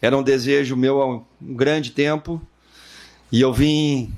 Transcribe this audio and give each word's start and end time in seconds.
Era 0.00 0.16
um 0.16 0.22
desejo 0.22 0.76
meu 0.76 1.02
há 1.02 1.06
um 1.06 1.24
grande 1.40 1.90
tempo 1.90 2.40
e 3.30 3.40
eu 3.40 3.52
vim 3.52 4.12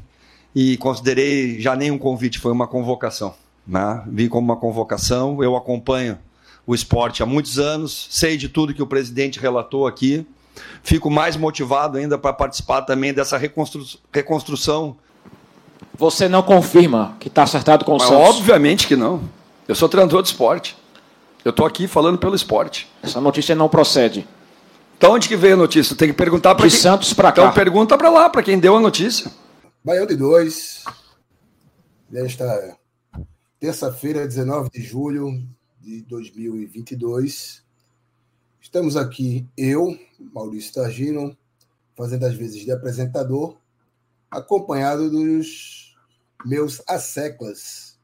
e 0.55 0.77
considerei 0.77 1.61
já 1.61 1.75
nem 1.75 1.91
um 1.91 1.99
convite, 1.99 2.39
foi 2.39 2.53
uma 2.53 2.67
convocação. 2.67 3.35
Né? 3.67 4.03
Vim 4.07 4.29
como 4.29 4.45
uma 4.45 4.57
convocação, 4.57 5.43
eu 5.43 5.57
acompanho 5.57 6.19
o 6.67 6.75
esporte 6.75 7.23
há 7.23 7.27
muitos 7.27 7.59
anos, 7.59 8.07
sei 8.11 8.37
de 8.37 8.49
tudo 8.49 8.75
que 8.75 8.83
o 8.83 8.87
presidente 8.87 9.41
relatou 9.41 9.87
aqui, 9.87 10.27
fico 10.83 11.11
mais 11.11 11.37
motivado 11.37 11.99
ainda 11.99 12.17
para 12.17 12.33
participar 12.33 12.83
também 12.83 13.13
dessa 13.13 13.37
reconstru 13.37 13.85
reconstrução. 14.13 14.97
Você 15.95 16.29
não 16.29 16.43
confirma 16.43 17.17
que 17.19 17.29
está 17.29 17.43
acertado 17.43 17.85
com 17.85 17.93
o 17.93 17.99
Mas 17.99 18.09
Santos? 18.09 18.37
obviamente 18.37 18.87
que 18.87 18.97
não. 18.97 19.23
Eu 19.67 19.75
sou 19.75 19.89
treinador 19.89 20.23
de 20.23 20.29
esporte. 20.29 20.77
Eu 21.45 21.51
estou 21.51 21.67
aqui 21.67 21.89
falando 21.89 22.19
pelo 22.19 22.37
esporte. 22.37 22.89
Essa 23.03 23.21
notícia 23.21 23.55
não 23.55 23.69
procede. 23.69 24.27
Então 25.03 25.15
onde 25.15 25.27
que 25.27 25.35
veio 25.35 25.55
a 25.55 25.57
notícia? 25.57 25.97
Tem 25.97 26.11
que 26.11 26.15
perguntar 26.15 26.55
para 26.55 26.65
De 26.65 26.73
quem... 26.73 26.81
Santos 26.81 27.13
para 27.13 27.33
cá. 27.33 27.43
Então 27.43 27.53
pergunta 27.53 27.99
para 27.99 28.09
lá, 28.09 28.31
para 28.31 28.41
quem 28.41 28.61
deu 28.61 28.77
a 28.77 28.81
notícia. 28.81 29.29
Baião 29.85 30.07
de 30.07 30.15
2, 30.15 30.85
nesta 32.09 32.79
terça-feira, 33.59 34.29
19 34.29 34.71
de 34.71 34.81
julho 34.81 35.45
de 35.81 36.03
2022. 36.03 37.65
Estamos 38.61 38.97
aqui, 38.97 39.45
eu, 39.57 39.99
Maurício 40.33 40.73
Targino, 40.73 41.37
fazendo 41.97 42.25
as 42.25 42.35
vezes 42.35 42.65
de 42.65 42.71
apresentador, 42.71 43.57
acompanhado 44.31 45.11
dos 45.11 45.97
meus 46.45 46.81
asseclas. 46.87 47.99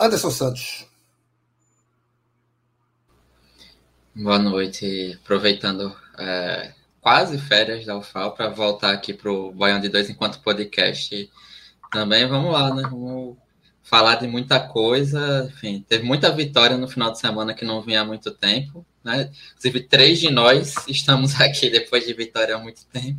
Anderson 0.00 0.30
Santos. 0.30 0.86
Boa 4.14 4.38
noite. 4.38 5.18
Aproveitando 5.24 5.96
é, 6.18 6.74
quase 7.00 7.38
férias 7.38 7.86
da 7.86 7.96
UFAL 7.96 8.32
para 8.34 8.50
voltar 8.50 8.92
aqui 8.92 9.14
para 9.14 9.32
o 9.32 9.50
Baião 9.50 9.80
de 9.80 9.88
Dois 9.88 10.10
enquanto 10.10 10.42
podcast. 10.42 11.30
Também 11.90 12.26
vamos 12.26 12.52
lá, 12.52 12.74
né? 12.74 12.82
Vamos 12.82 13.38
falar 13.82 14.16
de 14.16 14.26
muita 14.26 14.60
coisa. 14.60 15.50
Enfim, 15.50 15.82
teve 15.88 16.04
muita 16.04 16.30
vitória 16.30 16.76
no 16.76 16.86
final 16.86 17.10
de 17.10 17.20
semana 17.20 17.54
que 17.54 17.64
não 17.64 17.80
vinha 17.80 18.02
há 18.02 18.04
muito 18.04 18.30
tempo. 18.32 18.84
Né? 19.02 19.30
Inclusive, 19.52 19.80
três 19.84 20.20
de 20.20 20.30
nós 20.30 20.74
estamos 20.86 21.34
aqui 21.40 21.70
depois 21.70 22.06
de 22.06 22.12
vitória 22.12 22.54
há 22.54 22.58
muito 22.58 22.84
tempo. 22.92 23.18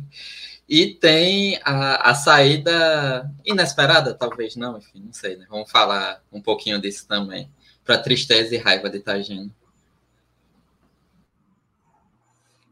E 0.68 0.94
tem 0.94 1.58
a, 1.64 2.10
a 2.10 2.14
saída 2.14 3.28
inesperada, 3.44 4.14
talvez 4.14 4.54
não, 4.54 4.78
enfim, 4.78 5.02
não 5.04 5.12
sei, 5.12 5.36
né? 5.36 5.44
Vamos 5.50 5.68
falar 5.68 6.22
um 6.32 6.40
pouquinho 6.40 6.80
disso 6.80 7.04
também. 7.08 7.50
Para 7.84 7.98
tristeza 7.98 8.54
e 8.54 8.58
raiva 8.58 8.88
de 8.88 9.00
Tagino. 9.00 9.52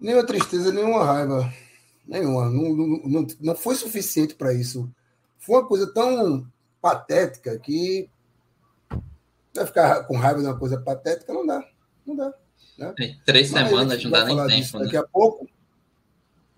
Nenhuma 0.03 0.27
tristeza, 0.27 0.73
nenhuma 0.73 1.05
raiva. 1.05 1.53
Nenhuma. 2.07 2.51
Não, 2.51 2.75
não, 3.07 3.27
não, 3.41 3.55
foi 3.55 3.77
suficiente 3.77 4.35
para 4.35 4.53
isso. 4.53 4.93
Foi 5.39 5.61
uma 5.61 5.69
coisa 5.69 5.93
tão 5.95 6.45
patética 6.81 7.57
que 7.61 8.11
vai 9.55 9.65
ficar 9.65 10.05
com 10.05 10.17
raiva 10.17 10.41
de 10.41 10.47
uma 10.47 10.59
coisa 10.59 10.81
patética, 10.81 11.33
não 11.33 11.47
dá. 11.47 11.65
Não 12.05 12.17
dá. 12.17 12.35
Né? 12.77 12.93
Tem 12.97 13.21
Três 13.25 13.53
Mas 13.53 13.69
semanas 13.69 14.03
não 14.03 14.11
dá 14.11 14.25
nem 14.25 14.61
tempo, 14.61 14.79
né? 14.79 14.85
Daqui 14.87 14.97
a 14.97 15.05
pouco. 15.05 15.49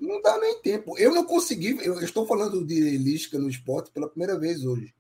Não 0.01 0.23
dá 0.23 0.39
nem 0.39 0.63
tempo. 0.63 0.99
Eu 0.99 1.15
não 1.15 1.27
consegui. 1.27 1.79
Eu 1.85 2.01
estou 2.01 2.27
falando 2.27 2.65
de 2.65 2.97
Lisca 2.97 3.39
no 3.39 3.51
esporte 3.51 3.91
pela 3.91 4.09
primeira 4.09 4.39
vez 4.39 4.65
hoje. 4.65 4.95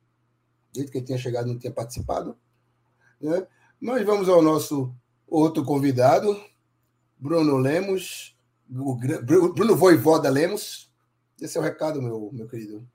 Desde 0.70 0.92
que 0.92 0.98
ele 0.98 1.06
tinha 1.06 1.18
chegado, 1.18 1.46
não 1.46 1.58
tinha 1.58 1.72
participado. 1.72 2.36
Né? 3.18 3.46
Mas 3.80 4.04
vamos 4.04 4.28
ao 4.28 4.42
nosso 4.42 4.94
outro 5.26 5.64
convidado, 5.64 6.38
Bruno 7.18 7.56
Lemos. 7.56 8.33
O 8.70 8.96
Bruno 8.96 9.76
Voivoda 9.76 10.30
Lemos. 10.30 10.92
Esse 11.40 11.58
é 11.58 11.60
o 11.60 11.64
recado, 11.64 12.00
meu, 12.00 12.30
meu 12.32 12.48
querido. 12.48 12.86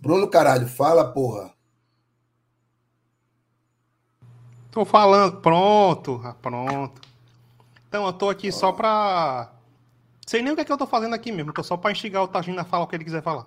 Bruno, 0.00 0.28
caralho, 0.28 0.68
fala, 0.68 1.12
porra. 1.12 1.52
Tô 4.70 4.84
falando, 4.84 5.40
pronto, 5.40 6.20
ah, 6.24 6.34
pronto. 6.34 7.00
Então, 7.88 8.06
eu 8.06 8.12
tô 8.12 8.28
aqui 8.28 8.52
só 8.52 8.70
pra. 8.70 9.52
Sei 10.26 10.42
nem 10.42 10.52
o 10.52 10.54
que 10.54 10.60
é 10.60 10.64
que 10.64 10.70
eu 10.70 10.78
tô 10.78 10.86
fazendo 10.86 11.14
aqui 11.14 11.32
mesmo, 11.32 11.52
tô 11.52 11.62
só 11.62 11.76
pra 11.76 11.90
instigar 11.90 12.22
o 12.22 12.28
Tagino 12.28 12.60
a 12.60 12.64
falar 12.64 12.84
o 12.84 12.86
que 12.86 12.94
ele 12.94 13.04
quiser 13.04 13.22
falar. 13.22 13.46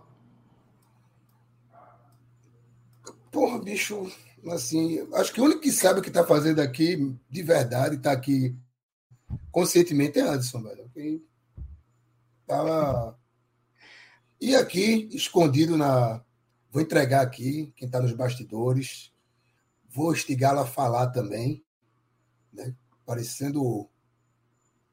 Porra, 3.31 3.59
bicho, 3.59 4.11
assim, 4.47 4.99
acho 5.13 5.33
que 5.33 5.41
o 5.41 5.45
único 5.45 5.61
que 5.61 5.71
sabe 5.71 5.99
o 5.99 6.03
que 6.03 6.11
tá 6.11 6.25
fazendo 6.25 6.59
aqui, 6.61 7.15
de 7.29 7.43
verdade, 7.43 7.97
tá 7.97 8.11
aqui 8.11 8.55
conscientemente 9.51 10.19
é 10.19 10.21
Anderson, 10.23 10.63
velho. 10.63 11.23
Tava. 12.47 13.19
E 14.39 14.55
aqui, 14.55 15.09
escondido 15.11 15.77
na. 15.77 16.23
Vou 16.71 16.81
entregar 16.81 17.21
aqui, 17.21 17.71
quem 17.75 17.89
tá 17.89 17.99
nos 17.99 18.13
bastidores. 18.13 19.11
Vou 19.89 20.13
instigá-lo 20.13 20.59
a 20.59 20.65
falar 20.65 21.07
também, 21.07 21.63
né? 22.51 22.73
Parecendo 23.05 23.89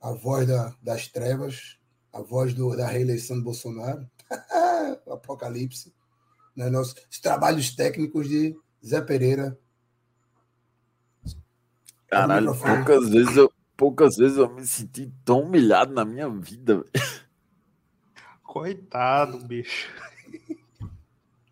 a 0.01 0.13
voz 0.13 0.47
da- 0.47 0.77
das 0.83 1.07
trevas, 1.09 1.79
a 2.13 2.21
voz 2.21 2.53
do- 2.53 2.77
da 2.77 2.87
reeleição 2.87 3.37
do 3.39 3.45
Bolsonaro. 3.45 4.09
o 5.07 5.13
Apocalipse 5.13 5.95
né, 6.59 6.69
nossos 6.69 6.95
os 7.09 7.21
trabalhos 7.21 7.75
técnicos 7.75 8.29
de 8.29 8.55
Zé 8.85 9.01
Pereira. 9.01 9.59
Caralho, 12.09 12.57
poucas 12.59 13.09
vezes, 13.11 13.37
eu, 13.37 13.53
poucas 13.77 14.17
vezes 14.17 14.39
eu 14.39 14.49
me 14.53 14.67
senti 14.67 15.13
tão 15.25 15.43
humilhado 15.43 15.93
na 15.93 16.05
minha 16.05 16.29
vida. 16.29 16.77
velho. 16.77 16.91
Coitado, 18.43 19.39
bicho. 19.45 19.93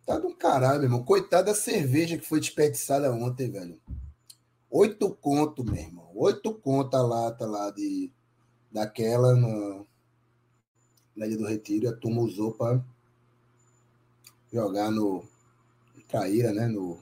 Tá 0.07 0.19
do 0.19 0.35
caralho, 0.35 0.79
meu 0.79 0.85
irmão. 0.85 1.05
Coitado 1.05 1.47
da 1.47 1.55
cerveja 1.55 2.17
que 2.17 2.25
foi 2.25 2.41
desperdiçada 2.41 3.13
ontem, 3.13 3.51
velho. 3.51 3.79
Oito 4.71 5.11
conto, 5.15 5.65
meu 5.65 5.77
irmão. 5.77 6.11
Oito 6.15 6.55
conto 6.55 6.97
a 6.97 7.03
lata 7.03 7.45
lá 7.45 7.71
de, 7.71 8.11
daquela 8.71 9.35
na, 9.35 9.85
na 11.15 11.27
Ilha 11.27 11.37
do 11.37 11.47
Retiro. 11.47 11.89
A 11.89 11.93
turma 11.93 12.23
usou 12.23 12.53
pra 12.53 12.81
jogar 14.53 14.91
no 14.91 15.25
Traíra, 16.09 16.53
né? 16.53 16.67
No, 16.67 16.99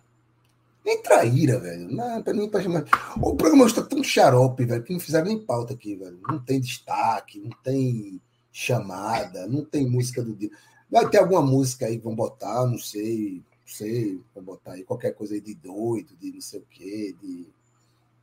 nem 0.84 1.02
Traíra, 1.02 1.58
velho. 1.58 1.88
Não, 1.90 2.22
pra 2.22 2.34
mim, 2.34 2.48
pra 2.48 2.62
chamar... 2.62 2.84
O 3.16 3.34
programa 3.34 3.66
está 3.66 3.82
tão 3.82 4.02
xarope, 4.02 4.64
velho, 4.64 4.82
que 4.82 4.92
não 4.92 5.00
fizeram 5.00 5.26
nem 5.26 5.38
pauta 5.44 5.72
aqui, 5.74 5.96
velho. 5.96 6.20
Não 6.28 6.38
tem 6.38 6.60
destaque, 6.60 7.40
não 7.40 7.50
tem 7.62 8.20
chamada, 8.52 9.46
não 9.46 9.64
tem 9.64 9.88
música 9.88 10.22
do 10.22 10.34
dia. 10.34 10.50
Vai 10.90 11.08
ter 11.08 11.18
alguma 11.18 11.42
música 11.42 11.86
aí 11.86 11.98
que 11.98 12.04
vão 12.04 12.14
botar, 12.14 12.66
não 12.66 12.78
sei, 12.78 13.42
não 13.60 13.66
sei, 13.66 14.20
vão 14.34 14.44
botar 14.44 14.72
aí 14.72 14.84
qualquer 14.84 15.12
coisa 15.12 15.34
aí 15.34 15.40
de 15.40 15.54
doido, 15.54 16.14
de 16.16 16.32
não 16.32 16.40
sei 16.40 16.60
o 16.60 16.66
quê, 16.70 17.16
de 17.20 17.48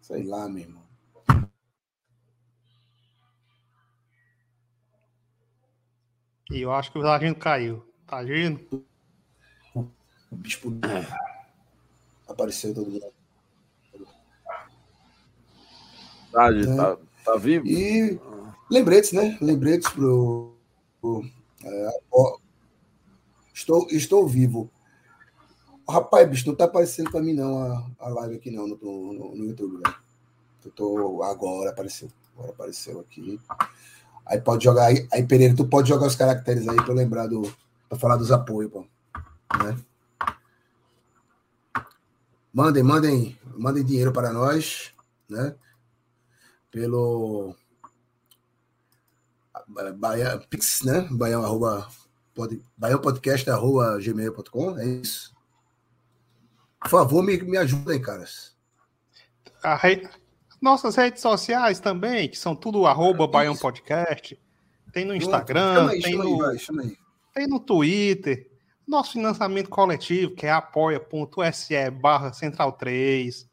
sei 0.01 0.23
lá, 0.23 0.47
meu 0.47 0.63
irmão. 0.63 0.81
E 6.49 6.61
eu 6.61 6.71
acho 6.71 6.91
que 6.91 6.99
o 6.99 7.01
Tagino 7.01 7.35
caiu. 7.35 7.85
Tagino? 8.05 8.59
O 9.73 10.35
bispo 10.35 10.69
apareceu 12.31 12.73
todo 12.73 12.89
mundo. 12.89 13.05
Tá, 16.31 16.51
gente, 16.51 16.69
É. 16.69 16.75
tá, 16.75 16.97
tá 17.25 17.35
vivo? 17.35 17.67
E 17.67 18.19
lembretes, 18.69 19.11
né? 19.11 19.37
Lembretes 19.41 19.89
pro. 19.89 20.55
pro 21.01 21.25
é, 21.63 21.99
ó, 22.11 22.37
estou, 23.53 23.87
estou 23.89 24.27
vivo. 24.27 24.69
Rapaz, 25.87 26.29
bicho, 26.29 26.47
não 26.47 26.55
tá 26.55 26.65
aparecendo 26.65 27.11
pra 27.11 27.21
mim, 27.21 27.33
não, 27.33 27.61
a, 27.61 27.85
a 27.99 28.09
live 28.09 28.35
aqui, 28.35 28.49
não, 28.49 28.65
no, 28.67 28.77
no, 28.77 29.35
no 29.35 29.45
YouTube, 29.45 29.81
velho. 29.83 29.95
Eu 30.63 30.71
tô. 30.71 31.23
Agora 31.23 31.71
apareceu. 31.71 32.09
Agora 32.37 32.51
apareceu 32.51 32.99
aqui. 32.99 33.39
Aí 34.25 34.39
pode 34.39 34.63
jogar 34.63 34.85
aí. 34.85 35.07
Aí, 35.11 35.25
Pereira, 35.25 35.55
tu 35.55 35.65
pode 35.65 35.89
jogar 35.89 36.07
os 36.07 36.15
caracteres 36.15 36.67
aí 36.67 36.75
pra 36.77 36.89
eu 36.89 36.95
lembrar 36.95 37.27
do. 37.27 37.41
pra 37.89 37.97
falar 37.97 38.15
dos 38.15 38.31
apoios, 38.31 38.71
pô. 38.71 38.85
Né? 39.63 39.77
Mandem, 42.53 42.83
mandem, 42.83 43.39
mandem 43.57 43.83
dinheiro 43.83 44.11
para 44.11 44.33
nós, 44.33 44.91
né? 45.29 45.55
Pelo 46.69 47.55
Bahia, 49.97 50.37
Pix, 50.49 50.81
né? 50.83 51.07
Baião, 51.11 51.43
arroba, 51.43 51.87
pod, 52.33 52.61
baiãopodcast, 52.75 53.49
arroba 53.49 53.97
gmail.com, 53.99 54.77
é 54.77 54.85
isso? 54.85 55.33
Por 56.81 56.89
favor, 56.89 57.23
me, 57.23 57.37
me 57.37 57.57
ajudem, 57.57 58.01
caras. 58.01 58.55
Re... 59.79 60.09
Nossas 60.61 60.95
redes 60.95 61.21
sociais 61.21 61.79
também, 61.79 62.29
que 62.29 62.37
são 62.37 62.55
tudo 62.55 62.85
arroba 62.85 63.27
Baião 63.27 63.55
Podcast. 63.55 64.39
Tem 64.91 65.05
no 65.05 65.15
Instagram, 65.15 65.89
aí, 65.89 66.01
tem, 66.01 66.17
no, 66.17 66.45
aí, 66.45 66.59
tem 67.33 67.47
no 67.47 67.59
Twitter. 67.59 68.50
Nosso 68.87 69.13
financiamento 69.13 69.69
coletivo, 69.69 70.35
que 70.35 70.45
é 70.45 70.51
apoia.se 70.51 71.91
barra 71.91 72.33
central 72.33 72.73
3. 72.73 73.49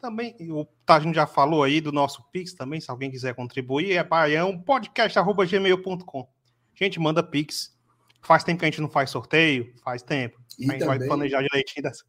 Também, 0.00 0.36
o 0.50 0.66
Tagino 0.84 1.14
já 1.14 1.26
falou 1.26 1.62
aí 1.62 1.80
do 1.80 1.92
nosso 1.92 2.22
Pix 2.30 2.52
também, 2.52 2.80
se 2.80 2.90
alguém 2.90 3.10
quiser 3.10 3.34
contribuir, 3.34 3.92
é 3.92 4.04
baião 4.04 4.60
podcast.gmail.com. 4.60 6.28
Gente, 6.74 7.00
manda 7.00 7.22
Pix. 7.22 7.74
Faz 8.20 8.42
tempo 8.42 8.58
que 8.58 8.64
a 8.64 8.70
gente 8.70 8.80
não 8.80 8.88
faz 8.88 9.10
sorteio, 9.10 9.74
faz 9.82 10.02
tempo. 10.02 10.40
E 10.58 10.64
a 10.68 10.72
gente 10.72 10.80
também... 10.80 10.98
vai 10.98 11.06
planejar 11.06 11.42
direitinho 11.42 11.82
dessa. 11.82 12.04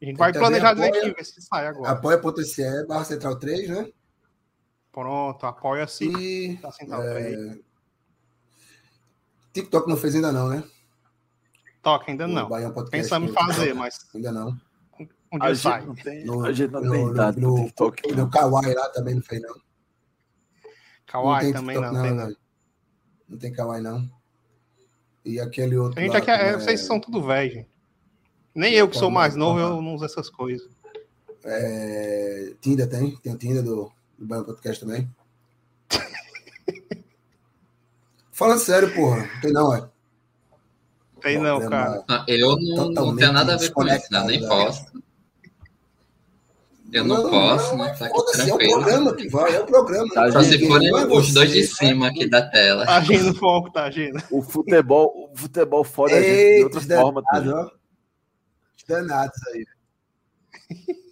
A 0.00 0.04
gente 0.04 0.16
vai 0.16 0.32
planejar 0.32 0.70
apoia, 0.70 0.86
direitinho, 0.86 1.14
ver 1.16 1.24
se 1.24 1.40
sai 1.42 1.66
agora. 1.66 1.92
Apoia.se 1.92 2.86
barra 2.86 3.04
central 3.04 3.38
3, 3.38 3.68
né? 3.68 3.88
Pronto, 4.92 5.46
apoia-se. 5.46 6.04
E... 6.04 6.56
Da 6.58 6.70
central 6.70 7.02
é... 7.02 7.14
3. 7.14 7.58
TikTok 9.54 9.88
não 9.88 9.96
fez 9.96 10.14
ainda 10.16 10.32
não, 10.32 10.48
né? 10.48 10.64
TikTok 11.84 12.10
ainda 12.10 12.26
não. 12.26 12.48
Pensamos 12.90 13.30
em 13.30 13.34
fazer, 13.34 13.74
mas. 13.74 14.06
Ainda 14.14 14.32
não. 14.32 14.58
Um 15.32 15.38
dia 15.38 15.50
a 15.50 15.54
sai. 15.54 15.80
Gente 15.80 15.86
não 15.88 15.94
tem, 15.94 16.24
no, 16.24 16.44
a 16.44 16.52
gente 16.52 16.70
não 16.70 16.80
no, 16.80 16.92
tem 16.92 17.12
dado 17.12 17.40
no, 17.40 17.48
no 17.48 17.64
TikTok. 17.64 18.12
No 18.12 18.30
Kawaii 18.30 18.74
lá 18.74 18.88
também 18.88 19.14
não 19.14 19.22
fez, 19.22 19.42
não. 19.42 19.54
Kawaii 21.06 21.52
também 21.52 21.76
TikTok, 21.76 21.94
não, 21.94 22.04
não, 22.06 22.14
não. 22.14 22.36
Não 23.28 23.38
tem 23.38 23.52
Kawaii, 23.52 23.82
não. 23.82 24.10
E 25.24 25.38
aquele 25.40 25.76
outro. 25.76 25.98
A 25.98 26.02
gente 26.02 26.12
lá, 26.12 26.18
aqui, 26.18 26.30
é, 26.30 26.48
é... 26.48 26.52
vocês 26.54 26.80
são 26.80 26.98
tudo 26.98 27.22
velho, 27.22 27.52
gente. 27.52 27.68
Nem 28.54 28.72
eu 28.72 28.88
que 28.88 28.96
sou 28.96 29.10
mais 29.10 29.34
novo, 29.34 29.58
eu 29.58 29.82
não 29.82 29.94
uso 29.94 30.04
essas 30.04 30.30
coisas. 30.30 30.68
É... 31.44 32.54
Tinder 32.60 32.88
tem? 32.88 33.16
Tem 33.16 33.34
o 33.34 33.38
Tinder 33.38 33.62
do, 33.62 33.90
do 34.18 34.26
Banco 34.26 34.46
Podcast 34.46 34.84
também. 34.84 35.10
Falando 38.30 38.60
sério, 38.60 38.94
porra. 38.94 39.28
Tem 39.42 39.52
não, 39.52 39.74
é? 39.74 39.88
Tem 41.24 41.38
não, 41.38 41.58
cara. 41.70 42.04
eu 42.28 42.54
não, 42.60 42.90
não 42.90 43.16
tenho 43.16 43.32
nada 43.32 43.54
a 43.54 43.56
ver 43.56 43.72
com 43.72 43.82
isso, 43.86 44.06
não, 44.10 44.26
nem 44.26 44.42
né? 44.42 44.46
posso. 44.46 44.84
Eu 46.92 47.02
não, 47.02 47.22
não 47.22 47.30
posso, 47.30 47.74
não, 47.74 47.84
né? 47.86 47.94
Tá 47.94 48.06
aqui 48.06 48.32
tranquilo. 48.32 48.60
É 48.60 48.66
o 48.66 48.68
programa 48.68 49.16
que 49.16 49.28
vai, 49.30 49.56
é 49.56 49.60
o 49.60 49.66
programa. 49.66 50.14
Tá 50.14 50.30
Só 50.30 50.42
se 50.42 50.68
forem 50.68 50.92
os 50.92 51.32
dois 51.32 51.50
de 51.50 51.66
cima 51.66 52.08
aqui 52.08 52.28
da 52.28 52.46
tela. 52.46 52.84
Tá 52.84 52.96
agindo 52.98 53.30
o 53.30 53.34
foco, 53.34 53.72
tá 53.72 53.84
agindo. 53.84 54.22
O 54.30 54.42
futebol, 54.42 55.30
o 55.32 55.36
futebol 55.36 55.82
fora 55.82 56.14
a 56.14 56.20
gente 56.20 56.56
de 56.58 56.64
outra 56.64 56.80
forma. 56.82 57.22
Danado, 57.32 57.72
Danados 58.86 59.40
aí. 59.48 59.64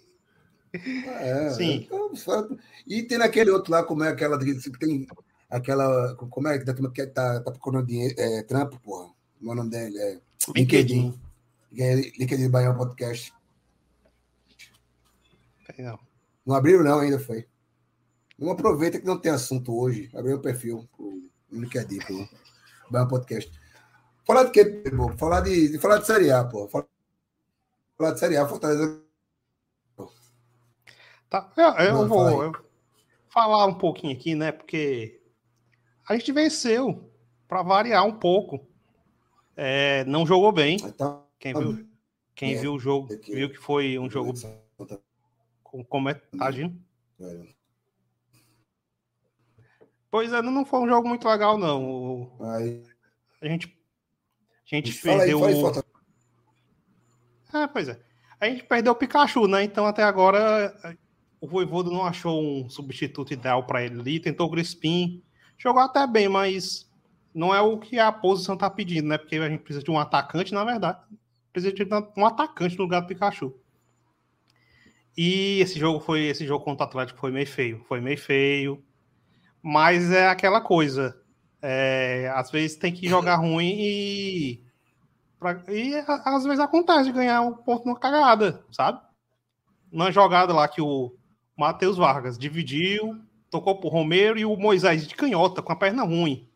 É, 0.75 1.51
Sim. 1.51 1.87
É, 1.87 2.55
e 2.87 3.03
tem 3.03 3.19
naquele 3.19 3.51
outro 3.51 3.71
lá, 3.71 3.83
como 3.83 4.03
é 4.03 4.09
aquela 4.09 4.39
que 4.39 4.55
tem 4.79 5.05
aquela. 5.47 6.15
Como 6.15 6.47
é 6.47 6.57
que 6.57 6.65
tá, 6.65 6.73
tá, 6.73 7.41
tá 7.41 7.51
procurando 7.51 7.85
dinheiro, 7.85 8.15
é, 8.17 8.41
trampo, 8.41 8.79
porra? 8.79 9.13
Como 9.43 9.51
é 9.51 9.55
o 9.55 9.57
nome 9.57 9.71
dele? 9.71 9.99
É, 9.99 10.21
LinkedIn. 10.55 11.19
LinkedIn, 11.69 12.17
LinkedIn 12.17 12.49
Baião 12.49 12.77
Podcast. 12.77 13.33
Não. 15.77 15.99
não 16.45 16.55
abriram, 16.55 16.81
não, 16.81 16.99
ainda 16.99 17.19
foi. 17.19 17.45
Não 18.39 18.51
aproveita 18.51 18.99
que 18.99 19.05
não 19.05 19.19
tem 19.19 19.33
assunto 19.33 19.77
hoje. 19.77 20.09
Abriu 20.15 20.37
o 20.37 20.41
perfil 20.41 20.87
pro 20.95 21.29
LinkedIn, 21.51 21.97
pro 21.99 22.29
Baião 22.89 23.07
Podcast. 23.09 23.51
Falar 24.25 24.45
de 24.45 24.51
quê, 24.51 24.63
pô? 24.95 25.11
Falar 25.17 25.41
de, 25.41 25.73
de, 25.73 25.77
falar 25.77 25.97
de 25.97 26.07
Série 26.07 26.31
A, 26.31 26.45
pô. 26.45 26.69
Falar, 26.69 26.87
falar 27.97 28.11
de 28.13 28.19
Série 28.21 28.37
A, 28.37 28.47
Fortaleza. 28.47 29.03
Tá, 31.29 31.51
eu, 31.57 31.85
eu 31.85 32.07
vou 32.07 32.43
eu 32.43 32.53
falar 33.27 33.65
um 33.65 33.73
pouquinho 33.73 34.15
aqui, 34.15 34.35
né? 34.35 34.53
Porque 34.53 35.21
a 36.07 36.15
gente 36.15 36.31
venceu 36.31 37.11
para 37.45 37.61
variar 37.61 38.05
um 38.05 38.13
pouco. 38.13 38.71
É, 39.55 40.03
não 40.05 40.25
jogou 40.25 40.51
bem. 40.51 40.77
Então, 40.83 41.25
quem 41.39 41.53
viu, 41.53 41.87
quem 42.35 42.55
é, 42.55 42.57
viu 42.59 42.73
o 42.73 42.79
jogo 42.79 43.07
viu 43.25 43.49
que 43.49 43.57
foi 43.57 43.99
um 43.99 44.09
jogo 44.09 44.33
como 45.89 46.09
é 46.09 46.13
tá 46.13 46.45
agindo? 46.45 46.79
Pois 50.09 50.31
é, 50.31 50.41
não 50.41 50.65
foi 50.65 50.79
um 50.79 50.87
jogo 50.87 51.07
muito 51.07 51.27
legal 51.27 51.57
não. 51.57 52.31
A 53.41 53.47
gente 53.47 53.75
a 54.71 54.75
gente 54.75 55.01
perdeu 55.01 55.39
É, 57.53 57.67
pois 57.67 57.87
é. 57.87 57.99
A 58.39 58.49
gente 58.49 58.63
perdeu 58.63 58.93
o 58.93 58.95
Pikachu, 58.95 59.47
né? 59.47 59.63
Então 59.63 59.85
até 59.85 60.03
agora 60.03 60.73
o 61.39 61.47
Voivodo 61.47 61.91
não 61.91 62.05
achou 62.05 62.41
um 62.41 62.69
substituto 62.69 63.33
ideal 63.33 63.65
para 63.65 63.83
ele 63.83 63.99
ali, 63.99 64.19
tentou 64.19 64.47
o 64.47 64.51
Crispim, 64.51 65.21
jogou 65.57 65.81
até 65.81 66.07
bem, 66.07 66.29
mas 66.29 66.89
não 67.33 67.53
é 67.53 67.61
o 67.61 67.77
que 67.79 67.99
a 67.99 68.11
posição 68.11 68.55
tá 68.55 68.69
pedindo, 68.69 69.07
né? 69.07 69.17
Porque 69.17 69.35
a 69.37 69.49
gente 69.49 69.61
precisa 69.61 69.83
de 69.83 69.89
um 69.89 69.99
atacante, 69.99 70.53
na 70.53 70.63
verdade. 70.63 70.99
Precisa 71.51 71.73
de 71.73 71.87
um 72.17 72.25
atacante 72.25 72.77
no 72.77 72.83
lugar 72.83 73.01
do 73.01 73.07
Pikachu. 73.07 73.53
E 75.17 75.59
esse 75.59 75.79
jogo 75.79 75.99
foi 75.99 76.21
esse 76.21 76.45
jogo 76.45 76.63
contra 76.63 76.85
o 76.85 76.89
Atlético 76.89 77.19
foi 77.19 77.31
meio 77.31 77.47
feio, 77.47 77.83
foi 77.87 78.01
meio 78.01 78.17
feio. 78.17 78.83
Mas 79.61 80.11
é 80.11 80.27
aquela 80.27 80.61
coisa. 80.61 81.19
É, 81.61 82.31
às 82.35 82.51
vezes 82.51 82.77
tem 82.77 82.91
que 82.91 83.07
jogar 83.07 83.35
ruim 83.37 83.75
e 83.79 84.63
pra, 85.39 85.63
e 85.69 85.95
às 86.25 86.43
vezes 86.43 86.59
acontece 86.59 87.05
de 87.05 87.11
ganhar 87.13 87.41
um 87.41 87.53
ponto 87.53 87.85
numa 87.85 87.97
cagada, 87.97 88.65
sabe? 88.71 88.99
Numa 89.91 90.11
jogada 90.11 90.53
lá 90.53 90.67
que 90.67 90.81
o 90.81 91.15
Matheus 91.55 91.95
Vargas 91.95 92.37
dividiu, 92.37 93.17
tocou 93.49 93.79
pro 93.79 93.87
Romero 93.87 94.37
e 94.37 94.43
o 94.43 94.57
Moisés 94.57 95.07
de 95.07 95.15
canhota 95.15 95.61
com 95.61 95.71
a 95.71 95.75
perna 95.75 96.03
ruim 96.03 96.49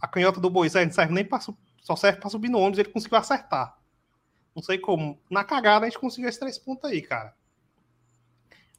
a 0.00 0.08
canhota 0.08 0.40
do 0.40 0.50
Moisés 0.50 0.86
não 0.86 0.94
serve 0.94 1.12
nem 1.12 1.24
para 1.24 1.40
só 1.82 1.96
serve 1.96 2.20
para 2.20 2.30
subir 2.30 2.48
no 2.48 2.58
ônibus, 2.58 2.78
ele 2.78 2.90
conseguiu 2.90 3.18
acertar. 3.18 3.76
Não 4.54 4.62
sei 4.62 4.78
como. 4.78 5.18
Na 5.30 5.44
cagada 5.44 5.86
a 5.86 5.88
gente 5.88 5.98
conseguiu 5.98 6.28
esses 6.28 6.38
três 6.38 6.58
pontos 6.58 6.90
aí, 6.90 7.00
cara. 7.02 7.34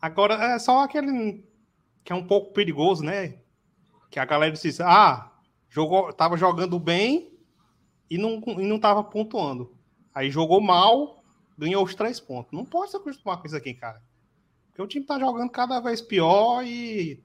Agora 0.01 0.35
é 0.35 0.59
só 0.59 0.83
aquele 0.83 1.45
que 2.03 2.11
é 2.11 2.15
um 2.15 2.25
pouco 2.25 2.53
perigoso, 2.53 3.03
né? 3.03 3.39
Que 4.09 4.19
a 4.19 4.25
galera 4.25 4.51
diz, 4.51 4.81
ah, 4.81 5.31
jogou, 5.69 6.11
tava 6.11 6.37
jogando 6.37 6.79
bem 6.79 7.37
e 8.09 8.17
não, 8.17 8.41
e 8.59 8.67
não 8.67 8.79
tava 8.79 9.03
pontuando. 9.03 9.75
Aí 10.13 10.29
jogou 10.29 10.59
mal, 10.59 11.23
ganhou 11.57 11.83
os 11.83 11.95
três 11.95 12.19
pontos. 12.19 12.51
Não 12.51 12.65
pode 12.65 12.91
se 12.91 12.97
acostumar 12.97 13.39
com 13.39 13.47
isso 13.47 13.55
aqui, 13.55 13.73
cara. 13.73 14.01
Porque 14.67 14.81
o 14.81 14.87
time 14.87 15.05
tá 15.05 15.19
jogando 15.19 15.49
cada 15.49 15.79
vez 15.79 16.01
pior 16.01 16.63
e 16.65 17.23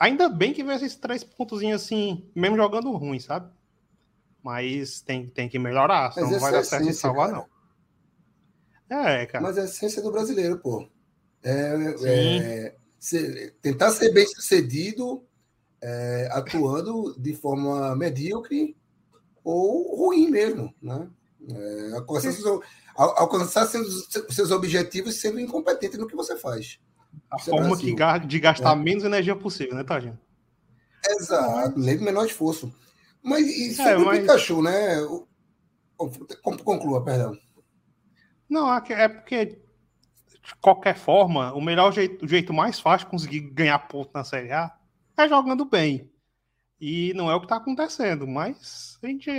Ainda 0.00 0.30
bem 0.30 0.54
que 0.54 0.64
veio 0.64 0.76
esses 0.76 0.96
três 0.96 1.22
pontos 1.22 1.62
assim, 1.62 2.26
mesmo 2.34 2.56
jogando 2.56 2.90
ruim, 2.92 3.20
sabe? 3.20 3.52
Mas 4.42 5.02
tem, 5.02 5.28
tem 5.28 5.46
que 5.46 5.58
melhorar, 5.58 6.10
senão 6.12 6.30
não 6.30 6.40
vai 6.40 6.50
dar 6.50 6.60
é 6.60 6.64
certo 6.64 6.82
essência, 6.84 7.02
salvar, 7.02 7.30
cara. 7.30 7.46
não. 8.88 8.98
É, 8.98 9.26
cara. 9.26 9.44
Mas 9.44 9.58
é 9.58 9.60
a 9.60 9.64
essência 9.64 10.00
do 10.00 10.10
brasileiro, 10.10 10.58
pô. 10.58 10.88
É, 11.42 11.94
é 12.04 12.74
ser, 12.98 13.54
tentar 13.60 13.90
ser 13.90 14.10
bem 14.12 14.26
sucedido 14.26 15.22
é, 15.82 16.28
atuando 16.32 17.14
de 17.18 17.34
forma 17.34 17.94
medíocre 17.94 18.74
ou 19.44 19.96
ruim 19.96 20.30
mesmo, 20.30 20.74
né? 20.80 21.10
É, 21.46 21.92
alcançar, 21.92 22.32
seus, 22.32 22.64
alcançar 22.96 23.66
seus, 23.66 24.08
seus 24.30 24.50
objetivos 24.50 25.20
sendo 25.20 25.40
incompetente 25.40 25.98
no 25.98 26.06
que 26.06 26.16
você 26.16 26.36
faz. 26.36 26.80
A 27.30 27.36
Isso 27.36 27.50
é 27.50 27.52
forma 27.52 27.76
que, 27.76 28.26
de 28.26 28.40
gastar 28.40 28.72
é. 28.72 28.76
menos 28.76 29.04
energia 29.04 29.36
possível, 29.36 29.74
né, 29.74 29.84
Tadinho? 29.84 30.18
Exato, 31.06 31.74
do 31.76 32.02
menor 32.02 32.26
esforço. 32.26 32.74
Mas 33.22 33.46
e 33.46 33.74
sobre 33.74 33.92
é, 33.92 33.96
mas... 33.98 34.18
o 34.18 34.20
Pikachu, 34.22 34.62
né? 34.62 34.96
Conclua, 36.64 37.04
perdão. 37.04 37.38
Não, 38.48 38.72
é, 38.72 38.82
é 38.88 39.08
porque, 39.08 39.46
de 39.46 40.54
qualquer 40.60 40.96
forma, 40.96 41.52
o 41.52 41.60
melhor 41.60 41.92
jeito, 41.92 42.24
o 42.24 42.28
jeito 42.28 42.52
mais 42.52 42.80
fácil 42.80 43.06
de 43.06 43.10
conseguir 43.10 43.40
ganhar 43.40 43.78
ponto 43.80 44.10
na 44.12 44.24
Série 44.24 44.50
A 44.50 44.74
é 45.16 45.28
jogando 45.28 45.64
bem. 45.64 46.10
E 46.80 47.12
não 47.14 47.30
é 47.30 47.34
o 47.34 47.40
que 47.40 47.46
está 47.46 47.56
acontecendo, 47.56 48.26
mas 48.26 48.98
a 49.02 49.06
gente 49.06 49.30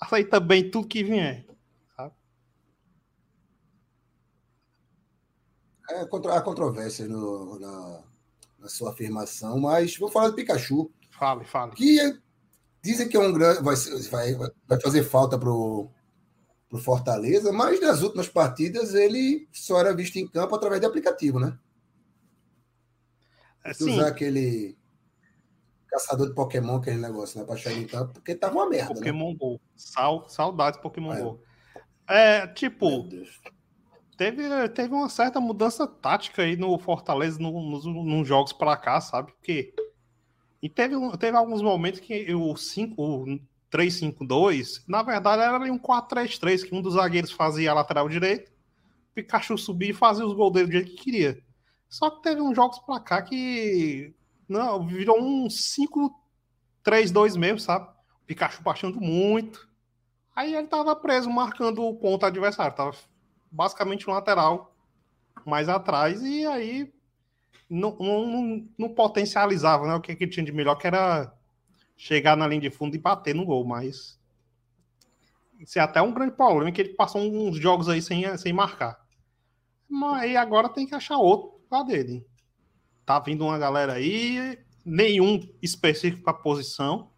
aceita 0.00 0.40
bem 0.40 0.70
tudo 0.70 0.88
que 0.88 1.04
vier. 1.04 1.46
É, 5.90 6.00
há 6.00 6.40
controvérsia 6.40 7.06
no, 7.06 7.58
na, 7.58 8.02
na, 8.58 8.68
sua 8.68 8.90
afirmação, 8.90 9.60
mas 9.60 9.96
vou 9.98 10.10
falar 10.10 10.28
do 10.28 10.34
Pikachu. 10.34 10.90
Fale, 11.10 11.44
fale. 11.44 11.72
Que 11.72 12.00
é, 12.00 12.16
dizem 12.82 13.08
que 13.08 13.16
é 13.16 13.20
um 13.20 13.32
grande. 13.32 13.62
Vai, 13.62 13.76
vai, 14.10 14.34
vai 14.66 14.80
fazer 14.80 15.02
falta 15.04 15.38
pro, 15.38 15.90
para 16.68 16.78
o 16.78 16.82
Fortaleza, 16.82 17.52
mas 17.52 17.80
nas 17.80 18.02
últimas 18.02 18.28
partidas 18.28 18.94
ele 18.94 19.46
só 19.52 19.78
era 19.78 19.94
visto 19.94 20.16
em 20.16 20.26
campo 20.26 20.54
através 20.54 20.80
de 20.80 20.86
aplicativo, 20.86 21.38
né? 21.38 21.58
É, 23.64 23.70
usar 23.70 24.08
aquele 24.08 24.76
caçador 25.88 26.28
de 26.28 26.34
Pokémon, 26.34 26.76
aquele 26.76 26.98
negócio, 26.98 27.38
né? 27.38 27.46
Pra 27.46 27.56
chegar 27.56 27.78
em 27.78 27.86
campo, 27.86 28.14
porque 28.14 28.34
tava 28.34 28.54
uma 28.54 28.68
merda. 28.68 28.88
Né? 28.90 28.96
Pokémon 28.96 29.30
né? 29.30 29.36
Go. 29.38 29.60
Sal, 29.76 30.28
saudades 30.28 30.80
Pokémon 30.80 31.12
é. 31.12 31.22
Go. 31.22 31.40
É, 32.08 32.46
tipo, 32.48 33.08
teve, 34.16 34.68
teve 34.70 34.94
uma 34.94 35.08
certa 35.08 35.40
mudança 35.40 35.86
tática 35.86 36.42
aí 36.42 36.56
no 36.56 36.78
Fortaleza 36.78 37.38
no, 37.38 37.70
nos, 37.70 37.84
nos 37.84 38.26
jogos 38.26 38.52
para 38.52 38.76
cá, 38.76 39.00
sabe? 39.00 39.32
Porque. 39.32 39.74
E 40.62 40.68
teve, 40.68 40.96
teve 41.18 41.36
alguns 41.36 41.60
momentos 41.60 42.00
que 42.00 42.34
o 42.34 42.56
5, 42.56 42.94
o 43.02 43.40
3-5-2, 43.70 44.82
na 44.88 45.02
verdade 45.02 45.42
era 45.42 45.58
um 45.70 45.78
4-3-3, 45.78 46.64
que 46.64 46.74
um 46.74 46.80
dos 46.80 46.94
zagueiros 46.94 47.32
fazia 47.32 47.70
a 47.70 47.74
lateral 47.74 48.08
direito, 48.08 48.50
o 48.50 49.14
Pikachu 49.14 49.58
subia 49.58 49.90
e 49.90 49.94
fazia 49.94 50.24
os 50.24 50.32
gols 50.32 50.52
dele 50.52 50.66
do 50.66 50.72
jeito 50.72 50.90
que 50.92 51.02
queria. 51.02 51.42
Só 51.88 52.10
que 52.10 52.22
teve 52.22 52.40
uns 52.40 52.56
jogos 52.56 52.78
pra 52.80 52.98
cá 53.00 53.22
que. 53.22 54.14
Não, 54.48 54.86
virou 54.86 55.20
um 55.20 55.48
5-3-2 56.84 57.36
mesmo, 57.36 57.60
sabe? 57.60 57.86
O 58.22 58.26
Pikachu 58.26 58.62
baixando 58.62 59.00
muito. 59.00 59.68
Aí 60.34 60.54
ele 60.54 60.66
tava 60.66 60.96
preso, 60.96 61.30
marcando 61.30 61.82
o 61.84 61.94
ponto 61.94 62.26
adversário. 62.26 62.74
Tava 62.74 62.92
basicamente 63.54 64.08
um 64.08 64.12
lateral 64.12 64.74
mais 65.46 65.68
atrás. 65.68 66.22
E 66.22 66.44
aí 66.46 66.92
não, 67.70 67.96
não, 67.98 68.68
não 68.76 68.88
potencializava 68.94 69.86
né? 69.86 69.94
o 69.94 70.00
que, 70.00 70.14
que 70.16 70.26
tinha 70.26 70.44
de 70.44 70.52
melhor, 70.52 70.74
que 70.74 70.86
era 70.86 71.32
chegar 71.96 72.36
na 72.36 72.46
linha 72.46 72.62
de 72.62 72.70
fundo 72.70 72.96
e 72.96 72.98
bater 72.98 73.34
no 73.34 73.46
gol. 73.46 73.64
Mas. 73.64 74.18
Isso 75.58 75.78
é 75.78 75.82
até 75.82 76.02
um 76.02 76.12
grande 76.12 76.32
problema, 76.32 76.70
que 76.72 76.80
ele 76.80 76.94
passou 76.94 77.22
uns 77.22 77.56
jogos 77.56 77.88
aí 77.88 78.02
sem, 78.02 78.36
sem 78.36 78.52
marcar. 78.52 78.98
Mas 79.88 80.34
agora 80.36 80.68
tem 80.68 80.86
que 80.86 80.94
achar 80.94 81.16
outro 81.16 81.54
dele. 81.86 82.24
Tá 83.06 83.18
vindo 83.18 83.44
uma 83.44 83.58
galera 83.58 83.94
aí, 83.94 84.58
nenhum 84.84 85.40
específico 85.62 86.22
para 86.22 86.34
posição. 86.34 87.10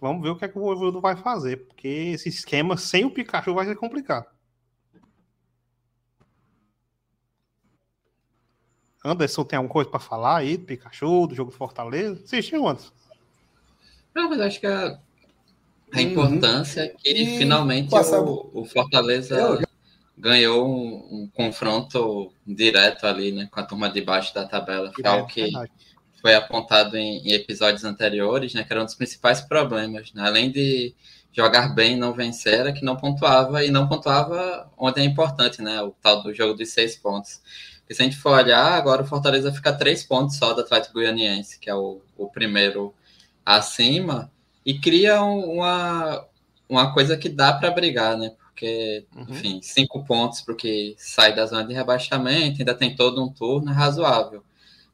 Vamos 0.00 0.22
ver 0.22 0.30
o 0.30 0.36
que 0.36 0.44
é 0.44 0.48
que 0.48 0.58
o 0.58 0.62
Voivodo 0.62 1.00
vai 1.00 1.16
fazer, 1.16 1.66
porque 1.66 1.88
esse 1.88 2.28
esquema 2.28 2.76
sem 2.76 3.04
o 3.04 3.10
Pikachu 3.10 3.54
vai 3.54 3.66
ser 3.66 3.76
complicado. 3.76 4.26
Anderson 9.04 9.44
tem 9.44 9.56
alguma 9.56 9.72
coisa 9.72 9.90
para 9.90 10.00
falar 10.00 10.38
aí 10.38 10.56
do 10.56 10.64
Pikachu, 10.64 11.26
do 11.26 11.34
jogo 11.34 11.50
do 11.50 11.56
Fortaleza? 11.56 12.20
Assistiu 12.24 12.66
antes? 12.66 12.92
Não, 14.14 14.28
mas 14.28 14.40
acho 14.40 14.60
que 14.60 14.66
a, 14.66 14.98
a 15.92 16.02
importância 16.02 16.82
é 16.82 16.88
que 16.88 17.08
e 17.08 17.38
finalmente 17.38 17.94
o, 17.94 18.50
o, 18.52 18.64
Fortaleza 18.64 19.60
ganhou 20.16 20.68
um, 20.68 21.22
um, 21.22 21.30
confronto 21.32 22.32
direto 22.44 23.06
ali, 23.06 23.30
né, 23.30 23.48
com 23.50 23.60
a 23.60 23.62
turma 23.62 23.88
de 23.88 24.00
baixo 24.00 24.34
da 24.34 24.44
tabela. 24.44 24.92
Foi 24.92 25.06
algo 25.06 25.26
que 25.28 25.50
foi 26.20 26.34
apontado 26.34 26.96
em, 26.96 27.28
em, 27.28 27.32
episódios 27.32 27.84
anteriores, 27.84 28.52
né, 28.52 28.64
que 28.64 28.72
era 28.72 28.82
um 28.82 28.84
dos 28.84 28.96
principais 28.96 29.40
problemas. 29.40 30.12
Né? 30.12 30.22
Além 30.26 30.50
de 30.50 30.94
jogar 31.32 31.68
bem 31.74 31.92
e 31.94 31.96
não 31.96 32.12
vencer, 32.12 32.54
era 32.54 32.72
que 32.72 32.84
não 32.84 32.96
pontuava 32.96 33.64
e 33.64 33.70
não 33.70 33.88
pontuava 33.88 34.68
onde 34.76 35.00
é 35.00 35.04
importante, 35.04 35.62
né, 35.62 35.80
o 35.80 35.92
tal 36.02 36.22
do 36.22 36.34
jogo 36.34 36.54
dos 36.54 36.70
seis 36.70 36.96
pontos. 36.96 37.40
Porque 37.88 37.94
se 37.94 38.02
a 38.02 38.04
gente 38.04 38.18
for 38.18 38.36
olhar, 38.36 38.74
agora 38.74 39.02
o 39.02 39.06
Fortaleza 39.06 39.50
fica 39.50 39.72
três 39.72 40.04
pontos 40.04 40.36
só 40.36 40.52
do 40.52 40.60
Atlético 40.60 40.92
Goianiense, 40.92 41.58
que 41.58 41.70
é 41.70 41.74
o, 41.74 42.02
o 42.18 42.28
primeiro 42.28 42.94
acima, 43.46 44.30
e 44.62 44.78
cria 44.78 45.22
uma, 45.22 46.22
uma 46.68 46.92
coisa 46.92 47.16
que 47.16 47.30
dá 47.30 47.50
para 47.54 47.70
brigar, 47.70 48.18
né? 48.18 48.32
porque, 48.58 49.06
uhum. 49.16 49.24
enfim, 49.30 49.60
cinco 49.62 50.04
pontos 50.04 50.42
para 50.42 50.52
o 50.52 50.56
que 50.56 50.94
sai 50.98 51.34
da 51.34 51.46
zona 51.46 51.64
de 51.64 51.72
rebaixamento, 51.72 52.60
ainda 52.60 52.74
tem 52.74 52.94
todo 52.94 53.24
um 53.24 53.32
turno 53.32 53.70
é 53.70 53.72
razoável. 53.72 54.42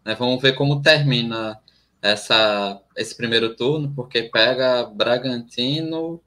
Né? 0.04 0.14
Vamos 0.14 0.40
ver 0.40 0.52
como 0.52 0.80
termina 0.80 1.58
essa, 2.00 2.80
esse 2.94 3.16
primeiro 3.16 3.56
turno, 3.56 3.92
porque 3.96 4.22
pega 4.22 4.84
Bragantino 4.84 6.20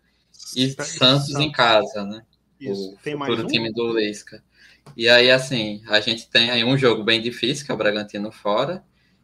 e 0.53 0.69
Santos 0.83 1.33
em 1.35 1.49
casa, 1.49 2.03
né? 2.03 2.23
Isso. 2.59 2.93
O 2.93 2.97
tem 2.97 3.15
mais 3.15 3.39
um? 3.39 3.47
time 3.47 3.71
do 3.71 3.97
Lisca. 3.97 4.43
E 4.95 5.09
aí, 5.09 5.29
assim, 5.31 5.81
a 5.87 5.99
gente 5.99 6.29
tem 6.29 6.49
aí 6.49 6.63
um 6.63 6.77
jogo 6.77 7.03
bem 7.03 7.21
difícil, 7.21 7.65
que 7.65 7.71
é 7.71 7.75
o 7.75 7.77
Bragantino 7.77 8.31
fora, 8.31 8.83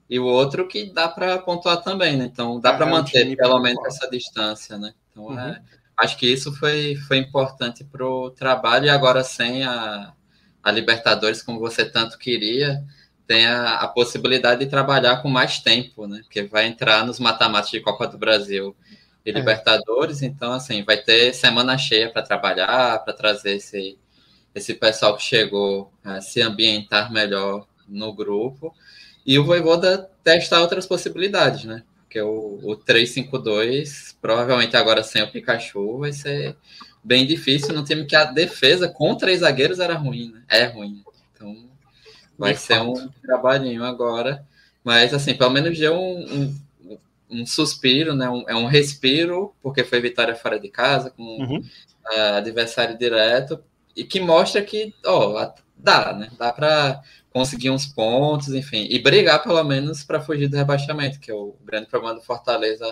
e 0.09 0.19
o 0.19 0.25
outro 0.25 0.67
que 0.67 0.91
dá 0.91 1.07
para 1.07 1.37
pontuar 1.39 1.81
também, 1.81 2.17
né? 2.17 2.25
Então 2.25 2.59
dá 2.59 2.73
é, 2.73 2.77
para 2.77 2.85
manter 2.85 3.35
pelo 3.35 3.59
menos 3.59 3.83
essa 3.85 4.09
distância, 4.09 4.77
né? 4.77 4.93
Então 5.11 5.25
uhum. 5.25 5.39
é 5.39 5.61
acho 5.97 6.17
que 6.17 6.31
isso 6.31 6.53
foi, 6.53 6.95
foi 7.07 7.17
importante 7.17 7.83
para 7.83 8.05
o 8.05 8.29
trabalho 8.31 8.85
e 8.85 8.89
agora 8.89 9.23
sem 9.23 9.63
a, 9.63 10.13
a 10.61 10.71
Libertadores, 10.71 11.41
como 11.41 11.59
você 11.59 11.85
tanto 11.85 12.17
queria, 12.17 12.83
tem 13.27 13.45
a, 13.45 13.75
a, 13.75 13.87
possibilidade 13.87 14.65
de 14.65 14.69
trabalhar 14.69 15.21
com 15.21 15.29
mais 15.29 15.59
tempo, 15.59 16.07
né? 16.07 16.21
Porque 16.23 16.43
vai 16.43 16.67
entrar 16.67 17.05
nos 17.05 17.19
mata-matas 17.19 17.71
de 17.71 17.79
Copa 17.79 18.07
do 18.07 18.17
Brasil 18.17 18.75
e 19.25 19.29
é. 19.29 19.33
Libertadores, 19.33 20.21
então 20.21 20.51
assim, 20.51 20.83
vai 20.83 20.97
ter 20.97 21.33
semana 21.33 21.77
cheia 21.77 22.11
para 22.11 22.21
trabalhar, 22.21 22.99
para 23.03 23.13
trazer 23.13 23.55
esse, 23.55 23.97
esse 24.53 24.73
pessoal 24.73 25.15
que 25.15 25.23
chegou 25.23 25.91
a 26.03 26.21
se 26.21 26.41
ambientar 26.41 27.11
melhor 27.11 27.67
no 27.87 28.13
grupo. 28.13 28.73
E 29.25 29.39
o 29.39 29.45
Voivoda 29.45 30.09
testar 30.23 30.61
outras 30.61 30.85
possibilidades, 30.85 31.65
né? 31.65 31.83
porque 32.13 32.21
o, 32.21 32.59
o 32.61 32.75
352, 32.75 34.15
provavelmente 34.21 34.77
agora 34.77 35.01
sem 35.01 35.23
o 35.23 35.31
Pikachu, 35.31 35.97
vai 35.97 36.13
ser 36.13 36.55
bem 37.03 37.25
difícil 37.25 37.73
num 37.73 37.83
time 37.83 38.05
que 38.05 38.15
a 38.15 38.25
defesa 38.25 38.87
com 38.87 39.15
três 39.15 39.39
zagueiros 39.39 39.79
era 39.79 39.95
ruim, 39.95 40.31
né? 40.31 40.43
É 40.47 40.65
ruim. 40.65 41.03
Então 41.33 41.67
vai 42.37 42.53
De 42.53 42.59
ser 42.59 42.75
fato. 42.75 42.91
um 42.91 43.09
trabalhinho 43.25 43.83
agora. 43.83 44.45
Mas 44.83 45.11
assim, 45.11 45.33
pelo 45.33 45.49
menos 45.49 45.77
deu 45.79 45.95
um, 45.95 46.53
um, 46.81 46.99
um 47.31 47.45
suspiro, 47.47 48.13
né? 48.13 48.29
Um, 48.29 48.47
é 48.47 48.53
um 48.53 48.67
respiro, 48.67 49.51
porque 49.63 49.83
foi 49.83 49.99
vitória 49.99 50.35
fora 50.35 50.59
de 50.59 50.69
casa, 50.69 51.09
com 51.09 51.23
uhum. 51.23 51.57
uh, 51.59 52.35
adversário 52.35 52.95
direto, 52.95 53.59
e 53.95 54.03
que 54.03 54.19
mostra 54.19 54.61
que, 54.61 54.93
ó, 55.05 55.51
dá, 55.77 56.13
né? 56.13 56.29
Dá 56.37 56.51
para 56.51 57.01
conseguir 57.31 57.69
uns 57.69 57.85
pontos, 57.85 58.49
enfim, 58.49 58.87
e 58.89 58.99
brigar 58.99 59.41
pelo 59.41 59.63
menos 59.63 60.03
para 60.03 60.21
fugir 60.21 60.47
do 60.47 60.57
rebaixamento, 60.57 61.19
que 61.19 61.31
é 61.31 61.33
o 61.33 61.55
grande 61.63 61.87
problema 61.87 62.15
do 62.15 62.21
Fortaleza 62.21 62.85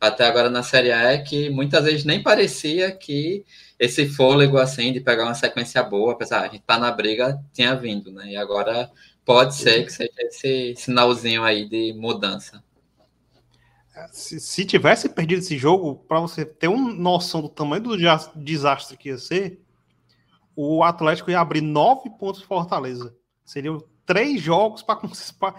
até 0.00 0.26
agora 0.26 0.48
na 0.48 0.62
Série 0.62 0.92
A 0.92 1.12
é 1.12 1.18
que 1.18 1.50
muitas 1.50 1.84
vezes 1.84 2.04
nem 2.04 2.22
parecia 2.22 2.92
que 2.92 3.44
esse 3.78 4.08
fôlego 4.08 4.56
assim 4.56 4.92
de 4.92 5.00
pegar 5.00 5.24
uma 5.24 5.34
sequência 5.34 5.82
boa, 5.82 6.12
apesar 6.12 6.40
de 6.40 6.44
a 6.44 6.48
gente 6.50 6.60
estar 6.60 6.74
tá 6.74 6.80
na 6.80 6.92
briga, 6.92 7.42
tinha 7.52 7.74
vindo, 7.74 8.12
né? 8.12 8.32
E 8.32 8.36
agora 8.36 8.90
pode 9.24 9.56
ser 9.56 9.84
que 9.84 9.92
seja 9.92 10.12
esse 10.18 10.74
sinalzinho 10.76 11.42
aí 11.42 11.68
de 11.68 11.92
mudança. 11.94 12.62
É, 13.94 14.06
se, 14.12 14.38
se 14.38 14.64
tivesse 14.64 15.08
perdido 15.08 15.40
esse 15.40 15.58
jogo, 15.58 15.96
para 16.08 16.20
você 16.20 16.44
ter 16.44 16.68
uma 16.68 16.92
noção 16.92 17.42
do 17.42 17.48
tamanho 17.48 17.82
do 17.82 17.96
desastre 18.36 18.96
que 18.96 19.08
ia 19.08 19.18
ser, 19.18 19.60
o 20.60 20.82
Atlético 20.82 21.30
ia 21.30 21.38
abrir 21.38 21.60
nove 21.60 22.10
pontos 22.10 22.42
Fortaleza. 22.42 23.16
Seriam 23.44 23.80
três 24.04 24.42
jogos 24.42 24.82
para 24.82 25.54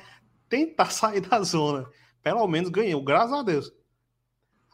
tentar 0.50 0.92
sair 0.92 1.22
da 1.22 1.42
zona. 1.42 1.90
Pelo 2.22 2.46
menos 2.46 2.70
ganhou, 2.70 3.02
graças 3.02 3.32
a 3.32 3.42
Deus. 3.42 3.74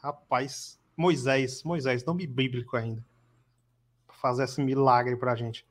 Rapaz, 0.02 0.80
Moisés, 0.96 1.62
Moisés, 1.62 2.04
nome 2.04 2.26
bíblico 2.26 2.76
ainda. 2.76 3.06
Fazer 4.20 4.42
esse 4.42 4.60
milagre 4.60 5.14
pra 5.14 5.36
gente. 5.36 5.64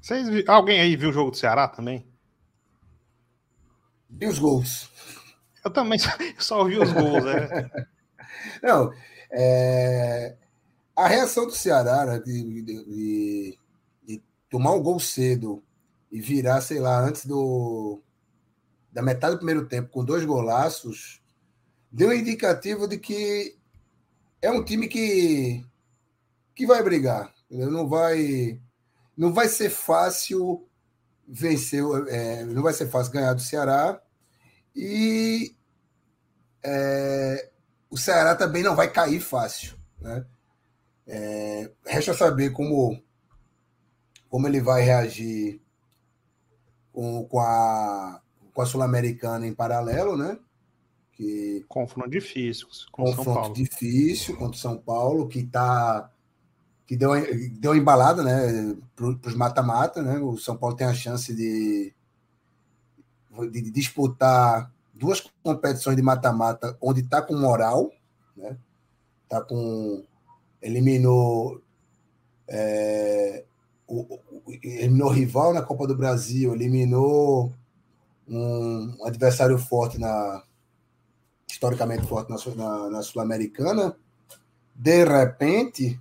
Vocês, 0.00 0.48
alguém 0.48 0.80
aí 0.80 0.94
viu 0.94 1.10
o 1.10 1.12
jogo 1.12 1.32
do 1.32 1.36
Ceará 1.36 1.66
também? 1.66 2.06
Vi 4.18 4.26
os 4.26 4.38
gols. 4.38 4.90
Eu 5.62 5.70
também 5.70 5.98
só, 5.98 6.10
só 6.38 6.58
ouvi 6.60 6.78
os 6.78 6.90
gols, 6.92 7.24
né? 7.24 7.70
Não, 8.62 8.92
é... 9.30 10.36
a 10.94 11.06
reação 11.06 11.44
do 11.46 11.52
Ceará 11.52 12.06
né, 12.06 12.18
de, 12.20 12.42
de, 12.42 12.62
de, 12.62 13.58
de, 14.06 14.22
tomar 14.48 14.72
um 14.72 14.82
gol 14.82 14.98
cedo 14.98 15.62
e 16.10 16.20
virar, 16.20 16.60
sei 16.62 16.80
lá, 16.80 17.00
antes 17.00 17.26
do 17.26 18.00
da 18.90 19.02
metade 19.02 19.34
do 19.34 19.38
primeiro 19.38 19.68
tempo 19.68 19.90
com 19.90 20.02
dois 20.02 20.24
golaços, 20.24 21.20
deu 21.92 22.08
um 22.08 22.12
indicativo 22.14 22.88
de 22.88 22.96
que 22.96 23.54
é 24.40 24.50
um 24.50 24.64
time 24.64 24.88
que 24.88 25.62
que 26.54 26.66
vai 26.66 26.82
brigar, 26.82 27.34
entendeu? 27.50 27.70
não 27.70 27.86
vai 27.86 28.58
não 29.14 29.32
vai 29.34 29.48
ser 29.48 29.68
fácil 29.68 30.66
vencer, 31.28 31.82
é, 32.08 32.44
não 32.44 32.62
vai 32.62 32.72
ser 32.72 32.86
fácil 32.88 33.12
ganhar 33.12 33.34
do 33.34 33.42
Ceará 33.42 34.00
e 34.76 35.56
é, 36.62 37.50
o 37.88 37.96
Ceará 37.96 38.34
também 38.34 38.62
não 38.62 38.76
vai 38.76 38.90
cair 38.90 39.20
fácil. 39.20 39.74
Né? 40.00 40.24
É, 41.06 41.70
resta 41.86 42.12
saber 42.12 42.50
como, 42.50 43.02
como 44.28 44.46
ele 44.46 44.60
vai 44.60 44.82
reagir 44.82 45.62
com, 46.92 47.24
com, 47.24 47.40
a, 47.40 48.20
com 48.52 48.60
a 48.60 48.66
Sul-Americana 48.66 49.46
em 49.46 49.54
paralelo, 49.54 50.16
né? 50.16 50.38
Que 51.12 51.64
confronto 51.66 52.10
difícil, 52.10 52.68
confronto 52.92 53.54
difícil 53.54 54.36
contra 54.36 54.56
o 54.56 54.60
São 54.60 54.76
Paulo, 54.76 55.28
que 55.28 55.42
tá 55.42 56.12
que 56.86 56.94
deu 56.94 57.10
deu 57.52 57.74
embalada, 57.74 58.22
né, 58.22 58.76
para 58.94 59.06
os 59.06 59.34
mata-mata, 59.34 60.02
né? 60.02 60.18
O 60.18 60.36
São 60.36 60.56
Paulo 60.56 60.76
tem 60.76 60.86
a 60.86 60.92
chance 60.92 61.34
de, 61.34 61.92
de, 63.50 63.70
disputar 63.70 64.72
duas 64.94 65.20
competições 65.42 65.96
de 65.96 66.02
mata-mata 66.02 66.76
onde 66.80 67.00
está 67.00 67.20
com 67.20 67.36
moral, 67.36 67.90
né? 68.36 68.56
Tá 69.28 69.40
com 69.40 70.04
eliminou 70.62 71.60
é, 72.48 73.44
o, 73.86 74.00
o, 74.00 74.42
eliminou 74.62 75.10
rival 75.10 75.52
na 75.52 75.62
Copa 75.62 75.86
do 75.86 75.96
Brasil, 75.96 76.54
eliminou 76.54 77.52
um, 78.28 78.96
um 78.98 79.06
adversário 79.06 79.58
forte 79.58 79.98
na 79.98 80.42
historicamente 81.48 82.06
forte 82.06 82.30
na, 82.30 82.36
na, 82.54 82.90
na 82.90 83.02
Sul-Americana, 83.02 83.96
de 84.74 85.04
repente 85.04 85.98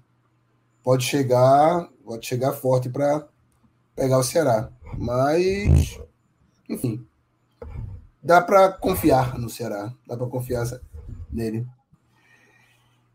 pode 0.83 1.05
chegar 1.05 1.89
pode 2.05 2.25
chegar 2.25 2.53
forte 2.53 2.89
para 2.89 3.27
pegar 3.95 4.19
o 4.19 4.23
Ceará. 4.23 4.69
Mas, 4.97 5.99
enfim, 6.69 7.05
dá 8.25 8.41
para 8.41 8.71
confiar 8.71 9.37
no 9.37 9.47
Ceará, 9.47 9.93
dá 10.07 10.17
para 10.17 10.25
confiar 10.25 10.65
nele. 11.31 11.67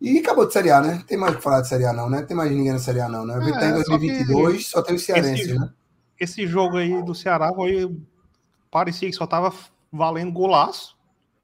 E 0.01 0.19
acabou 0.19 0.47
de 0.47 0.53
Série 0.53 0.71
A, 0.71 0.81
né? 0.81 1.05
Tem 1.07 1.19
mais 1.19 1.35
o 1.35 1.37
que 1.37 1.43
falar 1.43 1.61
de 1.61 1.69
Série 1.69 1.85
A, 1.85 1.93
não, 1.93 2.09
né? 2.09 2.23
Tem 2.23 2.37
mais 2.37 2.51
ninguém 2.51 2.73
na 2.73 2.79
Série 2.79 3.01
A, 3.01 3.09
não, 3.09 3.27
né? 3.27 3.35
É, 3.35 3.53
tá 3.53 3.67
em 3.67 3.73
2022, 3.75 4.67
só, 4.67 4.79
só 4.79 4.83
tem 4.85 4.95
o 4.95 4.99
Cearense, 4.99 5.43
esse, 5.43 5.59
né? 5.59 5.71
Esse 6.19 6.47
jogo 6.47 6.77
aí 6.77 7.03
do 7.03 7.15
Ceará 7.15 7.53
foi. 7.53 8.01
Parecia 8.71 9.11
que 9.11 9.17
só 9.17 9.27
tava 9.27 9.53
valendo 9.93 10.33
golaço. 10.33 10.97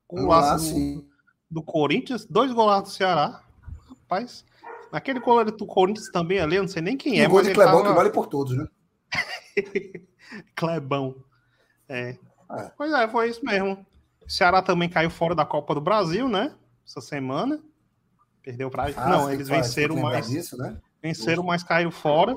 Golaço 0.08 0.73
do, 0.73 1.04
do, 1.50 1.62
Corinthians, 1.62 2.25
dois 2.25 2.52
golaços 2.52 2.92
do 2.92 2.96
Ceará. 2.96 3.42
Rapaz, 3.88 4.44
aquele 4.92 5.18
goleiro 5.18 5.50
do 5.50 5.66
Corinthians 5.66 6.08
também 6.11 6.38
ali, 6.38 6.54
eu 6.54 6.62
não 6.62 6.68
sei 6.68 6.80
nem 6.80 6.96
quem 6.96 7.20
é. 7.20 7.26
O 7.26 7.30
gol 7.30 7.42
de 7.42 7.52
Clebão 7.52 7.82
tava... 7.82 7.88
que 7.88 7.94
vale 7.96 8.11
por 8.11 8.28
todos, 8.28 8.56
né? 8.56 8.66
Clebão. 10.54 11.16
É. 11.88 12.16
é. 12.50 12.71
Pois 12.76 12.93
é, 12.93 13.09
foi 13.09 13.31
isso 13.31 13.45
mesmo. 13.45 13.87
O 14.25 14.31
Ceará 14.31 14.61
também 14.62 14.88
caiu 14.88 15.11
fora 15.11 15.35
da 15.35 15.45
Copa 15.45 15.75
do 15.75 15.81
Brasil, 15.81 16.29
né? 16.29 16.55
Essa 16.87 17.00
semana. 17.00 17.61
Perdeu 18.43 18.71
para. 18.71 18.93
Ah, 18.97 19.09
não, 19.09 19.33
eles 19.33 19.49
venceram 19.49 19.97
mais. 19.97 20.29
Disso, 20.29 20.57
né? 20.57 20.76
Venceram, 21.03 21.43
mas 21.43 21.62
caiu 21.62 21.91
fora. 21.91 22.37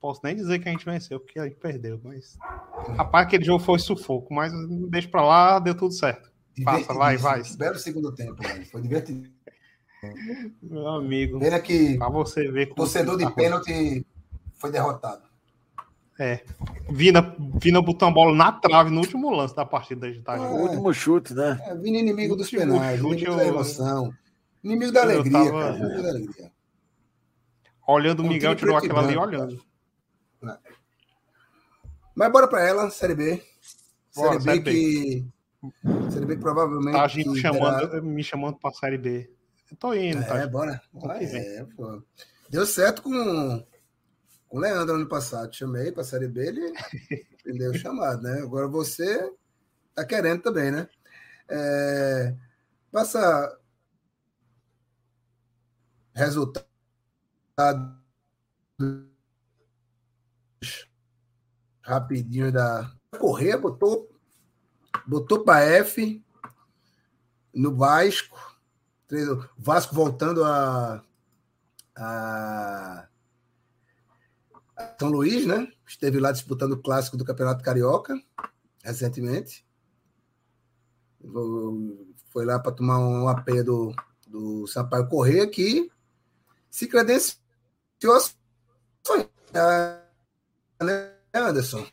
Posso 0.00 0.20
nem 0.24 0.36
dizer 0.36 0.58
que 0.58 0.68
a 0.68 0.72
gente 0.72 0.84
venceu, 0.84 1.18
porque 1.18 1.38
a 1.38 1.44
gente 1.44 1.56
perdeu, 1.56 2.00
mas. 2.02 2.38
Rapaz, 2.96 3.26
aquele 3.26 3.44
jogo 3.44 3.62
foi 3.62 3.78
sufoco, 3.78 4.32
mas 4.32 4.52
deixa 4.88 5.08
para 5.08 5.22
lá, 5.22 5.58
deu 5.58 5.74
tudo 5.74 5.92
certo. 5.92 6.30
Passa, 6.64 6.94
vai, 6.94 7.16
vai. 7.16 7.42
Belo 7.58 7.78
segundo 7.78 8.14
tempo, 8.14 8.36
foi 8.70 8.80
divertido. 8.80 9.28
Meu 10.62 10.88
amigo. 10.88 11.38
Pena 11.38 11.60
que. 11.60 11.98
Pra 11.98 12.08
você 12.08 12.50
ver. 12.50 12.74
Torcedor 12.74 13.18
de 13.18 13.24
tá 13.24 13.30
pênalti 13.30 14.06
foi 14.54 14.70
derrotado. 14.70 15.25
É. 16.18 16.42
Vina, 16.88 17.36
Vina 17.60 17.82
botou 17.82 18.08
a 18.08 18.10
bola 18.10 18.34
na 18.34 18.50
trave 18.52 18.90
no 18.90 19.00
último 19.00 19.30
lance 19.30 19.54
da 19.54 19.66
partida 19.66 20.10
de 20.10 20.22
tarde. 20.22 20.44
É, 20.44 20.48
o 20.48 20.62
último 20.62 20.92
chute, 20.92 21.34
né? 21.34 21.60
É, 21.66 21.74
Vina 21.74 21.98
inimigo 21.98 22.34
dos 22.34 22.50
penais, 22.50 22.98
chute, 22.98 23.24
inimigo 23.24 23.32
eu... 23.32 23.36
da 23.36 23.46
emoção. 23.46 24.12
Inimigo 24.64 24.92
da 24.92 25.02
alegria, 25.02 25.32
tava... 25.32 25.50
cara. 25.50 25.76
Inimigo 25.76 26.02
da 26.02 26.08
alegria. 26.08 26.52
Olhando 27.86 28.20
o 28.20 28.26
Miguel 28.26 28.56
tirou 28.56 28.76
aquela 28.76 29.00
ali 29.00 29.16
olhando. 29.16 29.62
É. 30.42 30.56
Mas 32.14 32.32
bora 32.32 32.48
para 32.48 32.66
ela, 32.66 32.90
Série 32.90 33.14
B. 33.14 33.42
Bora, 34.14 34.40
série, 34.40 34.60
B 34.60 34.72
que. 34.72 35.26
Série 36.10 36.26
B 36.26 36.36
provavelmente. 36.38 36.94
Tá 36.94 37.04
a 37.04 37.08
gente 37.08 37.38
chamando, 37.40 37.88
terá... 37.88 38.02
me 38.02 38.24
chamando 38.24 38.56
para 38.56 38.72
Série 38.72 38.98
B. 38.98 39.30
Eu 39.70 39.76
tô 39.76 39.92
indo, 39.94 40.24
tá? 40.26 40.38
É, 40.38 40.46
bora. 40.46 40.80
é, 41.20 41.64
pô. 41.76 42.02
Deu 42.48 42.64
certo 42.64 43.02
com, 43.02 43.62
com 44.48 44.58
o 44.58 44.60
Leandro 44.60 44.94
ano 44.94 45.08
passado. 45.08 45.54
Chamei 45.54 45.92
para 45.92 46.04
Série 46.04 46.28
B, 46.28 46.46
ele, 46.46 46.72
ele 47.44 47.58
deu 47.58 47.74
chamado, 47.74 48.22
né? 48.22 48.40
Agora 48.40 48.68
você 48.68 49.32
tá 49.94 50.04
querendo 50.04 50.42
também, 50.42 50.70
né? 50.70 50.88
É, 51.48 52.34
passa 52.90 53.58
resultado 56.14 56.66
rapidinho 61.82 62.50
da 62.50 62.92
Correia 63.18 63.56
botou 63.56 64.10
botou 65.06 65.44
para 65.44 65.64
F 65.64 66.22
no 67.54 67.76
Vasco 67.76 68.56
Vasco 69.56 69.94
voltando 69.94 70.42
a, 70.44 71.02
a, 71.96 73.08
São 74.98 75.08
Luís, 75.08 75.46
né? 75.46 75.70
Esteve 75.86 76.18
lá 76.18 76.32
disputando 76.32 76.72
o 76.72 76.82
clássico 76.82 77.16
do 77.16 77.24
Campeonato 77.24 77.62
Carioca 77.62 78.14
recentemente. 78.82 79.66
Foi 82.30 82.44
lá 82.44 82.58
para 82.58 82.72
tomar 82.72 82.98
um 82.98 83.28
AP 83.28 83.48
do, 83.64 83.94
do 84.26 84.66
Sampaio 84.66 85.08
Correia 85.08 85.46
que 85.48 85.90
se 86.70 86.86
credenciou 86.86 87.40
a 89.54 90.02
né, 90.84 91.12
Anderson? 91.34 91.86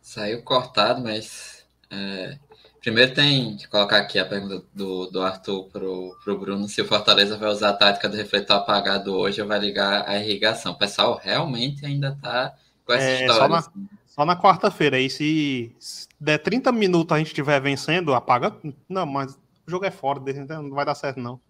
Saiu 0.00 0.42
cortado, 0.44 1.00
mas 1.02 1.66
é, 1.90 2.38
primeiro 2.82 3.14
tem 3.14 3.56
que 3.56 3.68
colocar 3.68 3.98
aqui 3.98 4.18
a 4.18 4.26
pergunta 4.26 4.64
do, 4.74 5.06
do 5.06 5.22
Arthur 5.22 5.68
pro, 5.68 6.18
pro 6.22 6.38
Bruno 6.38 6.68
se 6.68 6.82
o 6.82 6.86
Fortaleza 6.86 7.38
vai 7.38 7.48
usar 7.48 7.70
a 7.70 7.74
tática 7.74 8.08
do 8.08 8.16
refletor 8.16 8.56
apagado 8.56 9.14
hoje 9.14 9.40
ou 9.40 9.46
vai 9.46 9.60
ligar 9.60 10.08
a 10.08 10.18
irrigação. 10.18 10.72
O 10.72 10.78
pessoal 10.78 11.18
realmente 11.22 11.86
ainda 11.86 12.18
tá 12.20 12.54
com 12.84 12.92
essa 12.92 13.04
é, 13.04 13.20
história. 13.20 13.40
Só 13.40 13.48
na, 13.48 13.58
assim. 13.58 14.26
na 14.26 14.36
quarta-feira. 14.36 14.96
Aí 14.96 15.08
se, 15.08 15.74
se 15.78 16.08
der 16.20 16.38
30 16.38 16.72
minutos 16.72 17.14
a 17.14 17.18
gente 17.18 17.28
estiver 17.28 17.60
vencendo, 17.60 18.12
apaga. 18.14 18.54
Não, 18.88 19.06
mas 19.06 19.38
o 19.66 19.70
jogo 19.70 19.84
é 19.84 19.90
fora, 19.90 20.20
não 20.20 20.70
vai 20.70 20.84
dar 20.84 20.96
certo, 20.96 21.20
não. 21.20 21.40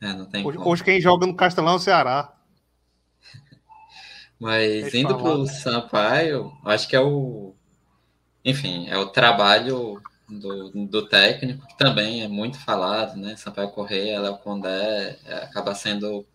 É, 0.00 0.12
não 0.12 0.26
tem 0.26 0.46
hoje, 0.46 0.58
hoje, 0.58 0.84
quem 0.84 1.00
joga 1.00 1.26
no 1.26 1.34
Castelão 1.34 1.74
é 1.74 1.76
o 1.76 1.80
Ceará. 1.80 2.32
Mas 4.38 4.94
indo 4.94 5.14
para 5.18 5.28
o 5.28 5.46
Sampaio, 5.46 6.52
acho 6.64 6.88
que 6.88 6.96
é 6.96 7.00
o. 7.00 7.52
Enfim, 8.42 8.88
é 8.88 8.96
o 8.96 9.06
trabalho 9.06 10.00
do, 10.30 10.70
do 10.86 11.08
técnico, 11.08 11.66
que 11.66 11.76
também 11.76 12.22
é 12.22 12.28
muito 12.28 12.58
falado, 12.58 13.16
né? 13.16 13.36
Sampaio 13.36 13.70
Correia, 13.70 14.20
Léo 14.20 14.38
Condé, 14.38 15.18
é, 15.26 15.34
acaba 15.34 15.74
sendo 15.74 16.26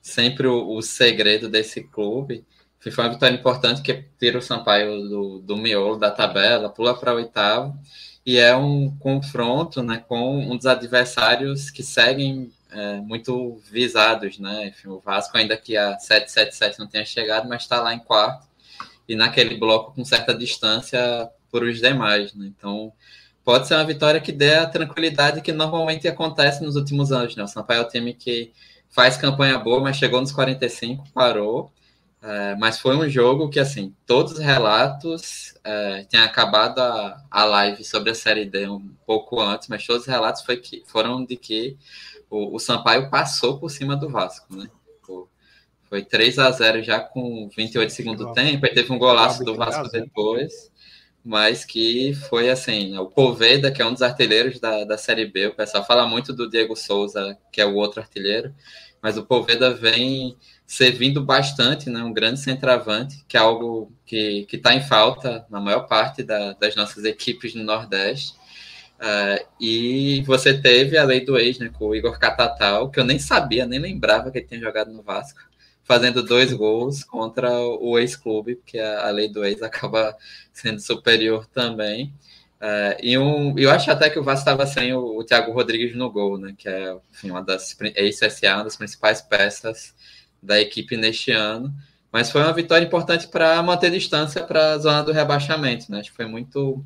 sempre 0.00 0.46
o, 0.46 0.76
o, 0.76 0.82
segredo 0.82 1.48
desse 1.48 1.82
clube. 1.82 2.44
Foi 2.80 3.04
uma 3.04 3.12
vitória 3.12 3.34
importante 3.34 3.82
que 3.82 4.04
tira 4.18 4.38
o 4.38 4.42
Sampaio 4.42 5.08
do, 5.08 5.38
do 5.40 5.56
miolo 5.56 5.96
da 5.96 6.10
tabela, 6.10 6.68
pula 6.68 6.94
para 6.94 7.12
o 7.12 7.16
oitavo, 7.16 7.76
e 8.24 8.38
é 8.38 8.54
um 8.56 8.96
confronto 8.98 9.82
né, 9.82 10.04
com 10.06 10.38
um 10.38 10.56
dos 10.56 10.66
adversários 10.66 11.70
que 11.70 11.82
seguem 11.82 12.52
é, 12.70 12.96
muito 13.00 13.60
visados, 13.70 14.38
né? 14.38 14.68
Enfim, 14.68 14.88
o 14.88 15.00
Vasco, 15.00 15.36
ainda 15.36 15.56
que 15.56 15.76
a 15.76 15.98
777 15.98 16.78
não 16.78 16.86
tenha 16.86 17.04
chegado, 17.04 17.48
mas 17.48 17.62
está 17.62 17.80
lá 17.80 17.94
em 17.94 17.98
quarto 17.98 18.46
e 19.08 19.14
naquele 19.14 19.56
bloco 19.56 19.94
com 19.94 20.04
certa 20.04 20.34
distância 20.34 21.30
por 21.50 21.62
os 21.62 21.80
demais, 21.80 22.34
né? 22.34 22.46
Então, 22.46 22.92
pode 23.46 23.68
ser 23.68 23.74
uma 23.74 23.84
vitória 23.84 24.20
que 24.20 24.32
dê 24.32 24.56
a 24.56 24.66
tranquilidade 24.66 25.40
que 25.40 25.52
normalmente 25.52 26.08
acontece 26.08 26.64
nos 26.64 26.74
últimos 26.74 27.12
anos, 27.12 27.36
né? 27.36 27.44
O 27.44 27.46
Sampaio 27.46 27.78
é 27.78 27.84
o 27.84 27.88
time 27.88 28.12
que 28.12 28.52
faz 28.90 29.16
campanha 29.16 29.56
boa, 29.56 29.80
mas 29.80 29.96
chegou 29.96 30.20
nos 30.20 30.32
45, 30.32 31.04
parou. 31.14 31.70
É, 32.20 32.56
mas 32.56 32.80
foi 32.80 32.96
um 32.96 33.08
jogo 33.08 33.48
que, 33.48 33.60
assim, 33.60 33.94
todos 34.04 34.32
os 34.32 34.38
relatos, 34.40 35.54
é, 35.62 36.02
tinha 36.10 36.24
acabado 36.24 36.80
a, 36.80 37.22
a 37.30 37.44
live 37.44 37.84
sobre 37.84 38.10
a 38.10 38.16
Série 38.16 38.46
D 38.46 38.68
um 38.68 38.90
pouco 39.06 39.40
antes, 39.40 39.68
mas 39.68 39.86
todos 39.86 40.02
os 40.02 40.08
relatos 40.08 40.42
foi 40.42 40.56
que, 40.56 40.82
foram 40.84 41.24
de 41.24 41.36
que 41.36 41.76
o, 42.28 42.56
o 42.56 42.58
Sampaio 42.58 43.08
passou 43.10 43.60
por 43.60 43.70
cima 43.70 43.96
do 43.96 44.08
Vasco, 44.08 44.56
né? 44.56 44.68
Foi 45.88 46.04
3 46.04 46.40
a 46.40 46.50
0 46.50 46.82
já 46.82 46.98
com 46.98 47.48
28 47.56 47.92
segundo 47.92 48.32
tempo, 48.32 48.66
aí 48.66 48.74
teve 48.74 48.92
um 48.92 48.98
golaço 48.98 49.44
do 49.44 49.54
Vasco 49.54 49.88
depois, 49.88 50.72
mas 51.26 51.64
que 51.64 52.14
foi 52.28 52.48
assim, 52.48 52.96
o 52.96 53.06
Poveda, 53.06 53.72
que 53.72 53.82
é 53.82 53.84
um 53.84 53.92
dos 53.92 54.00
artilheiros 54.00 54.60
da, 54.60 54.84
da 54.84 54.96
Série 54.96 55.26
B, 55.26 55.48
o 55.48 55.54
pessoal 55.56 55.84
fala 55.84 56.06
muito 56.06 56.32
do 56.32 56.48
Diego 56.48 56.76
Souza, 56.76 57.36
que 57.50 57.60
é 57.60 57.66
o 57.66 57.74
outro 57.74 58.00
artilheiro, 58.00 58.54
mas 59.02 59.18
o 59.18 59.26
Poveda 59.26 59.74
vem 59.74 60.36
servindo 60.64 61.20
bastante, 61.20 61.90
né? 61.90 62.00
um 62.00 62.12
grande 62.12 62.38
centroavante, 62.38 63.24
que 63.26 63.36
é 63.36 63.40
algo 63.40 63.92
que 64.06 64.46
está 64.52 64.72
em 64.72 64.80
falta 64.80 65.44
na 65.50 65.60
maior 65.60 65.88
parte 65.88 66.22
da, 66.22 66.52
das 66.52 66.76
nossas 66.76 67.04
equipes 67.04 67.56
no 67.56 67.64
Nordeste. 67.64 68.32
Uh, 68.96 69.44
e 69.60 70.22
você 70.22 70.56
teve 70.56 70.96
a 70.96 71.02
lei 71.02 71.24
do 71.24 71.36
ex, 71.36 71.58
né, 71.58 71.70
com 71.76 71.88
o 71.88 71.94
Igor 71.94 72.20
Catatal, 72.20 72.88
que 72.88 73.00
eu 73.00 73.04
nem 73.04 73.18
sabia, 73.18 73.66
nem 73.66 73.80
lembrava 73.80 74.30
que 74.30 74.38
ele 74.38 74.46
tinha 74.46 74.60
jogado 74.60 74.92
no 74.92 75.02
Vasco. 75.02 75.40
Fazendo 75.86 76.22
dois 76.22 76.52
gols 76.52 77.04
contra 77.04 77.48
o 77.60 77.96
ex-clube, 77.98 78.56
porque 78.56 78.78
a, 78.78 79.08
lei 79.10 79.28
do 79.28 79.44
ex 79.44 79.62
acaba 79.62 80.16
sendo 80.52 80.80
superior 80.80 81.46
também. 81.46 82.12
Uh, 82.60 82.96
e 83.00 83.16
um, 83.16 83.56
eu 83.56 83.70
acho 83.70 83.90
até 83.90 84.10
que 84.10 84.18
o 84.18 84.24
Vasco 84.24 84.40
estava 84.40 84.66
sem 84.66 84.92
o, 84.92 85.18
o 85.18 85.24
Thiago 85.24 85.52
Rodrigues 85.52 85.94
no 85.94 86.10
gol, 86.10 86.38
né? 86.38 86.54
Que 86.58 86.68
é 86.68 86.96
enfim, 87.12 87.30
uma 87.30 87.42
das 87.42 87.76
ex-SA, 87.94 88.56
uma 88.56 88.64
das 88.64 88.76
principais 88.76 89.22
peças 89.22 89.94
da 90.42 90.60
equipe 90.60 90.96
neste 90.96 91.30
ano. 91.30 91.72
Mas 92.10 92.30
foi 92.30 92.40
uma 92.42 92.52
vitória 92.52 92.84
importante 92.84 93.28
para 93.28 93.62
manter 93.62 93.90
distância 93.90 94.42
para 94.42 94.72
a 94.72 94.78
zona 94.78 95.02
do 95.04 95.12
rebaixamento, 95.12 95.90
né? 95.92 96.00
Acho 96.00 96.10
que 96.10 96.16
foi 96.16 96.26
muito 96.26 96.84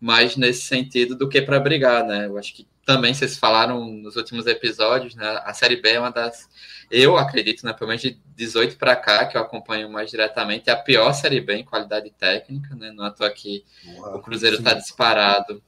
mais 0.00 0.36
nesse 0.36 0.62
sentido 0.62 1.14
do 1.14 1.28
que 1.28 1.40
para 1.42 1.60
brigar, 1.60 2.04
né? 2.04 2.26
Eu 2.26 2.38
acho 2.38 2.54
que 2.54 2.66
também 2.84 3.14
vocês 3.14 3.38
falaram 3.38 3.84
nos 3.86 4.16
últimos 4.16 4.46
episódios, 4.46 5.14
né? 5.14 5.40
A 5.44 5.52
Série 5.52 5.76
B 5.76 5.90
é 5.90 6.00
uma 6.00 6.10
das, 6.10 6.48
eu 6.90 7.16
acredito, 7.16 7.64
né? 7.64 7.72
Pelo 7.72 7.88
menos 7.88 8.02
de 8.02 8.18
18 8.36 8.76
para 8.76 8.96
cá, 8.96 9.26
que 9.26 9.36
eu 9.36 9.40
acompanho 9.40 9.90
mais 9.90 10.10
diretamente, 10.10 10.70
é 10.70 10.72
a 10.72 10.76
pior 10.76 11.12
Série 11.12 11.40
B 11.40 11.56
em 11.56 11.64
qualidade 11.64 12.10
técnica, 12.10 12.74
né? 12.74 12.90
Não 12.92 13.06
é 13.06 13.10
toa 13.10 13.30
que 13.30 13.64
Uau, 13.96 14.16
o 14.16 14.20
Cruzeiro 14.20 14.56
está 14.56 14.74
disparado 14.74 15.62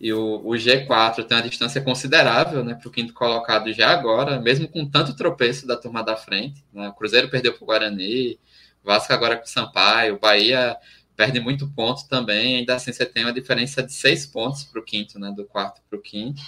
e 0.00 0.12
o, 0.12 0.36
o, 0.44 0.50
G4 0.50 1.24
tem 1.24 1.36
uma 1.36 1.48
distância 1.48 1.80
considerável, 1.80 2.64
né? 2.64 2.74
Para 2.74 2.88
o 2.88 2.92
quinto 2.92 3.12
colocado 3.12 3.72
já 3.72 3.90
agora, 3.90 4.40
mesmo 4.40 4.68
com 4.68 4.88
tanto 4.88 5.16
tropeço 5.16 5.66
da 5.66 5.76
turma 5.76 6.02
da 6.02 6.16
frente, 6.16 6.64
né? 6.72 6.88
O 6.88 6.94
Cruzeiro 6.94 7.30
perdeu 7.30 7.52
para 7.52 7.62
o 7.62 7.66
Guarani, 7.66 8.38
Vasco 8.82 9.12
agora 9.12 9.36
com 9.36 9.44
o 9.44 9.48
Sampaio, 9.48 10.16
o 10.16 10.18
Bahia 10.18 10.76
perde 11.16 11.40
muito 11.40 11.68
ponto 11.70 12.08
também, 12.08 12.56
ainda 12.56 12.74
assim 12.74 12.92
você 12.92 13.06
tem 13.06 13.24
uma 13.24 13.32
diferença 13.32 13.82
de 13.82 13.92
seis 13.92 14.26
pontos 14.26 14.64
para 14.64 14.80
o 14.80 14.84
quinto, 14.84 15.18
né? 15.18 15.32
Do 15.34 15.44
quarto 15.44 15.80
para 15.88 15.98
o 15.98 16.02
quinto. 16.02 16.40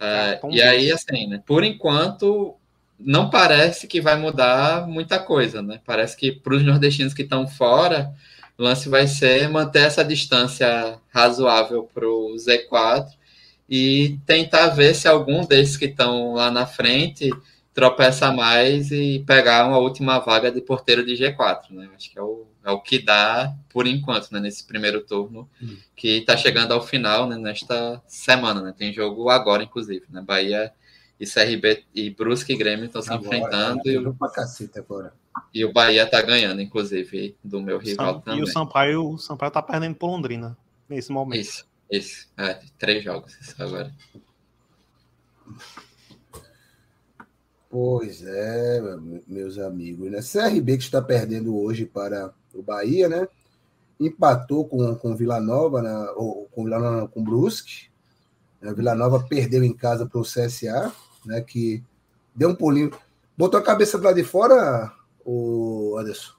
Uh, 0.00 0.50
e 0.50 0.62
aí, 0.62 0.90
assim, 0.90 1.26
né, 1.26 1.42
por 1.44 1.62
enquanto, 1.62 2.56
não 2.98 3.28
parece 3.30 3.86
que 3.86 4.00
vai 4.00 4.16
mudar 4.16 4.86
muita 4.86 5.18
coisa, 5.18 5.62
né? 5.62 5.80
Parece 5.84 6.16
que 6.16 6.32
para 6.32 6.54
os 6.54 6.62
nordestinos 6.62 7.14
que 7.14 7.22
estão 7.22 7.46
fora, 7.46 8.12
o 8.58 8.62
lance 8.62 8.88
vai 8.88 9.06
ser 9.06 9.48
manter 9.48 9.86
essa 9.86 10.04
distância 10.04 10.98
razoável 11.10 11.88
para 11.94 12.06
o 12.06 12.34
Z4 12.36 13.08
e 13.68 14.18
tentar 14.26 14.68
ver 14.68 14.94
se 14.94 15.06
algum 15.08 15.46
desses 15.46 15.76
que 15.76 15.86
estão 15.86 16.34
lá 16.34 16.50
na 16.50 16.66
frente 16.66 17.30
tropeça 17.72 18.32
mais 18.32 18.90
e 18.90 19.22
pegar 19.26 19.66
uma 19.66 19.78
última 19.78 20.18
vaga 20.18 20.50
de 20.50 20.60
porteiro 20.60 21.04
de 21.06 21.14
G4, 21.14 21.70
né? 21.70 21.88
Acho 21.94 22.10
que 22.10 22.18
é 22.18 22.22
o 22.22 22.49
é 22.64 22.70
o 22.70 22.80
que 22.80 22.98
dá 22.98 23.54
por 23.68 23.86
enquanto, 23.86 24.30
né, 24.32 24.40
nesse 24.40 24.64
primeiro 24.64 25.00
turno, 25.00 25.48
hum. 25.62 25.76
que 25.96 26.18
está 26.18 26.36
chegando 26.36 26.72
ao 26.72 26.82
final, 26.82 27.26
né, 27.28 27.36
nesta 27.36 28.02
semana, 28.06 28.60
né, 28.60 28.74
tem 28.76 28.92
jogo 28.92 29.30
agora, 29.30 29.62
inclusive, 29.62 30.04
né, 30.10 30.20
Bahia 30.20 30.72
e 31.18 31.26
CRB 31.26 31.84
e 31.94 32.10
Brusque 32.10 32.52
e 32.52 32.56
Grêmio 32.56 32.86
estão 32.86 33.02
se 33.02 33.12
enfrentando. 33.12 33.82
e, 33.84 33.98
o, 33.98 34.16
agora. 34.76 35.12
e 35.52 35.64
o 35.64 35.72
Bahia 35.72 36.04
está 36.04 36.22
ganhando, 36.22 36.62
inclusive, 36.62 37.36
do 37.44 37.60
meu 37.60 37.78
rival 37.78 38.14
Sam, 38.14 38.20
também. 38.20 38.40
E 38.40 38.42
o 38.42 38.46
Sampaio, 38.46 39.10
o 39.10 39.18
Sampaio 39.18 39.52
tá 39.52 39.62
perdendo 39.62 39.96
por 39.96 40.08
Londrina, 40.08 40.56
nesse 40.88 41.12
momento. 41.12 41.40
Isso, 41.40 41.66
isso, 41.90 42.28
é, 42.38 42.58
três 42.78 43.04
jogos 43.04 43.38
isso 43.40 43.62
agora. 43.62 43.92
Pois 47.68 48.26
é, 48.26 48.80
meus 49.28 49.56
amigos, 49.56 50.10
né? 50.10 50.20
CRB 50.20 50.76
que 50.76 50.82
está 50.82 51.00
perdendo 51.00 51.56
hoje 51.56 51.86
para 51.86 52.34
o 52.54 52.62
Bahia, 52.62 53.08
né? 53.08 53.28
Empatou 53.98 54.66
com, 54.66 54.94
com 54.96 55.16
Vila 55.16 55.40
Nova, 55.40 55.82
né? 55.82 56.12
ou 56.16 56.48
com 56.52 56.64
Vila 56.64 56.78
Nova, 56.78 57.08
com 57.08 57.22
Brusque. 57.22 57.90
A 58.62 58.72
Vila 58.72 58.94
Nova 58.94 59.24
perdeu 59.28 59.62
em 59.64 59.74
casa 59.74 60.06
para 60.06 60.20
o 60.20 60.24
CSA, 60.24 60.92
né? 61.24 61.40
Que 61.40 61.82
deu 62.34 62.50
um 62.50 62.54
pulinho. 62.54 62.92
Botou 63.36 63.58
a 63.58 63.62
cabeça 63.62 63.98
lá 63.98 64.12
de 64.12 64.24
fora, 64.24 64.92
o 65.24 65.96
Anderson? 65.98 66.32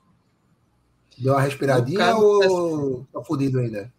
Deu 1.17 1.33
uma 1.33 1.41
respiradinha 1.41 2.15
ou 2.15 3.05
tá 3.13 3.23
fudido 3.23 3.59
ainda? 3.59 3.91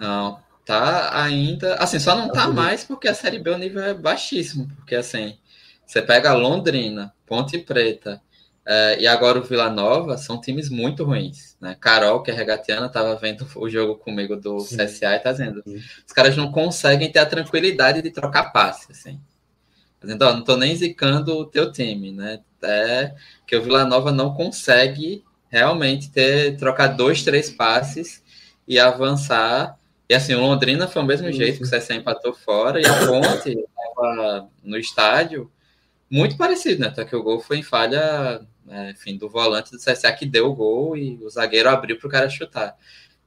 Não, 0.00 0.40
tá 0.64 1.22
ainda. 1.22 1.74
Assim, 1.76 1.98
só 1.98 2.16
não 2.16 2.28
tá, 2.28 2.46
tá 2.46 2.48
mais 2.48 2.82
porque 2.82 3.08
a 3.08 3.14
Série 3.14 3.38
B 3.38 3.50
o 3.50 3.58
nível 3.58 3.82
é 3.82 3.94
baixíssimo. 3.94 4.68
Porque 4.76 4.94
assim, 4.94 5.38
você 5.86 6.00
pega 6.00 6.32
Londrina, 6.32 7.12
Ponte 7.26 7.58
Preta, 7.58 8.22
é, 8.64 9.00
e 9.00 9.06
agora 9.06 9.38
o 9.38 9.42
Vila 9.42 9.68
Nova 9.68 10.16
são 10.16 10.40
times 10.40 10.68
muito 10.68 11.04
ruins. 11.04 11.56
Né? 11.60 11.76
Carol, 11.80 12.22
que 12.22 12.30
é 12.30 12.34
regatiana, 12.34 12.86
estava 12.86 13.16
vendo 13.16 13.46
o 13.56 13.68
jogo 13.68 13.96
comigo 13.96 14.36
do 14.36 14.60
Sim. 14.60 14.76
CSA 14.76 15.16
e 15.16 15.18
tá 15.18 15.32
dizendo: 15.32 15.62
Sim. 15.66 15.80
os 16.06 16.12
caras 16.12 16.36
não 16.36 16.52
conseguem 16.52 17.10
ter 17.10 17.18
a 17.18 17.26
tranquilidade 17.26 18.02
de 18.02 18.10
trocar 18.10 18.52
passe. 18.52 18.92
Assim. 18.92 19.20
Tá 20.00 20.06
dizendo, 20.06 20.22
ó, 20.22 20.32
não 20.32 20.44
tô 20.44 20.56
nem 20.56 20.74
zicando 20.74 21.36
o 21.36 21.44
teu 21.44 21.72
time, 21.72 22.12
né? 22.12 22.40
É 22.62 23.12
que 23.46 23.56
o 23.56 23.62
Vila 23.62 23.84
Nova 23.84 24.12
não 24.12 24.32
consegue 24.32 25.24
realmente 25.48 26.10
ter 26.10 26.56
trocar 26.56 26.88
dois, 26.88 27.24
três 27.24 27.50
passes 27.50 28.22
e 28.66 28.78
avançar. 28.78 29.76
E 30.08 30.14
assim, 30.14 30.34
o 30.34 30.40
Londrina 30.40 30.86
foi 30.86 31.02
o 31.02 31.04
mesmo 31.04 31.28
Isso. 31.28 31.38
jeito 31.38 31.58
que 31.58 31.64
o 31.64 31.70
CSA 31.70 31.94
empatou 31.94 32.32
fora, 32.32 32.80
e 32.80 32.86
a 32.86 33.06
Ponte 33.06 33.50
estava 33.50 34.48
no 34.62 34.76
estádio 34.76 35.50
muito 36.12 36.36
parecido, 36.36 36.82
né? 36.82 36.88
Até 36.88 37.06
que 37.06 37.16
o 37.16 37.22
gol 37.22 37.40
foi 37.40 37.56
em 37.56 37.62
falha 37.62 38.46
né, 38.66 38.90
enfim, 38.90 39.16
do 39.16 39.28
volante 39.28 39.70
do 39.70 39.78
CSA 39.78 40.12
que 40.12 40.26
deu 40.26 40.50
o 40.50 40.54
gol 40.54 40.96
e 40.96 41.18
o 41.22 41.30
zagueiro 41.30 41.70
abriu 41.70 41.98
para 41.98 42.06
o 42.06 42.10
cara 42.10 42.28
chutar. 42.28 42.76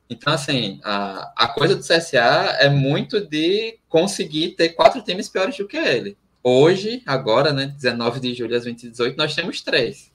Então, 0.08 0.32
assim, 0.32 0.80
a, 0.84 1.34
a 1.36 1.48
coisa 1.48 1.76
do 1.76 1.82
CSA 1.82 2.58
é 2.60 2.70
muito 2.70 3.20
de 3.20 3.80
conseguir 3.90 4.52
ter 4.52 4.70
quatro 4.70 5.02
times 5.02 5.28
piores 5.28 5.58
do 5.58 5.68
que 5.68 5.78
ele. 5.78 6.16
Hoje, 6.44 7.02
agora, 7.08 7.52
né, 7.52 7.74
19 7.76 8.20
de 8.20 8.36
julho 8.36 8.56
às 8.56 8.64
2018, 8.66 9.18
nós 9.18 9.34
temos 9.34 9.62
três. 9.62 10.12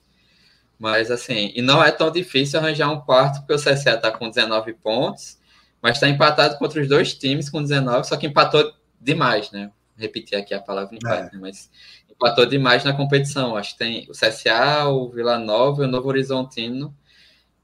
Mas, 0.79 1.11
assim, 1.11 1.51
e 1.53 1.61
não 1.61 1.83
é 1.83 1.91
tão 1.91 2.09
difícil 2.09 2.57
arranjar 2.57 2.89
um 2.89 3.01
quarto, 3.01 3.41
porque 3.41 3.53
o 3.53 3.57
CSA 3.57 3.95
está 3.95 4.11
com 4.11 4.29
19 4.29 4.73
pontos, 4.75 5.37
mas 5.81 5.97
está 5.97 6.07
empatado 6.07 6.57
contra 6.57 6.81
os 6.81 6.87
dois 6.87 7.13
times 7.13 7.49
com 7.49 7.61
19, 7.61 8.07
só 8.07 8.15
que 8.15 8.27
empatou 8.27 8.73
demais, 8.99 9.51
né? 9.51 9.71
Repetir 9.97 10.37
aqui 10.37 10.53
a 10.53 10.61
palavra 10.61 10.95
empate, 10.95 11.29
é. 11.29 11.33
né? 11.33 11.39
mas 11.41 11.69
empatou 12.21 12.45
demais 12.45 12.83
na 12.83 12.93
competição. 12.93 13.55
Acho 13.55 13.73
que 13.73 13.79
tem 13.79 14.07
o 14.07 14.11
CSA, 14.11 14.87
o 14.87 15.09
Vila 15.09 15.39
Nova, 15.39 15.83
o 15.83 15.87
Novo 15.87 16.07
Horizontino 16.07 16.95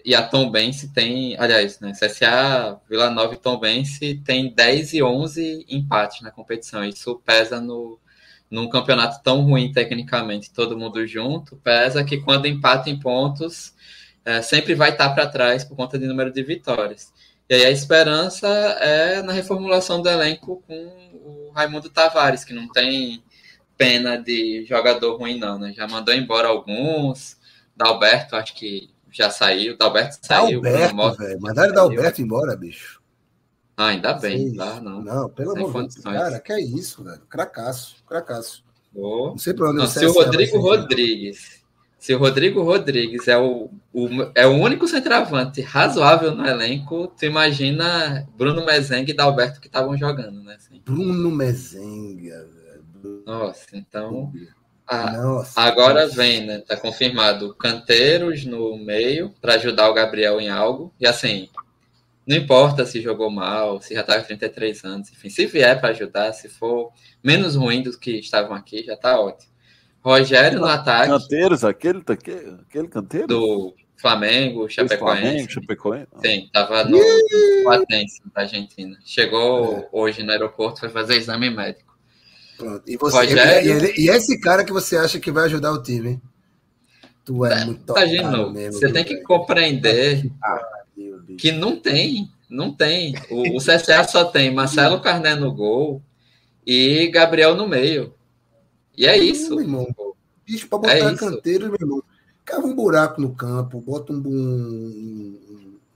e 0.04 0.16
a 0.16 0.24
Tombense 0.24 0.94
tem, 0.94 1.38
aliás, 1.38 1.80
né, 1.80 1.92
CSA, 1.92 2.80
Vila 2.90 3.10
Nova 3.10 3.36
e 3.36 3.38
Tombense 3.38 4.16
tem 4.26 4.54
10 4.54 4.94
e 4.94 5.04
11 5.04 5.66
empates 5.70 6.22
na 6.22 6.32
competição. 6.32 6.84
Isso 6.84 7.22
pesa 7.24 7.62
no 7.62 8.00
num 8.50 8.70
campeonato 8.70 9.22
tão 9.22 9.42
ruim 9.42 9.74
tecnicamente, 9.74 10.54
todo 10.54 10.78
mundo 10.78 11.06
junto, 11.06 11.58
pesa 11.58 12.02
que 12.02 12.16
quando 12.16 12.48
empata 12.48 12.90
em 12.90 12.98
pontos, 12.98 13.74
é, 14.24 14.42
sempre 14.42 14.74
vai 14.74 14.92
estar 14.92 15.10
para 15.10 15.28
trás 15.28 15.66
por 15.66 15.76
conta 15.76 16.00
de 16.00 16.08
número 16.08 16.32
de 16.32 16.42
vitórias. 16.44 17.12
E 17.50 17.56
aí 17.56 17.66
a 17.66 17.70
esperança 17.70 18.48
é 18.80 19.22
na 19.22 19.34
reformulação 19.34 20.02
do 20.02 20.08
elenco 20.08 20.64
com 20.66 20.74
o 21.26 21.52
Raimundo 21.54 21.90
Tavares, 21.90 22.46
que 22.46 22.54
não 22.54 22.70
tem 22.70 23.22
pena 23.78 24.18
de 24.18 24.66
jogador 24.66 25.18
ruim, 25.18 25.38
não, 25.38 25.60
né? 25.60 25.74
Já 25.76 25.88
mandou 25.88 26.14
embora 26.14 26.48
alguns. 26.48 27.38
Dalberto, 27.76 28.36
acho 28.36 28.56
que 28.56 28.90
já 29.12 29.30
saiu. 29.30 29.78
Dalberto 29.78 30.18
saiu. 30.22 30.62
Dalberto, 30.62 31.18
velho. 31.18 31.42
Mandaram 31.42 31.74
Dalberto 31.74 32.22
embora, 32.22 32.56
bicho. 32.56 33.02
Ah, 33.78 33.90
ainda 33.90 34.14
bem, 34.14 34.56
tá? 34.56 34.82
Não, 34.82 35.04
não 35.04 35.30
pelo 35.30 35.52
amor 35.52 35.88
de 35.88 36.02
Deus. 36.02 36.04
Cara, 36.04 36.40
que 36.40 36.52
é 36.52 36.60
isso, 36.60 37.04
velho. 37.04 37.22
Cracaço, 37.30 37.98
cracaço. 38.08 38.64
Oh. 38.96 39.28
Não 39.28 39.38
sei 39.38 39.54
pra 39.54 39.70
onde 39.70 39.78
não, 39.78 39.88
se 39.88 40.04
o 40.04 40.12
Rodrigo 40.12 40.58
Rodrigues. 40.58 41.62
Se 42.00 42.16
o 42.16 42.18
Rodrigo 42.18 42.64
Rodrigues 42.64 43.28
é 43.28 43.38
o, 43.38 43.70
o, 43.94 44.08
é 44.34 44.48
o 44.48 44.52
único 44.52 44.88
centroavante 44.88 45.62
razoável 45.62 46.34
no 46.34 46.46
elenco, 46.48 47.08
tu 47.08 47.26
imagina 47.26 48.28
Bruno 48.36 48.66
Mezengue 48.66 49.12
e 49.12 49.16
Dalberto 49.16 49.60
que 49.60 49.68
estavam 49.68 49.98
jogando, 49.98 50.42
né? 50.44 50.56
Assim. 50.56 50.82
Bruno 50.84 51.30
Mezengue, 51.30 52.32
nossa, 53.26 53.76
então. 53.76 54.32
Ah, 54.86 55.12
Nossa, 55.12 55.60
agora 55.60 56.04
Nossa. 56.04 56.16
vem, 56.16 56.46
né? 56.46 56.60
Tá 56.60 56.78
confirmado 56.78 57.54
Canteiros 57.56 58.46
no 58.46 58.78
meio 58.78 59.34
para 59.42 59.56
ajudar 59.56 59.90
o 59.90 59.94
Gabriel 59.94 60.40
em 60.40 60.50
algo. 60.50 60.94
E 60.98 61.06
assim, 61.06 61.50
não 62.26 62.38
importa 62.38 62.86
se 62.86 63.02
jogou 63.02 63.30
mal, 63.30 63.82
se 63.82 63.94
já 63.94 64.04
tá 64.04 64.18
com 64.20 64.26
33 64.28 64.84
anos, 64.86 65.12
enfim, 65.12 65.30
se 65.30 65.46
vier 65.46 65.80
para 65.80 65.90
ajudar, 65.90 66.32
se 66.32 66.48
for 66.48 66.92
menos 67.22 67.56
ruim 67.56 67.82
do 67.82 67.98
que 68.00 68.12
estavam 68.12 68.56
aqui, 68.56 68.84
já 68.84 68.96
tá 68.96 69.20
ótimo. 69.20 69.52
Rogério 70.02 70.60
no 70.60 70.66
ataque. 70.66 71.10
Canteiros, 71.10 71.66
aquele, 71.66 72.02
aquele, 72.08 72.58
aquele 72.68 72.88
canteiro? 72.88 73.28
Do 73.28 73.76
Flamengo, 73.98 74.70
Chapecoense. 74.70 75.22
Flamengo, 75.22 75.52
Chapecoense. 75.52 76.08
Sim, 76.22 76.50
tava 76.54 76.84
no 76.86 77.00
Platense, 77.64 78.22
da 78.34 78.42
Argentina. 78.42 78.98
Chegou 79.04 79.80
é. 79.80 79.90
hoje 79.92 80.24
no 80.24 80.32
aeroporto, 80.32 80.80
foi 80.80 80.90
fazer 80.90 81.16
exame 81.16 81.50
médico. 81.50 81.87
Pronto. 82.58 82.84
E, 82.88 82.98
você, 82.98 83.18
Rogério... 83.18 83.86
e, 83.96 84.06
e, 84.06 84.10
esse 84.10 84.40
cara 84.40 84.64
que 84.64 84.74
você 84.74 84.98
acha 84.98 85.20
que 85.20 85.32
vai 85.32 85.46
ajudar 85.46 85.72
o 85.72 85.82
time? 85.82 86.20
Tu 87.24 87.46
é, 87.46 87.62
é 87.62 87.66
muito 87.66 87.94
tá 87.94 88.06
mesmo. 88.06 88.80
Você 88.80 88.92
tem 88.92 89.04
que 89.04 89.22
compreender 89.22 90.32
ah, 90.44 90.84
que 91.38 91.52
não 91.52 91.80
tem, 91.80 92.32
não 92.50 92.74
tem. 92.74 93.14
O, 93.30 93.58
o 93.58 93.60
CSA 93.60 94.04
só 94.06 94.26
tem 94.26 94.54
Marcelo 94.54 95.02
Carné 95.02 95.36
no 95.36 95.54
gol 95.54 96.02
e 96.66 97.08
Gabriel 97.08 97.56
no 97.56 97.68
meio. 97.68 98.14
E 98.98 99.06
é 99.06 99.18
isso. 99.18 99.52
Meu 99.52 99.62
irmão. 99.62 99.88
Bicho, 100.46 100.68
pra 100.68 100.80
botar 100.80 100.94
é 100.94 101.16
canteiro, 101.16 101.66
meu 101.66 101.78
irmão. 101.80 102.04
cava 102.44 102.66
um 102.66 102.74
buraco 102.74 103.22
no 103.22 103.36
campo, 103.36 103.82
bota 103.82 104.14
um, 104.14 104.18
um, 104.26 105.40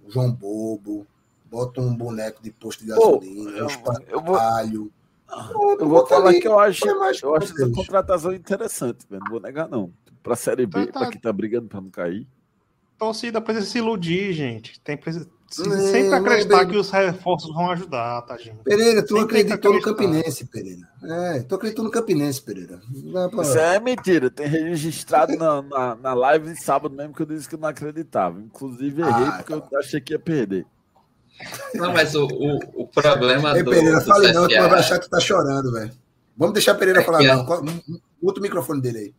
um 0.06 0.12
João 0.12 0.30
Bobo, 0.30 1.08
bota 1.50 1.80
um 1.80 1.96
boneco 1.96 2.44
de 2.44 2.52
posto 2.52 2.84
de 2.84 2.90
gasolina, 2.90 3.52
Pô, 3.52 3.64
um 3.64 3.68
espalho. 3.68 4.06
Eu 4.10 4.22
vou, 4.22 4.36
eu 5.80 5.88
vou 5.88 6.06
falar 6.06 6.30
ali, 6.30 6.42
que 6.42 6.48
eu 6.48 6.60
acho, 6.60 6.88
eu 6.88 7.04
acho 7.04 7.36
essa 7.38 7.70
contratação 7.72 8.34
interessante, 8.34 9.06
velho. 9.10 9.22
não 9.24 9.32
vou 9.32 9.42
negar 9.42 9.70
não. 9.70 9.92
Pra 10.22 10.36
Série 10.36 10.66
B, 10.66 10.88
tá, 10.88 10.92
tá. 10.92 11.00
pra 11.00 11.10
quem 11.10 11.22
tá 11.22 11.34
brigando 11.34 11.68
pra 11.68 11.82
não 11.82 11.90
cair. 11.90 12.28
Torcida 12.98 13.42
precisa 13.42 13.66
se 13.66 13.78
iludir, 13.80 14.34
gente. 14.34 14.80
Tem 14.82 14.96
precisa 14.96 15.28
sempre 15.52 16.14
acreditar 16.14 16.66
que 16.66 16.78
os 16.78 16.90
reforços 16.92 17.54
vão 17.54 17.72
ajudar, 17.72 18.22
tá, 18.22 18.38
gente? 18.38 18.58
Pereira, 18.64 19.06
tu 19.06 19.18
acreditou 19.18 19.74
no 19.74 19.82
Campinense, 19.82 20.46
Pereira. 20.46 20.88
É, 21.04 21.40
tu 21.42 21.56
acreditou 21.56 21.84
no 21.84 21.92
Campinense, 21.92 22.42
Pereira. 22.42 22.80
Pra... 23.32 23.42
Isso 23.42 23.58
é 23.58 23.80
mentira. 23.80 24.30
Tem 24.30 24.48
registrado 24.48 25.36
na, 25.36 25.62
na, 25.62 25.96
na, 25.96 26.14
live 26.14 26.54
de 26.54 26.64
sábado 26.64 26.96
mesmo 26.96 27.14
que 27.14 27.22
eu 27.22 27.26
disse 27.26 27.50
que 27.50 27.56
eu 27.56 27.60
não 27.60 27.70
acreditava. 27.70 28.40
Inclusive, 28.40 29.02
errei 29.02 29.28
ah, 29.28 29.32
porque 29.38 29.60
tá. 29.60 29.68
eu 29.72 29.80
achei 29.80 30.00
que 30.00 30.14
ia 30.14 30.20
perder. 30.20 30.66
Não, 31.74 31.94
mas 31.94 32.16
o, 32.16 32.26
o, 32.26 32.84
o 32.84 32.88
problema 32.88 33.56
Ei, 33.56 33.64
do. 33.64 33.72
Pereira, 33.72 34.00
do 34.00 34.06
fale 34.06 34.30
CSA... 34.30 34.34
não, 34.34 34.48
que 34.48 34.60
vai 34.60 34.80
achar 34.80 35.00
que 35.00 35.10
tá 35.10 35.20
chorando, 35.20 35.72
velho. 35.72 35.92
Vamos 36.38 36.54
deixar 36.54 36.76
Pereira 36.76 37.02
é 37.02 37.04
falar, 37.04 37.24
não. 37.24 37.46
Muta 38.22 38.40
o 38.40 38.44
microfone 38.44 38.82
dele 38.82 38.98
aí. 38.98 39.14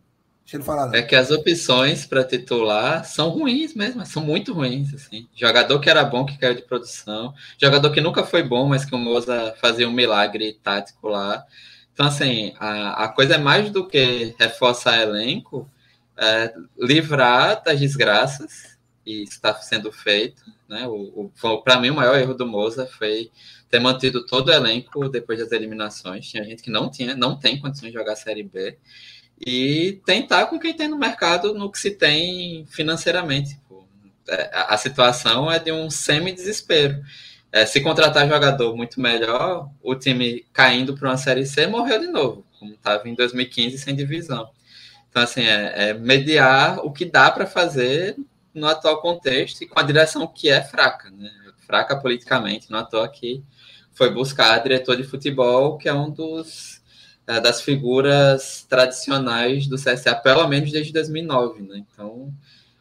Deixa 0.44 0.56
ele 0.56 0.64
falar. 0.64 0.86
Não. 0.86 0.94
É 0.94 1.02
que 1.02 1.14
as 1.14 1.30
opções 1.30 2.04
para 2.04 2.24
titular 2.24 3.04
são 3.04 3.28
ruins 3.30 3.74
mesmo, 3.74 4.04
são 4.04 4.22
muito 4.22 4.52
ruins. 4.52 4.92
Assim. 4.94 5.28
Jogador 5.34 5.78
que 5.80 5.88
era 5.88 6.04
bom, 6.04 6.24
que 6.24 6.38
caiu 6.38 6.54
de 6.54 6.62
produção. 6.62 7.32
Jogador 7.60 7.90
que 7.90 8.00
nunca 8.00 8.24
foi 8.24 8.42
bom, 8.42 8.66
mas 8.66 8.84
que 8.84 8.94
o 8.94 8.98
Moza 8.98 9.54
fazia 9.60 9.88
um 9.88 9.92
milagre 9.92 10.58
tático 10.62 11.08
lá. 11.08 11.44
Então, 11.92 12.06
assim, 12.06 12.54
a, 12.58 13.04
a 13.04 13.08
coisa 13.08 13.34
é 13.34 13.38
mais 13.38 13.70
do 13.70 13.86
que 13.86 14.34
reforçar 14.38 15.00
elenco, 15.00 15.68
é, 16.16 16.52
livrar 16.78 17.62
das 17.62 17.78
desgraças, 17.78 18.72
e 19.04 19.22
está 19.22 19.54
sendo 19.54 19.92
feito. 19.92 20.42
Né? 20.72 20.88
O, 20.88 21.30
o 21.44 21.62
Para 21.62 21.78
mim, 21.78 21.90
o 21.90 21.94
maior 21.94 22.18
erro 22.18 22.32
do 22.32 22.46
Moza 22.46 22.86
foi 22.86 23.30
ter 23.68 23.78
mantido 23.78 24.24
todo 24.24 24.48
o 24.48 24.52
elenco 24.52 25.06
depois 25.06 25.38
das 25.38 25.52
eliminações. 25.52 26.26
Tinha 26.26 26.42
gente 26.42 26.62
que 26.62 26.70
não 26.70 26.90
tinha, 26.90 27.14
não 27.14 27.38
tem 27.38 27.60
condições 27.60 27.92
de 27.92 27.98
jogar 27.98 28.14
a 28.14 28.16
Série 28.16 28.42
B 28.42 28.78
e 29.38 30.00
tentar 30.06 30.46
com 30.46 30.58
quem 30.58 30.72
tem 30.72 30.88
no 30.88 30.98
mercado 30.98 31.52
no 31.52 31.70
que 31.70 31.78
se 31.78 31.90
tem 31.90 32.64
financeiramente. 32.70 33.60
É, 34.26 34.50
a 34.52 34.78
situação 34.78 35.50
é 35.52 35.58
de 35.58 35.70
um 35.70 35.90
semi-desespero. 35.90 37.02
É, 37.52 37.66
se 37.66 37.82
contratar 37.82 38.26
jogador 38.26 38.74
muito 38.74 38.98
melhor, 38.98 39.68
o 39.82 39.94
time 39.94 40.46
caindo 40.54 40.94
para 40.94 41.10
uma 41.10 41.18
Série 41.18 41.44
C 41.44 41.66
morreu 41.66 42.00
de 42.00 42.06
novo, 42.06 42.46
como 42.58 42.72
estava 42.72 43.06
em 43.06 43.14
2015 43.14 43.76
sem 43.76 43.94
divisão. 43.94 44.48
Então, 45.10 45.22
assim, 45.22 45.42
é, 45.42 45.90
é 45.90 45.94
mediar 45.94 46.78
o 46.78 46.90
que 46.90 47.04
dá 47.04 47.30
para 47.30 47.46
fazer 47.46 48.16
no 48.54 48.66
atual 48.66 49.00
contexto 49.00 49.62
e 49.62 49.66
com 49.66 49.78
a 49.78 49.82
direção 49.82 50.26
que 50.26 50.48
é 50.48 50.62
fraca, 50.62 51.10
né? 51.10 51.30
fraca 51.66 51.96
politicamente, 51.96 52.70
não 52.70 52.80
à 52.80 52.84
toa 52.84 53.08
que 53.08 53.42
foi 53.92 54.10
buscar 54.10 54.58
diretor 54.58 54.96
de 54.96 55.04
futebol, 55.04 55.78
que 55.78 55.88
é 55.88 55.94
um 55.94 56.10
dos 56.10 56.82
é, 57.26 57.40
das 57.40 57.62
figuras 57.62 58.66
tradicionais 58.68 59.66
do 59.66 59.76
CSA, 59.76 60.14
pelo 60.16 60.46
menos 60.48 60.72
desde 60.72 60.92
2009, 60.92 61.62
né? 61.62 61.84
Então, 61.92 62.32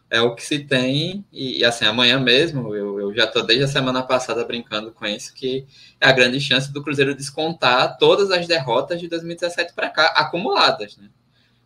é 0.10 0.20
o 0.20 0.36
que 0.36 0.44
se 0.44 0.60
tem, 0.60 1.24
e, 1.32 1.60
e 1.60 1.64
assim, 1.64 1.86
amanhã 1.86 2.20
mesmo, 2.20 2.76
eu, 2.76 3.00
eu 3.00 3.16
já 3.16 3.26
estou 3.26 3.46
desde 3.46 3.64
a 3.64 3.68
semana 3.68 4.04
passada 4.04 4.44
brincando 4.44 4.92
com 4.92 5.06
isso, 5.06 5.34
que 5.34 5.66
é 6.02 6.10
a 6.10 6.12
grande 6.12 6.40
chance 6.42 6.72
do 6.74 6.84
Cruzeiro 6.84 7.16
descontar 7.16 7.98
todas 7.98 8.30
as 8.30 8.46
derrotas 8.46 9.00
de 9.00 9.08
2017 9.08 9.74
para 9.74 9.90
cá, 9.90 10.08
acumuladas, 10.08 10.98
né? 10.98 11.08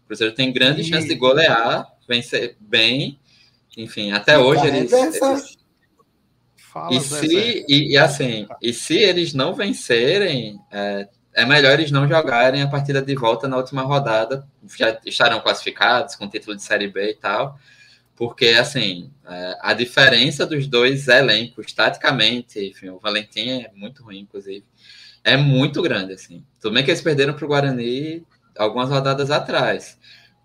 O 0.04 0.08
Cruzeiro 0.08 0.36
tem 0.36 0.54
grande 0.54 0.82
e... 0.82 0.84
chance 0.84 1.08
de 1.08 1.16
golear, 1.16 1.88
vencer 2.08 2.56
bem, 2.60 3.20
enfim, 3.78 4.12
até 4.12 4.38
hoje 4.38 4.68
eles... 4.68 4.92
eles... 4.92 5.58
e 6.92 7.00
se 7.00 7.66
e, 7.68 7.92
e, 7.94 7.98
assim, 7.98 8.48
e 8.62 8.74
se 8.74 8.96
eles 8.98 9.34
não 9.34 9.54
vencerem, 9.54 10.60
é, 10.72 11.08
é 11.34 11.46
melhor 11.46 11.74
eles 11.74 11.92
não 11.92 12.08
jogarem 12.08 12.62
a 12.62 12.68
partida 12.68 13.02
de 13.02 13.16
volta 13.16 13.48
na 13.48 13.58
última 13.58 13.82
rodada, 13.82 14.48
já 14.78 14.98
estarão 15.06 15.42
classificados 15.42 16.16
com 16.16 16.30
título 16.30 16.56
de 16.56 16.64
Série 16.64 16.88
B 16.88 17.12
e 17.12 17.16
tal, 17.16 17.60
porque, 18.16 18.48
assim, 18.50 19.12
é, 19.28 19.58
a 19.62 19.74
diferença 19.74 20.46
dos 20.46 20.68
dois 20.68 21.08
elencos, 21.10 21.74
taticamente, 21.74 22.60
enfim, 22.66 22.90
o 22.90 23.00
Valentim 23.00 23.50
é 23.50 23.72
muito 23.76 24.04
ruim, 24.04 24.20
inclusive, 24.20 24.64
é 25.24 25.36
muito 25.36 25.82
grande, 25.82 26.14
assim. 26.14 26.46
Tudo 26.62 26.74
bem 26.74 26.84
que 26.84 26.92
eles 26.92 27.02
perderam 27.02 27.34
para 27.34 27.44
o 27.44 27.48
Guarani 27.48 28.26
algumas 28.58 28.90
rodadas 28.90 29.32
atrás, 29.32 29.98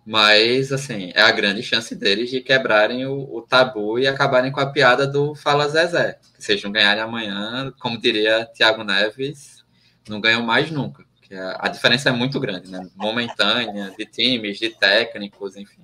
mas, 0.05 0.73
assim, 0.73 1.13
é 1.15 1.21
a 1.21 1.31
grande 1.31 1.63
chance 1.63 1.95
deles 1.95 2.31
de 2.31 2.41
quebrarem 2.41 3.07
o, 3.07 3.29
o 3.33 3.43
tabu 3.43 3.99
e 3.99 4.07
acabarem 4.07 4.51
com 4.51 4.61
a 4.61 4.71
piada 4.71 5.07
do 5.07 5.35
Fala 5.35 5.69
Zezé. 5.69 6.19
Que 6.37 6.43
sejam 6.43 6.73
ganharem 6.73 7.03
amanhã, 7.03 7.73
como 7.79 8.01
diria 8.01 8.47
Thiago 8.47 8.83
Neves, 8.83 9.65
não 10.09 10.21
ganham 10.21 10.43
mais 10.43 10.71
nunca. 10.71 11.05
Porque 11.15 11.35
a, 11.35 11.59
a 11.61 11.69
diferença 11.69 12.09
é 12.09 12.13
muito 12.13 12.41
grande, 12.41 12.71
né? 12.71 12.89
Momentânea, 12.97 13.93
de 13.97 14.07
times, 14.07 14.59
de 14.59 14.71
técnicos, 14.71 15.57
enfim. 15.57 15.83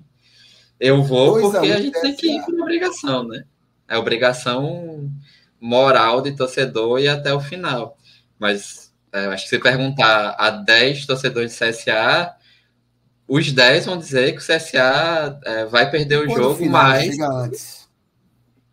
Eu 0.79 1.01
vou 1.03 1.51
porque 1.51 1.71
a 1.71 1.79
gente 1.79 1.99
tem 2.01 2.15
que 2.15 2.27
ir 2.27 2.43
por 2.43 2.59
obrigação, 2.59 3.23
né? 3.27 3.43
É 3.87 3.97
obrigação 3.97 5.09
moral 5.59 6.21
de 6.21 6.35
torcedor 6.35 6.99
e 6.99 7.07
até 7.07 7.33
o 7.33 7.39
final. 7.39 7.97
Mas 8.37 8.93
é, 9.11 9.25
acho 9.27 9.43
que 9.45 9.49
se 9.49 9.59
perguntar 9.59 10.35
a 10.37 10.49
10 10.49 11.05
torcedores 11.05 11.51
de 11.51 11.57
CSA, 11.57 12.35
os 13.27 13.51
10 13.51 13.85
vão 13.85 13.97
dizer 13.97 14.31
que 14.31 14.37
o 14.37 14.41
CSA 14.41 15.39
é, 15.43 15.65
vai 15.65 15.89
perder 15.91 16.25
o 16.25 16.29
jogo, 16.29 16.55
final, 16.55 16.81
mas 16.81 17.89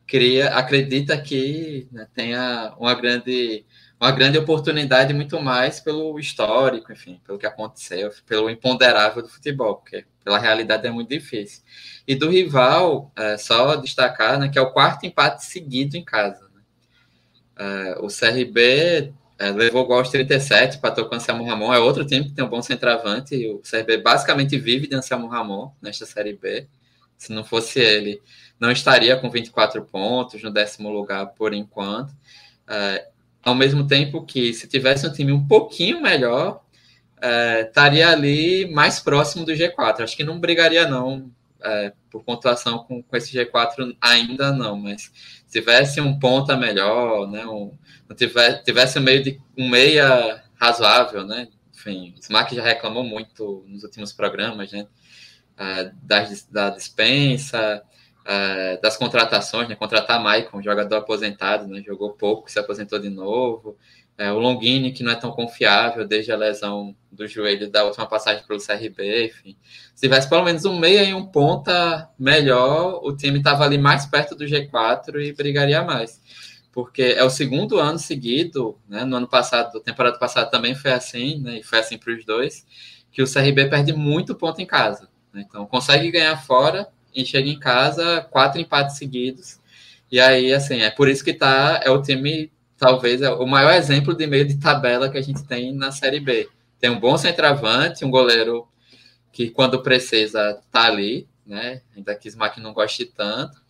cria, 0.07 0.51
acredita 0.51 1.21
que 1.21 1.89
né, 1.91 2.07
tenha 2.15 2.75
uma 2.79 2.95
grande 2.95 3.65
uma 4.01 4.11
grande 4.11 4.37
oportunidade 4.37 5.15
muito 5.15 5.41
mais 5.41 5.81
pelo 5.81 6.19
histórico, 6.19 6.93
enfim, 6.93 7.21
pelo 7.25 7.39
que 7.39 7.47
aconteceu, 7.47 8.11
pelo 8.27 8.51
imponderável 8.51 9.23
do 9.23 9.29
futebol, 9.29 9.77
porque 9.77 10.05
pela 10.23 10.39
realidade 10.39 10.87
é 10.87 10.91
muito 10.91 11.09
difícil. 11.09 11.63
E 12.07 12.15
do 12.15 12.29
rival, 12.29 13.11
é, 13.17 13.39
só 13.39 13.77
destacar 13.77 14.39
né, 14.39 14.49
que 14.49 14.59
é 14.59 14.63
o 14.63 14.73
quarto 14.73 15.07
empate 15.07 15.45
seguido 15.45 15.97
em 15.97 16.05
casa. 16.05 16.47
Né? 16.55 16.61
É, 17.57 17.99
o 18.01 18.09
CRB 18.09 19.15
é, 19.39 19.51
levou 19.51 19.87
gol 19.87 19.99
aos 19.99 20.11
37, 20.11 20.77
empatou 20.77 21.07
com 21.07 21.15
o 21.15 21.17
Anselmo 21.17 21.45
Ramon, 21.45 21.73
é 21.73 21.79
outro 21.79 22.05
time 22.05 22.27
que 22.27 22.33
tem 22.33 22.45
um 22.45 22.49
bom 22.49 22.63
centroavante, 22.63 23.35
e 23.35 23.51
o 23.51 23.61
CRB 23.61 23.99
basicamente 23.99 24.57
vive 24.59 24.87
de 24.87 24.95
Anselmo 24.95 25.27
Ramon 25.27 25.73
nesta 25.83 26.07
Série 26.07 26.35
B. 26.35 26.67
Se 27.17 27.33
não 27.33 27.45
fosse 27.45 27.81
ele, 27.81 28.21
não 28.59 28.71
estaria 28.71 29.17
com 29.17 29.31
24 29.31 29.83
pontos 29.85 30.43
no 30.43 30.51
décimo 30.51 30.91
lugar 30.91 31.27
por 31.29 31.53
enquanto. 31.53 32.15
É, 32.69 33.09
ao 33.43 33.55
mesmo 33.55 33.87
tempo 33.87 34.25
que 34.25 34.53
se 34.55 34.67
tivesse 34.69 35.07
um 35.07 35.13
time 35.13 35.33
um 35.33 35.47
pouquinho 35.47 36.01
melhor, 36.01 36.63
é, 37.21 37.63
estaria 37.63 38.09
ali 38.09 38.71
mais 38.73 39.01
próximo 39.01 39.45
do 39.45 39.53
G4. 39.53 40.03
Acho 40.03 40.17
que 40.17 40.25
não 40.25 40.39
brigaria 40.39 40.89
não 40.89 41.31
é, 41.63 41.93
por 42.11 42.23
pontuação 42.23 42.79
com, 42.79 43.03
com 43.03 43.17
esse 43.17 43.37
G4 43.37 43.97
ainda 44.01 44.53
não, 44.53 44.77
mas 44.77 45.11
tivesse 45.55 46.01
um 46.01 46.19
ponta 46.19 46.57
melhor, 46.57 47.31
né, 47.31 47.47
um, 47.47 47.71
tivesse, 48.17 48.65
tivesse 48.65 48.99
um 48.99 49.03
meio 49.03 49.23
de 49.23 49.41
um 49.57 49.69
meia 49.69 50.43
razoável, 50.57 51.25
né? 51.25 51.47
Enfim, 51.73 52.13
o 52.17 52.21
Smack 52.21 52.57
já 52.57 52.63
reclamou 52.63 53.05
muito 53.05 53.65
nos 53.69 53.85
últimos 53.85 54.13
programas, 54.13 54.73
né? 54.73 54.89
É, 55.57 55.93
da, 56.03 56.27
da 56.51 56.71
dispensa, 56.71 57.81
uh, 58.23 58.83
das 58.83 58.97
contratações, 58.97 59.69
né? 59.69 59.77
Contratar 59.77 60.21
Maicon, 60.21 60.61
jogador 60.61 60.97
aposentado, 60.97 61.69
né? 61.69 61.81
Jogou 61.87 62.15
pouco, 62.15 62.51
se 62.51 62.59
aposentou 62.59 62.99
de 62.99 63.09
novo. 63.09 63.79
Uh, 64.19 64.33
o 64.33 64.39
Longini, 64.39 64.93
que 64.93 65.03
não 65.03 65.11
é 65.11 65.17
tão 65.17 65.33
confiável 65.33 66.07
desde 66.07 66.31
a 66.31 66.37
lesão 66.37 66.95
do 67.11 67.27
joelho 67.27 67.69
da 67.69 67.85
última 67.85 68.07
passagem 68.07 68.45
pelo 68.47 68.65
CRB, 68.65 69.27
enfim. 69.27 69.57
Se 69.95 70.03
tivesse 70.03 70.29
pelo 70.29 70.45
menos 70.45 70.65
um 70.65 70.79
meia 70.79 71.03
e 71.03 71.13
um 71.13 71.27
ponta 71.27 72.09
melhor, 72.19 73.01
o 73.03 73.17
time 73.17 73.39
estava 73.39 73.65
ali 73.65 73.77
mais 73.77 74.07
perto 74.07 74.37
do 74.37 74.45
G4 74.45 75.21
e 75.21 75.33
brigaria 75.33 75.83
mais. 75.83 76.21
Porque 76.73 77.03
é 77.03 77.25
o 77.25 77.31
segundo 77.31 77.79
ano 77.79 77.99
seguido, 77.99 78.79
né? 78.89 79.05
No 79.05 79.17
ano 79.17 79.29
passado, 79.29 79.81
temporada 79.81 80.19
passada 80.19 80.51
também 80.51 80.75
foi 80.75 80.93
assim, 80.93 81.41
né? 81.41 81.59
E 81.59 81.63
foi 81.63 81.81
assim 81.81 81.99
para 81.99 82.13
os 82.13 82.25
dois, 82.25 82.65
que 83.11 83.23
o 83.23 83.33
CRB 83.33 83.69
perde 83.69 83.93
muito 83.93 84.35
ponto 84.35 84.61
em 84.61 84.67
casa. 84.67 85.09
Né? 85.33 85.45
Então 85.47 85.67
consegue 85.67 86.11
ganhar 86.11 86.37
fora, 86.37 86.89
e 87.15 87.25
chega 87.25 87.49
em 87.49 87.59
casa, 87.59 88.27
quatro 88.31 88.61
empates 88.61 88.97
seguidos. 88.97 89.61
E 90.11 90.21
aí, 90.21 90.53
assim, 90.53 90.81
é 90.81 90.91
por 90.91 91.09
isso 91.09 91.25
que 91.25 91.33
tá, 91.33 91.81
é 91.83 91.91
o 91.91 92.03
time, 92.03 92.51
talvez, 92.79 93.23
é 93.23 93.31
o 93.31 93.47
maior 93.47 93.75
exemplo 93.75 94.15
de 94.15 94.27
meio 94.27 94.47
de 94.47 94.59
tabela 94.59 95.09
que 95.09 95.19
a 95.19 95.23
gente 95.23 95.45
tem 95.45 95.73
na 95.73 95.91
Série 95.91 96.21
B. 96.21 96.49
Tem 96.79 96.91
um 96.91 97.01
bom 97.01 97.17
centroavante, 97.17 98.05
um 98.05 98.11
goleiro 98.11 98.67
que, 99.33 99.51
quando 99.51 99.83
precisa, 99.83 100.61
tá 100.71 100.85
ali, 100.85 101.27
né? 101.47 101.83
Ainda 101.97 102.15
que 102.15 102.29
Smack 102.29 102.61
não 102.61 102.73
goste 102.73 103.05
tanto, 103.05 103.61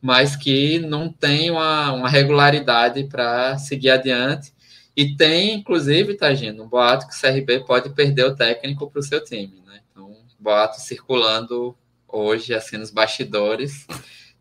mas 0.00 0.36
que 0.36 0.78
não 0.80 1.10
tem 1.10 1.50
uma, 1.50 1.92
uma 1.92 2.08
regularidade 2.08 3.04
para 3.04 3.56
seguir 3.58 3.90
adiante. 3.90 4.52
E 4.96 5.16
tem, 5.16 5.54
inclusive, 5.54 6.14
Tagino, 6.14 6.64
um 6.64 6.68
boato 6.68 7.08
que 7.08 7.14
o 7.14 7.20
CRB 7.20 7.64
pode 7.64 7.90
perder 7.90 8.24
o 8.24 8.36
técnico 8.36 8.90
para 8.90 9.00
o 9.00 9.02
seu 9.02 9.22
time, 9.24 9.62
né? 9.66 9.80
Então, 9.90 10.16
boato 10.38 10.80
circulando 10.80 11.76
hoje, 12.06 12.54
assim, 12.54 12.76
nos 12.76 12.90
bastidores, 12.90 13.86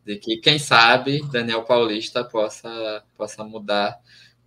de 0.06 0.18
que, 0.18 0.38
quem 0.38 0.60
sabe, 0.60 1.22
Daniel 1.32 1.64
Paulista 1.64 2.24
possa, 2.24 3.04
possa 3.18 3.44
mudar 3.44 3.98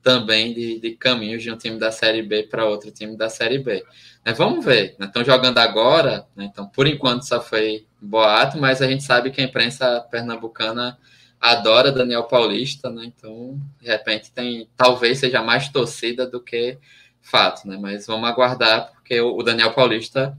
também 0.06 0.54
de, 0.54 0.78
de 0.78 0.92
caminhos 0.92 1.42
de 1.42 1.50
um 1.50 1.56
time 1.56 1.80
da 1.80 1.90
Série 1.90 2.22
B 2.22 2.44
para 2.44 2.64
outro 2.64 2.92
time 2.92 3.16
da 3.16 3.28
Série 3.28 3.58
B. 3.58 3.84
Né, 4.24 4.32
vamos 4.32 4.64
ver, 4.64 4.94
estão 5.00 5.22
né, 5.22 5.26
jogando 5.26 5.58
agora, 5.58 6.24
né, 6.36 6.44
então 6.44 6.64
por 6.68 6.86
enquanto 6.86 7.26
só 7.26 7.40
foi 7.40 7.88
boato, 8.00 8.56
mas 8.56 8.80
a 8.80 8.86
gente 8.86 9.02
sabe 9.02 9.32
que 9.32 9.40
a 9.40 9.44
imprensa 9.44 10.00
pernambucana 10.08 10.96
adora 11.40 11.90
Daniel 11.90 12.22
Paulista, 12.22 12.88
né, 12.88 13.02
então 13.06 13.60
de 13.80 13.88
repente 13.88 14.30
tem, 14.30 14.68
talvez 14.76 15.18
seja 15.18 15.42
mais 15.42 15.70
torcida 15.70 16.24
do 16.24 16.40
que 16.40 16.78
fato, 17.20 17.66
né, 17.66 17.76
mas 17.76 18.06
vamos 18.06 18.28
aguardar, 18.28 18.92
porque 18.92 19.20
o, 19.20 19.36
o 19.36 19.42
Daniel 19.42 19.72
Paulista 19.72 20.38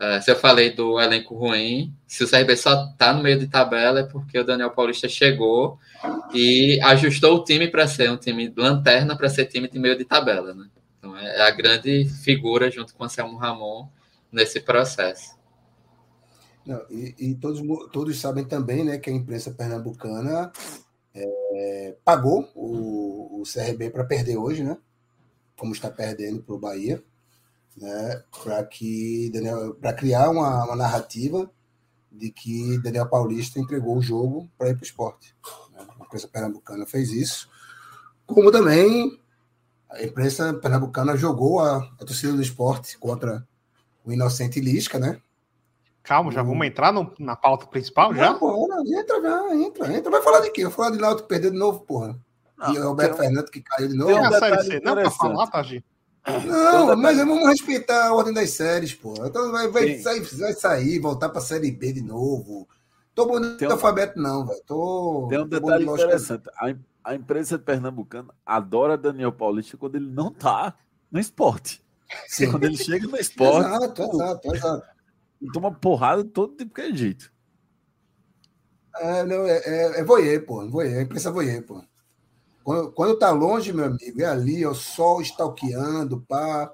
Uh, 0.00 0.22
se 0.22 0.30
eu 0.30 0.36
falei 0.36 0.70
do 0.70 0.98
elenco 0.98 1.36
ruim, 1.36 1.94
se 2.06 2.24
o 2.24 2.30
CRB 2.30 2.56
só 2.56 2.86
está 2.86 3.12
no 3.12 3.22
meio 3.22 3.38
de 3.38 3.46
tabela 3.46 4.00
é 4.00 4.02
porque 4.02 4.38
o 4.38 4.44
Daniel 4.44 4.70
Paulista 4.70 5.06
chegou 5.06 5.78
e 6.32 6.80
ajustou 6.84 7.36
o 7.36 7.44
time 7.44 7.68
para 7.68 7.86
ser 7.86 8.10
um 8.10 8.16
time 8.16 8.50
lanterna, 8.56 9.14
para 9.14 9.28
ser 9.28 9.44
time 9.44 9.68
de 9.68 9.78
meio 9.78 9.98
de 9.98 10.06
tabela. 10.06 10.54
Né? 10.54 10.70
Então 10.98 11.14
é 11.14 11.42
a 11.42 11.50
grande 11.50 12.06
figura 12.24 12.70
junto 12.70 12.94
com 12.94 13.02
o 13.02 13.06
Anselmo 13.06 13.36
Ramon 13.36 13.88
nesse 14.32 14.58
processo. 14.60 15.38
Não, 16.64 16.80
e, 16.88 17.14
e 17.18 17.34
todos, 17.34 17.60
todos 17.92 18.18
sabem 18.18 18.46
também 18.46 18.82
né, 18.82 18.96
que 18.96 19.10
a 19.10 19.12
imprensa 19.12 19.50
pernambucana 19.50 20.50
é, 21.14 21.94
pagou 22.02 22.50
o, 22.54 23.40
o 23.40 23.42
CRB 23.42 23.90
para 23.90 24.04
perder 24.04 24.38
hoje, 24.38 24.64
né? 24.64 24.78
Como 25.58 25.74
está 25.74 25.90
perdendo 25.90 26.42
para 26.42 26.54
o 26.54 26.58
Bahia 26.58 27.04
né, 27.76 28.22
para 28.42 28.64
que 28.64 29.30
Daniel, 29.32 29.74
para 29.74 29.92
criar 29.92 30.30
uma, 30.30 30.64
uma, 30.64 30.76
narrativa 30.76 31.50
de 32.10 32.30
que 32.30 32.78
Daniel 32.78 33.08
Paulista 33.08 33.58
entregou 33.58 33.96
o 33.96 34.02
jogo 34.02 34.50
para 34.58 34.70
ir 34.70 34.74
para 34.74 34.82
o 34.82 34.84
esporte. 34.84 35.34
Né? 35.72 35.86
A 35.98 36.04
imprensa 36.04 36.28
pernambucana 36.28 36.86
fez 36.86 37.10
isso, 37.10 37.48
como 38.26 38.50
também 38.50 39.18
a 39.90 40.02
imprensa 40.02 40.54
pernambucana 40.54 41.16
jogou 41.16 41.60
a, 41.60 41.78
a 41.78 42.04
torcida 42.04 42.32
do 42.32 42.42
esporte 42.42 42.96
contra 42.98 43.46
o 44.04 44.12
Inocente 44.12 44.60
Lisca, 44.60 44.98
né? 44.98 45.20
Calma, 46.02 46.32
já 46.32 46.42
vamos 46.42 46.66
entrar 46.66 46.92
no, 46.92 47.12
na 47.18 47.36
pauta 47.36 47.66
principal 47.66 48.14
já? 48.14 48.30
Não, 48.30 48.38
porra, 48.38 48.82
entra, 48.86 49.20
já, 49.20 49.54
entra, 49.54 49.92
entra. 49.92 50.10
Vai 50.10 50.22
falar 50.22 50.40
de 50.40 50.50
quê? 50.50 50.64
Vai 50.64 50.72
falar 50.72 50.90
de 50.90 50.98
Náutico 50.98 51.22
que 51.22 51.28
perdeu 51.28 51.50
de 51.50 51.58
novo, 51.58 51.80
porra. 51.80 52.18
Não, 52.56 52.74
e 52.74 52.78
o 52.78 52.88
Alberto 52.88 53.16
Fernandes 53.16 53.50
que 53.50 53.62
caiu 53.62 53.88
de 53.88 53.96
novo. 53.96 54.12
Tem 54.12 54.18
a 54.18 54.32
série 54.32 54.62
C, 54.64 54.80
não 54.82 54.94
para 54.94 55.10
falar, 55.10 55.46
Tagi? 55.48 55.84
Não, 56.46 56.94
mas 56.96 57.16
vamos 57.16 57.48
respeitar 57.48 58.08
a 58.08 58.14
ordem 58.14 58.34
das 58.34 58.50
séries, 58.50 58.94
pô. 58.94 59.14
Então 59.24 59.50
vai, 59.50 59.68
vai, 59.68 59.98
sair, 59.98 60.20
vai 60.20 60.52
sair, 60.52 60.98
voltar 60.98 61.28
pra 61.28 61.40
série 61.40 61.70
B 61.70 61.92
de 61.92 62.02
novo. 62.02 62.68
Tô 63.14 63.26
bonito 63.26 63.64
um... 63.64 63.72
alfabeto, 63.72 64.20
não, 64.20 64.46
velho. 64.46 64.62
Tô. 64.66 65.26
Tem 65.28 65.38
um 65.38 65.48
detalhe 65.48 65.84
interessante. 65.84 66.48
A, 66.56 66.74
a 67.04 67.14
imprensa 67.14 67.58
pernambucana 67.58 68.34
adora 68.44 68.96
Daniel 68.96 69.32
Paulista 69.32 69.76
quando 69.76 69.96
ele 69.96 70.10
não 70.10 70.32
tá 70.32 70.74
no 71.10 71.18
esporte. 71.18 71.82
Sim. 72.28 72.50
Quando 72.50 72.64
ele 72.64 72.76
chega 72.76 73.06
no 73.06 73.16
esporte. 73.16 73.66
exato, 73.66 74.02
exato, 74.02 74.54
exato. 74.54 74.86
Toma 75.52 75.72
porrada 75.72 76.24
todo 76.24 76.56
tipo 76.56 76.74
que 76.74 76.82
é 76.82 76.94
jeito. 76.94 77.32
É, 78.96 79.24
não, 79.24 79.46
é, 79.46 79.58
é, 79.64 80.00
é 80.00 80.04
voyeur, 80.04 80.44
pô. 80.44 80.68
Voyeur, 80.68 80.98
a 80.98 81.02
imprensa 81.02 81.30
voyeur, 81.30 81.62
pô. 81.62 81.82
Quando, 82.70 82.92
quando 82.92 83.18
tá 83.18 83.32
longe, 83.32 83.72
meu 83.72 83.86
amigo, 83.86 84.22
é 84.22 84.26
ali, 84.26 84.64
o 84.64 84.72
sol 84.74 85.20
stalkeando, 85.22 86.20
pá, 86.20 86.72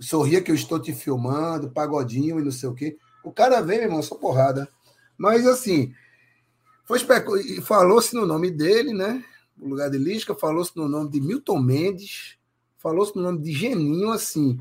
sorria 0.00 0.40
que 0.40 0.50
eu 0.50 0.54
estou 0.54 0.80
te 0.80 0.94
filmando, 0.94 1.70
pagodinho 1.70 2.40
e 2.40 2.42
não 2.42 2.50
sei 2.50 2.70
o 2.70 2.74
quê. 2.74 2.96
O 3.22 3.30
cara 3.30 3.60
vem, 3.60 3.80
meu 3.80 3.88
irmão, 3.88 4.02
só 4.02 4.14
porrada. 4.14 4.66
Mas 5.18 5.46
assim, 5.46 5.92
foi 6.86 6.96
especu... 6.96 7.34
falou-se 7.60 8.14
no 8.14 8.24
nome 8.24 8.50
dele, 8.50 8.94
né? 8.94 9.22
No 9.54 9.68
lugar 9.68 9.90
de 9.90 9.98
Lisca, 9.98 10.34
falou-se 10.34 10.74
no 10.74 10.88
nome 10.88 11.10
de 11.10 11.20
Milton 11.20 11.60
Mendes, 11.60 12.38
falou-se 12.78 13.14
no 13.14 13.20
nome 13.20 13.42
de 13.42 13.52
Geninho, 13.52 14.12
assim, 14.12 14.58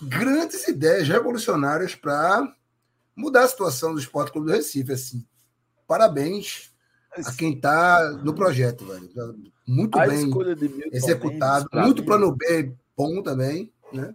grandes 0.00 0.68
ideias 0.68 1.08
revolucionárias 1.08 1.96
para 1.96 2.54
mudar 3.16 3.42
a 3.42 3.48
situação 3.48 3.92
do 3.92 3.98
Esporte 3.98 4.30
Clube 4.30 4.46
do 4.46 4.52
Recife, 4.52 4.92
assim. 4.92 5.26
Parabéns 5.88 6.72
a 7.12 7.32
quem 7.32 7.54
está 7.54 8.12
no 8.22 8.32
projeto, 8.32 8.86
velho 8.86 9.10
muito 9.66 9.98
a 9.98 10.06
bem 10.06 10.30
executado, 10.92 11.68
muito 11.72 12.02
mim, 12.02 12.06
plano 12.06 12.34
B 12.34 12.74
bom 12.96 13.22
também, 13.22 13.72
né? 13.92 14.14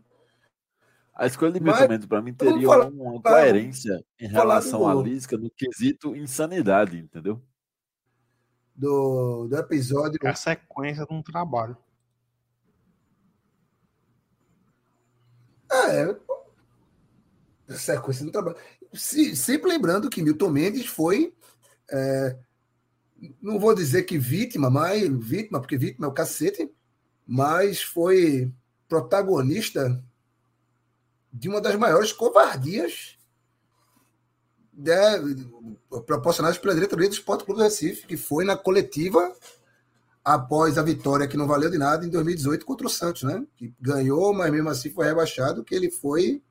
A 1.14 1.26
escolha 1.26 1.52
de 1.52 1.60
Milton 1.60 2.08
para 2.08 2.22
mim 2.22 2.34
teria 2.34 2.66
falar, 2.66 2.88
uma 2.88 3.22
coerência 3.22 4.02
em 4.18 4.28
relação 4.28 4.88
à 4.88 4.94
Lisca 4.94 5.38
no 5.38 5.50
quesito 5.50 6.16
insanidade, 6.16 6.98
entendeu? 6.98 7.42
Do, 8.74 9.48
do 9.50 9.58
episódio. 9.58 10.18
É 10.24 10.30
a 10.30 10.36
sequência 10.36 11.06
de 11.06 11.14
um 11.14 11.22
trabalho. 11.22 11.76
É, 15.70 16.16
a 17.68 17.74
sequência 17.74 18.26
do 18.26 18.32
trabalho. 18.32 18.56
Se, 18.94 19.36
sempre 19.36 19.70
lembrando 19.70 20.10
que 20.10 20.22
Milton 20.22 20.50
Mendes 20.50 20.86
foi 20.86 21.36
é, 21.92 22.38
não 23.42 23.60
vou 23.60 23.76
dizer 23.76 24.04
que 24.04 24.18
vítima, 24.18 24.70
mas 24.70 25.08
vítima, 25.08 25.60
porque 25.60 25.78
vítima 25.78 26.06
é 26.06 26.10
o 26.10 26.14
cacete, 26.14 26.72
mas 27.28 27.82
foi 27.82 28.52
protagonista 28.88 30.04
de 31.32 31.48
uma 31.48 31.62
das 31.62 31.76
maiores 31.76 32.12
covardias 32.12 33.18
proporcionadas 36.06 36.58
pela 36.58 36.74
diretoria 36.74 37.10
do 37.10 37.14
Esporte 37.14 37.44
Clube 37.44 37.60
do 37.60 37.64
Recife, 37.64 38.08
que 38.08 38.16
foi 38.16 38.46
na 38.46 38.56
coletiva 38.56 39.36
após 40.24 40.78
a 40.78 40.84
vitória 40.84 41.28
que 41.28 41.38
não 41.38 41.48
valeu 41.48 41.70
de 41.70 41.78
nada 41.78 42.06
em 42.06 42.10
2018 42.10 42.66
contra 42.66 42.88
o 42.88 42.90
Santos, 42.90 43.24
né? 43.24 43.46
Que 43.58 43.74
ganhou, 43.80 44.34
mas 44.34 44.52
mesmo 44.52 44.70
assim 44.70 44.90
foi 44.90 45.06
rebaixado, 45.06 45.64
que 45.64 45.76
ele 45.76 45.92
foi 45.92 46.42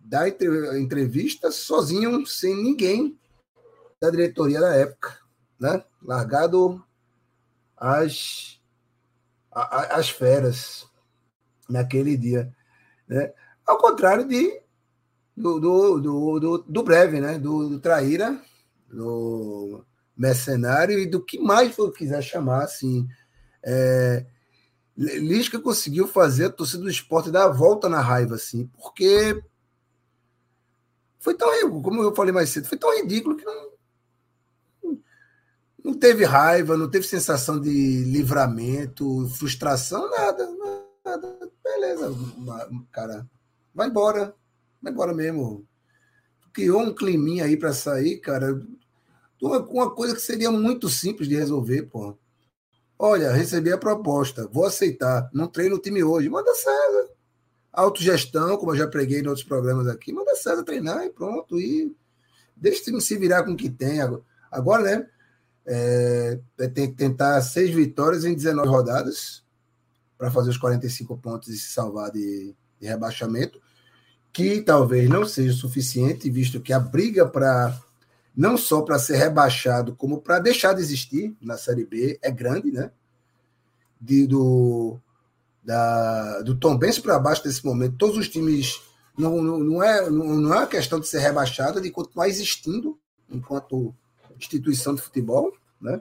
dar 0.00 0.28
entrevista 0.28 1.50
sozinho, 1.50 2.24
sem 2.26 2.54
ninguém 2.54 3.18
da 4.00 4.10
diretoria 4.10 4.60
da 4.60 4.74
época 4.74 5.23
né? 5.60 5.84
largado 6.02 6.84
as, 7.76 8.60
as 9.50 10.10
feras 10.10 10.86
naquele 11.68 12.16
dia. 12.16 12.54
Né? 13.08 13.32
Ao 13.66 13.78
contrário 13.78 14.26
de, 14.26 14.60
do, 15.36 15.58
do, 15.60 16.00
do, 16.00 16.40
do, 16.40 16.58
do 16.58 16.82
breve, 16.82 17.20
né? 17.20 17.38
do, 17.38 17.68
do 17.68 17.80
traíra, 17.80 18.40
do 18.90 19.84
mercenário 20.16 20.98
e 20.98 21.06
do 21.06 21.22
que 21.22 21.38
mais 21.38 21.74
for 21.74 21.92
quiser 21.92 22.22
chamar. 22.22 22.64
Assim, 22.64 23.08
é, 23.62 24.24
Lisca 24.96 25.58
conseguiu 25.58 26.06
fazer 26.06 26.46
a 26.46 26.50
torcida 26.50 26.82
do 26.82 26.90
esporte 26.90 27.30
dar 27.30 27.44
a 27.44 27.52
volta 27.52 27.88
na 27.88 28.00
raiva, 28.00 28.36
assim, 28.36 28.66
porque 28.66 29.42
foi 31.18 31.34
tão, 31.34 31.48
como 31.82 32.02
eu 32.02 32.14
falei 32.14 32.32
mais 32.32 32.50
cedo, 32.50 32.68
foi 32.68 32.78
tão 32.78 32.94
ridículo 32.96 33.36
que 33.36 33.44
não, 33.44 33.70
não 35.84 35.92
teve 35.92 36.24
raiva, 36.24 36.78
não 36.78 36.88
teve 36.88 37.06
sensação 37.06 37.60
de 37.60 37.70
livramento, 38.04 39.28
frustração, 39.28 40.10
nada. 40.10 40.48
nada. 41.04 41.50
Beleza, 41.62 42.10
cara. 42.90 43.28
Vai 43.74 43.88
embora. 43.88 44.34
Vai 44.80 44.90
embora 44.90 45.12
mesmo. 45.12 45.66
Criou 46.54 46.80
um 46.80 46.94
climinha 46.94 47.44
aí 47.44 47.56
para 47.56 47.74
sair, 47.74 48.18
cara. 48.18 48.58
Uma, 49.42 49.58
uma 49.58 49.94
coisa 49.94 50.14
que 50.14 50.22
seria 50.22 50.50
muito 50.50 50.88
simples 50.88 51.28
de 51.28 51.34
resolver, 51.34 51.82
pô. 51.82 52.16
Olha, 52.98 53.32
recebi 53.32 53.70
a 53.70 53.76
proposta, 53.76 54.48
vou 54.50 54.64
aceitar. 54.64 55.28
Não 55.34 55.48
treino 55.48 55.76
o 55.76 55.80
time 55.80 56.02
hoje. 56.02 56.30
Manda 56.30 56.54
César. 56.54 57.10
Autogestão, 57.70 58.56
como 58.56 58.72
eu 58.72 58.76
já 58.76 58.86
preguei 58.86 59.20
em 59.20 59.26
outros 59.26 59.44
programas 59.44 59.86
aqui, 59.88 60.12
manda 60.12 60.34
César 60.36 60.62
treinar 60.62 61.04
e 61.04 61.10
pronto. 61.10 61.60
E 61.60 61.94
deixa 62.56 62.80
o 62.80 62.84
time 62.84 63.02
se 63.02 63.18
virar 63.18 63.42
com 63.42 63.52
o 63.52 63.56
que 63.56 63.68
tem. 63.68 63.98
Agora, 64.50 64.82
né? 64.82 65.10
É, 65.66 66.38
tem 66.74 66.90
que 66.90 66.96
tentar 66.96 67.40
seis 67.40 67.74
vitórias 67.74 68.24
em 68.24 68.34
19 68.34 68.68
rodadas 68.68 69.42
para 70.18 70.30
fazer 70.30 70.50
os 70.50 70.58
45 70.58 71.16
pontos 71.16 71.48
e 71.48 71.58
se 71.58 71.72
salvar 71.72 72.10
de, 72.10 72.54
de 72.80 72.86
rebaixamento, 72.86 73.60
que 74.32 74.60
talvez 74.60 75.08
não 75.08 75.24
seja 75.24 75.52
suficiente, 75.54 76.30
visto 76.30 76.60
que 76.60 76.72
a 76.72 76.78
briga 76.78 77.26
para 77.26 77.78
não 78.36 78.56
só 78.56 78.82
para 78.82 78.98
ser 78.98 79.16
rebaixado, 79.16 79.94
como 79.94 80.20
para 80.20 80.40
deixar 80.40 80.72
de 80.72 80.80
existir 80.80 81.36
na 81.40 81.56
Série 81.56 81.84
B 81.84 82.18
é 82.20 82.30
grande, 82.30 82.72
né? 82.72 82.90
De, 84.00 84.26
do, 84.26 84.98
da, 85.62 86.42
do 86.42 86.56
Tom 86.56 86.76
Benz 86.76 86.98
para 86.98 87.18
baixo 87.18 87.42
nesse 87.44 87.64
momento, 87.64 87.96
todos 87.96 88.18
os 88.18 88.28
times 88.28 88.82
não, 89.16 89.40
não, 89.40 89.58
não, 89.60 89.82
é, 89.82 90.10
não, 90.10 90.26
não 90.34 90.52
é 90.52 90.58
uma 90.58 90.66
questão 90.66 90.98
de 90.98 91.06
ser 91.06 91.20
rebaixado, 91.20 91.80
de 91.80 91.90
continuar 91.90 92.28
existindo 92.28 92.98
enquanto 93.30 93.94
instituição 94.38 94.94
de 94.94 95.02
futebol, 95.02 95.52
né? 95.80 96.00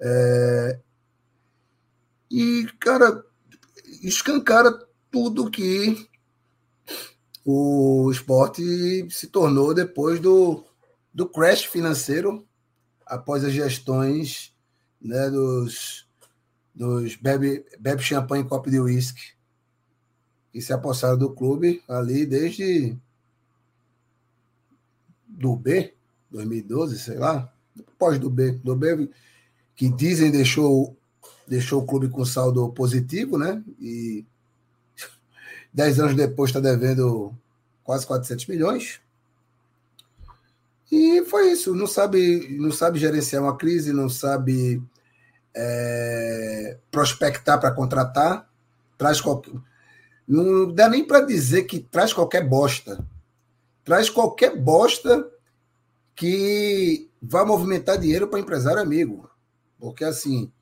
É, 0.00 0.80
e, 2.30 2.66
cara, 2.80 3.24
escancara 4.02 4.72
tudo 5.10 5.50
que 5.50 6.08
o 7.44 8.10
esporte 8.10 8.62
se 9.10 9.26
tornou 9.26 9.74
depois 9.74 10.18
do, 10.18 10.64
do 11.12 11.28
crash 11.28 11.64
financeiro 11.64 12.46
após 13.06 13.44
as 13.44 13.52
gestões 13.52 14.54
né, 15.00 15.28
dos, 15.28 16.08
dos 16.74 17.16
bebe, 17.16 17.64
bebe 17.78 18.02
champanhe 18.02 18.44
e 18.44 18.48
copo 18.48 18.70
de 18.70 18.80
uísque 18.80 19.32
que 20.52 20.60
se 20.60 20.72
apossaram 20.72 21.18
do 21.18 21.34
clube 21.34 21.82
ali 21.88 22.26
desde 22.26 22.96
do 25.26 25.56
B, 25.56 25.94
2012, 26.32 26.98
sei 26.98 27.18
lá, 27.18 27.52
pós 27.98 28.18
do 28.18 28.28
B, 28.28 28.52
do 28.64 28.74
B 28.74 29.08
que 29.76 29.88
dizem 29.88 30.30
deixou 30.30 30.96
deixou 31.46 31.82
o 31.82 31.86
clube 31.86 32.08
com 32.08 32.24
saldo 32.24 32.68
positivo, 32.70 33.36
né? 33.36 33.62
E 33.80 34.24
dez 35.72 36.00
anos 36.00 36.16
depois 36.16 36.50
está 36.50 36.60
devendo 36.60 37.34
quase 37.84 38.06
400 38.06 38.46
milhões. 38.46 39.00
E 40.90 41.24
foi 41.24 41.52
isso. 41.52 41.74
Não 41.74 41.86
sabe, 41.86 42.56
não 42.58 42.70
sabe 42.70 42.98
gerenciar 42.98 43.42
uma 43.42 43.56
crise, 43.56 43.92
não 43.92 44.08
sabe 44.08 44.82
é, 45.54 46.76
prospectar 46.90 47.58
para 47.58 47.70
contratar, 47.70 48.48
traz 48.98 49.20
qualquer. 49.20 49.54
Não 50.28 50.72
dá 50.72 50.88
nem 50.88 51.04
para 51.04 51.20
dizer 51.20 51.64
que 51.64 51.80
traz 51.80 52.12
qualquer 52.12 52.46
bosta. 52.46 53.04
Traz 53.84 54.08
qualquer 54.08 54.56
bosta 54.56 55.28
que 56.22 57.10
vá 57.20 57.44
movimentar 57.44 57.98
dinheiro 57.98 58.28
para 58.28 58.38
empresário 58.38 58.80
amigo. 58.80 59.28
Porque 59.76 60.04
assim, 60.04 60.52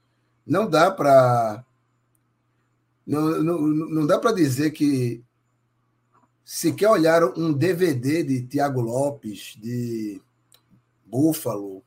não 0.46 0.66
dá 0.66 0.90
para 0.90 1.62
não, 3.06 3.42
não, 3.42 3.60
não 3.60 4.06
dá 4.06 4.18
para 4.18 4.32
dizer 4.32 4.70
que 4.70 5.22
se 6.42 6.72
quer 6.72 6.88
olhar 6.88 7.22
um 7.36 7.52
DVD 7.52 8.22
de 8.24 8.46
Tiago 8.46 8.80
Lopes, 8.80 9.54
de 9.60 10.18
Búfalo, 11.04 11.82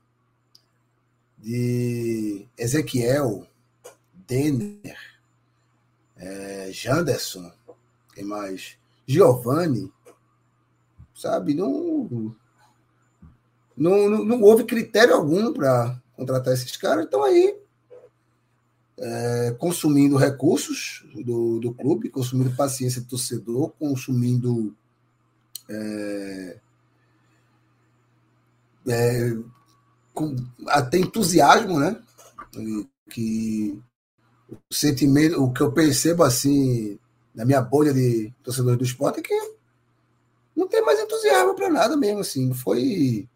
de 1.40 2.48
Ezequiel, 2.56 3.48
Denner, 4.14 5.00
é, 6.16 6.70
Janderson, 6.72 7.52
quem 8.14 8.24
mais? 8.24 8.78
Giovanni, 9.08 9.92
sabe? 11.16 11.56
Não, 11.56 12.36
não, 13.76 14.10
não, 14.10 14.24
não 14.24 14.42
houve 14.42 14.64
critério 14.64 15.16
algum 15.16 15.52
para 15.54 16.00
contratar 16.16 16.54
esses 16.54 16.76
caras, 16.78 17.06
então 17.06 17.24
aí 17.24 17.56
é, 18.98 19.56
consumindo 19.58 20.16
recursos 20.16 21.04
do, 21.26 21.60
do 21.60 21.74
clube, 21.74 22.10
consumindo 22.10 22.56
paciência 22.56 23.02
do 23.02 23.08
torcedor, 23.08 23.72
consumindo 23.80 24.76
é, 25.70 26.60
é, 28.88 29.38
com, 30.14 30.36
até 30.68 30.98
entusiasmo, 30.98 31.80
né? 31.80 32.00
Que 33.10 33.82
o 34.50 34.74
sentimento, 34.74 35.44
o 35.44 35.52
que 35.52 35.62
eu 35.62 35.72
percebo 35.72 36.24
assim 36.24 37.00
na 37.34 37.46
minha 37.46 37.62
bolha 37.62 37.94
de 37.94 38.32
torcedores 38.44 38.78
do 38.78 38.86
esporte 38.86 39.20
é 39.20 39.24
que 39.24 39.54
não 40.56 40.68
tem 40.68 40.84
mais 40.86 41.00
entusiasmo 41.00 41.56
para 41.56 41.70
nada 41.70 41.98
mesmo, 41.98 42.20
assim. 42.20 42.54
Foi 42.54 43.28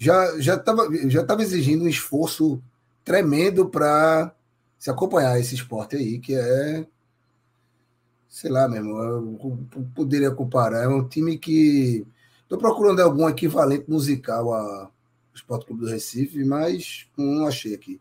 já 0.00 0.40
já 0.40 0.54
estava 0.54 0.88
já 1.10 1.22
tava 1.22 1.42
exigindo 1.42 1.84
um 1.84 1.88
esforço 1.88 2.60
tremendo 3.04 3.68
para 3.68 4.34
se 4.78 4.90
acompanhar 4.90 5.38
esse 5.38 5.54
esporte 5.54 5.94
aí, 5.94 6.18
que 6.18 6.34
é. 6.34 6.86
Sei 8.26 8.50
lá 8.50 8.66
mesmo, 8.66 8.96
eu 8.98 9.58
poderia 9.94 10.30
comparar. 10.30 10.84
É 10.84 10.88
um 10.88 11.06
time 11.06 11.36
que. 11.36 12.06
Estou 12.42 12.58
procurando 12.58 13.00
algum 13.00 13.28
equivalente 13.28 13.84
musical 13.88 14.54
ao 14.54 14.92
Esporte 15.34 15.66
Clube 15.66 15.82
do 15.82 15.90
Recife, 15.90 16.42
mas 16.44 17.06
não 17.16 17.46
achei 17.46 17.74
aqui. 17.74 18.00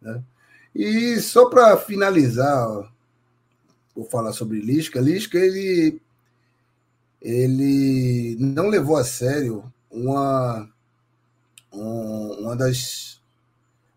Né? 0.00 0.22
E 0.74 1.20
só 1.20 1.50
para 1.50 1.76
finalizar, 1.76 2.66
vou 3.94 4.04
falar 4.06 4.32
sobre 4.32 4.60
Lisca. 4.60 5.00
Lisca, 5.00 5.38
ele, 5.38 6.00
ele 7.20 8.36
não 8.40 8.68
levou 8.68 8.96
a 8.96 9.04
sério 9.04 9.72
uma, 9.90 10.68
uma 11.72 12.56
das, 12.56 13.20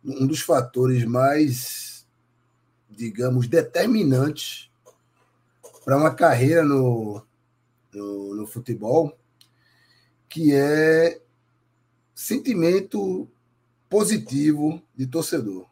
um 0.03 0.27
dos 0.27 0.41
fatores 0.41 1.05
mais 1.05 1.89
digamos, 2.99 3.47
determinantes 3.47 4.69
para 5.85 5.95
uma 5.95 6.13
carreira 6.13 6.65
no, 6.65 7.25
no, 7.93 8.35
no, 8.35 8.45
futebol, 8.45 9.17
que 10.27 10.53
é 10.53 11.21
sentimento 12.13 13.25
positivo 13.89 14.83
de 14.93 15.07
torcedor. 15.07 15.65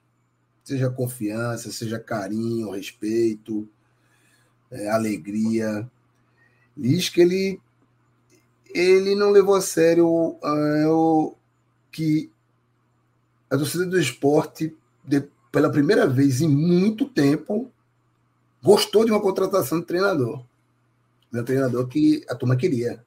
Seja 0.64 0.90
confiança, 0.90 1.70
seja 1.70 2.00
carinho, 2.00 2.72
respeito, 2.72 3.68
é, 4.72 4.90
alegria. 4.90 5.90
que 6.78 7.22
ele, 7.22 7.62
ele 8.74 9.16
não 9.16 9.32
levou 9.32 9.56
a 9.56 9.62
sério 9.62 10.38
é, 10.42 10.88
o, 10.88 11.36
que 11.98 12.32
a 13.50 13.58
torcida 13.58 13.88
do 13.88 14.00
esporte, 14.00 14.76
de, 15.04 15.28
pela 15.52 15.72
primeira 15.72 16.06
vez 16.06 16.42
em 16.42 16.48
muito 16.48 17.10
tempo, 17.10 17.72
gostou 18.62 19.04
de 19.04 19.12
uma 19.12 19.20
contratação 19.20 19.80
de 19.80 19.86
treinador. 19.88 20.44
Meu 21.32 21.44
treinador 21.44 21.88
que 21.88 22.24
a 22.30 22.36
turma 22.36 22.56
queria. 22.56 23.04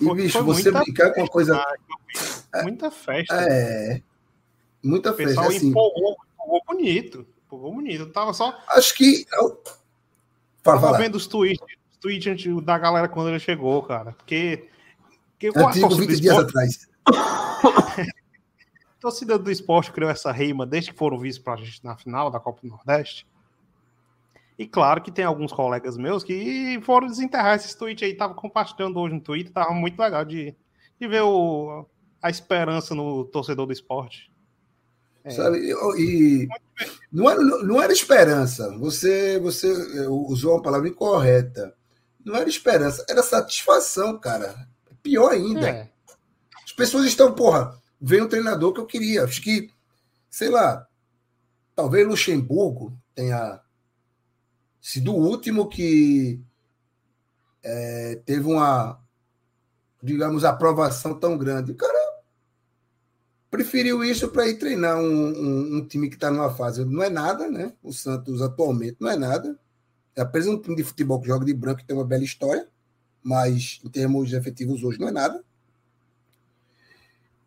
E, 0.00 0.04
foi, 0.04 0.16
bicho, 0.16 0.32
foi 0.32 0.42
você 0.42 0.72
brincar 0.72 1.14
com 1.14 1.20
uma 1.20 1.28
coisa. 1.28 1.54
Né? 1.54 2.62
Muita 2.62 2.90
festa. 2.90 3.34
É. 3.34 4.02
Muita 4.82 5.12
festa. 5.12 5.22
O 5.22 5.28
pessoal 5.28 5.48
assim, 5.48 5.68
empolgou, 5.68 6.16
empolgou 6.34 6.62
bonito. 6.66 7.26
Empolgou 7.46 7.74
bonito. 7.74 8.00
Eu 8.02 8.12
tava 8.12 8.32
só. 8.34 8.58
Acho 8.70 8.92
que. 8.96 9.24
Eu... 9.32 9.62
Fala, 10.64 10.80
tava 10.80 10.98
vendo 10.98 11.14
os 11.14 11.28
tweets, 11.28 11.64
os 11.92 11.96
tweets 11.98 12.64
da 12.64 12.76
galera 12.76 13.08
quando 13.08 13.28
ele 13.28 13.38
chegou, 13.38 13.82
cara. 13.84 14.12
Porque. 14.12 14.68
Porque 15.48 15.78
Antigo 15.78 15.94
20 15.94 16.20
dias 16.20 16.38
atrás. 16.38 16.88
A 17.06 18.04
torcida 19.00 19.38
do 19.38 19.50
esporte 19.50 19.90
criou 19.92 20.10
essa 20.10 20.30
reima 20.30 20.66
desde 20.66 20.92
que 20.92 20.98
foram 20.98 21.18
vistos 21.18 21.42
para 21.42 21.54
a 21.54 21.56
gente 21.56 21.82
na 21.82 21.96
final 21.96 22.30
da 22.30 22.38
Copa 22.38 22.60
do 22.62 22.68
Nordeste. 22.68 23.26
E 24.58 24.66
claro 24.66 25.00
que 25.00 25.10
tem 25.10 25.24
alguns 25.24 25.52
colegas 25.52 25.96
meus 25.96 26.22
que 26.22 26.78
foram 26.82 27.06
desenterrar 27.06 27.56
esses 27.56 27.74
tweets 27.74 28.06
aí, 28.06 28.14
tava 28.14 28.34
compartilhando 28.34 29.00
hoje 29.00 29.14
no 29.14 29.20
Twitter, 29.20 29.50
tava 29.50 29.72
muito 29.72 29.98
legal 29.98 30.22
de, 30.22 30.54
de 31.00 31.08
ver 31.08 31.22
o, 31.22 31.86
a 32.20 32.28
esperança 32.28 32.94
no 32.94 33.24
torcedor 33.24 33.64
do 33.64 33.72
esporte. 33.72 34.30
É. 35.24 35.30
Sabe, 35.30 35.58
e 35.98 36.46
não 37.10 37.30
era, 37.30 37.40
não 37.40 37.82
era 37.82 37.92
esperança, 37.92 38.76
você, 38.78 39.38
você 39.38 39.72
usou 40.08 40.54
uma 40.54 40.62
palavra 40.62 40.88
incorreta. 40.88 41.74
Não 42.22 42.36
era 42.36 42.48
esperança, 42.48 43.02
era 43.08 43.22
satisfação, 43.22 44.18
cara. 44.18 44.68
Pior 45.02 45.32
ainda. 45.32 45.68
É. 45.68 45.90
As 46.64 46.72
pessoas 46.72 47.06
estão, 47.06 47.34
porra, 47.34 47.78
veio 48.00 48.24
um 48.24 48.28
treinador 48.28 48.72
que 48.72 48.80
eu 48.80 48.86
queria. 48.86 49.24
Acho 49.24 49.42
que, 49.42 49.70
sei 50.28 50.48
lá, 50.48 50.86
talvez 51.74 52.06
Luxemburgo 52.06 52.96
tenha 53.14 53.60
sido 54.80 55.12
o 55.12 55.18
último 55.18 55.68
que 55.68 56.40
é, 57.62 58.20
teve 58.24 58.46
uma, 58.46 59.00
digamos, 60.02 60.44
aprovação 60.44 61.18
tão 61.18 61.36
grande. 61.36 61.72
O 61.72 61.76
cara 61.76 61.98
preferiu 63.50 64.04
isso 64.04 64.28
para 64.28 64.46
ir 64.46 64.58
treinar 64.58 64.98
um, 64.98 65.02
um, 65.02 65.76
um 65.76 65.86
time 65.86 66.08
que 66.08 66.14
está 66.14 66.30
numa 66.30 66.54
fase. 66.54 66.84
Não 66.84 67.02
é 67.02 67.10
nada, 67.10 67.50
né? 67.50 67.72
O 67.82 67.92
Santos 67.92 68.40
atualmente 68.40 68.96
não 69.00 69.10
é 69.10 69.16
nada. 69.16 69.58
É 70.14 70.22
apenas 70.22 70.46
um 70.46 70.60
time 70.60 70.76
de 70.76 70.84
futebol 70.84 71.20
que 71.20 71.28
joga 71.28 71.44
de 71.44 71.52
branco 71.52 71.80
e 71.80 71.84
tem 71.84 71.96
uma 71.96 72.04
bela 72.04 72.24
história, 72.24 72.68
mas 73.22 73.80
em 73.84 73.88
termos 73.88 74.32
efetivos 74.32 74.82
hoje 74.82 74.98
não 74.98 75.08
é 75.08 75.12
nada 75.12 75.44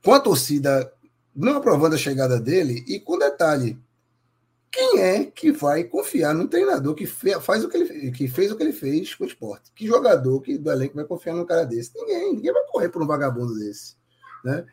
com 0.04 0.14
a 0.14 0.20
torcida 0.20 0.92
não 1.36 1.58
aprovando 1.58 1.96
a 1.96 1.98
chegada 1.98 2.40
dele 2.40 2.84
e 2.88 3.00
com 3.00 3.18
detalhe, 3.18 3.80
quem 4.70 5.00
é 5.00 5.26
que 5.26 5.52
vai 5.52 5.84
confiar 5.84 6.34
num 6.34 6.48
treinador 6.48 6.94
que 6.94 7.08
faz 7.08 7.64
o 7.64 7.70
que 7.70 7.78
ele 7.78 8.12
que 8.12 8.28
fez 8.28 8.52
o 8.52 8.56
que 8.56 8.64
ele 8.64 8.74
fez 8.74 9.16
com 9.16 9.24
o 9.24 9.28
esporte? 9.28 9.72
Que 9.74 9.88
jogador 9.88 10.42
que 10.42 10.58
do 10.58 10.72
elenco 10.72 10.96
vai 10.96 11.06
confiar 11.06 11.36
num 11.36 11.46
cara 11.46 11.64
desse? 11.64 11.92
Ninguém, 11.96 12.34
ninguém 12.36 12.54
vai 12.54 12.66
correr 12.66 12.90
por 12.90 13.02
um 13.02 13.08
vagabundo 13.08 13.56
desse, 13.56 13.96
né? 14.44 14.66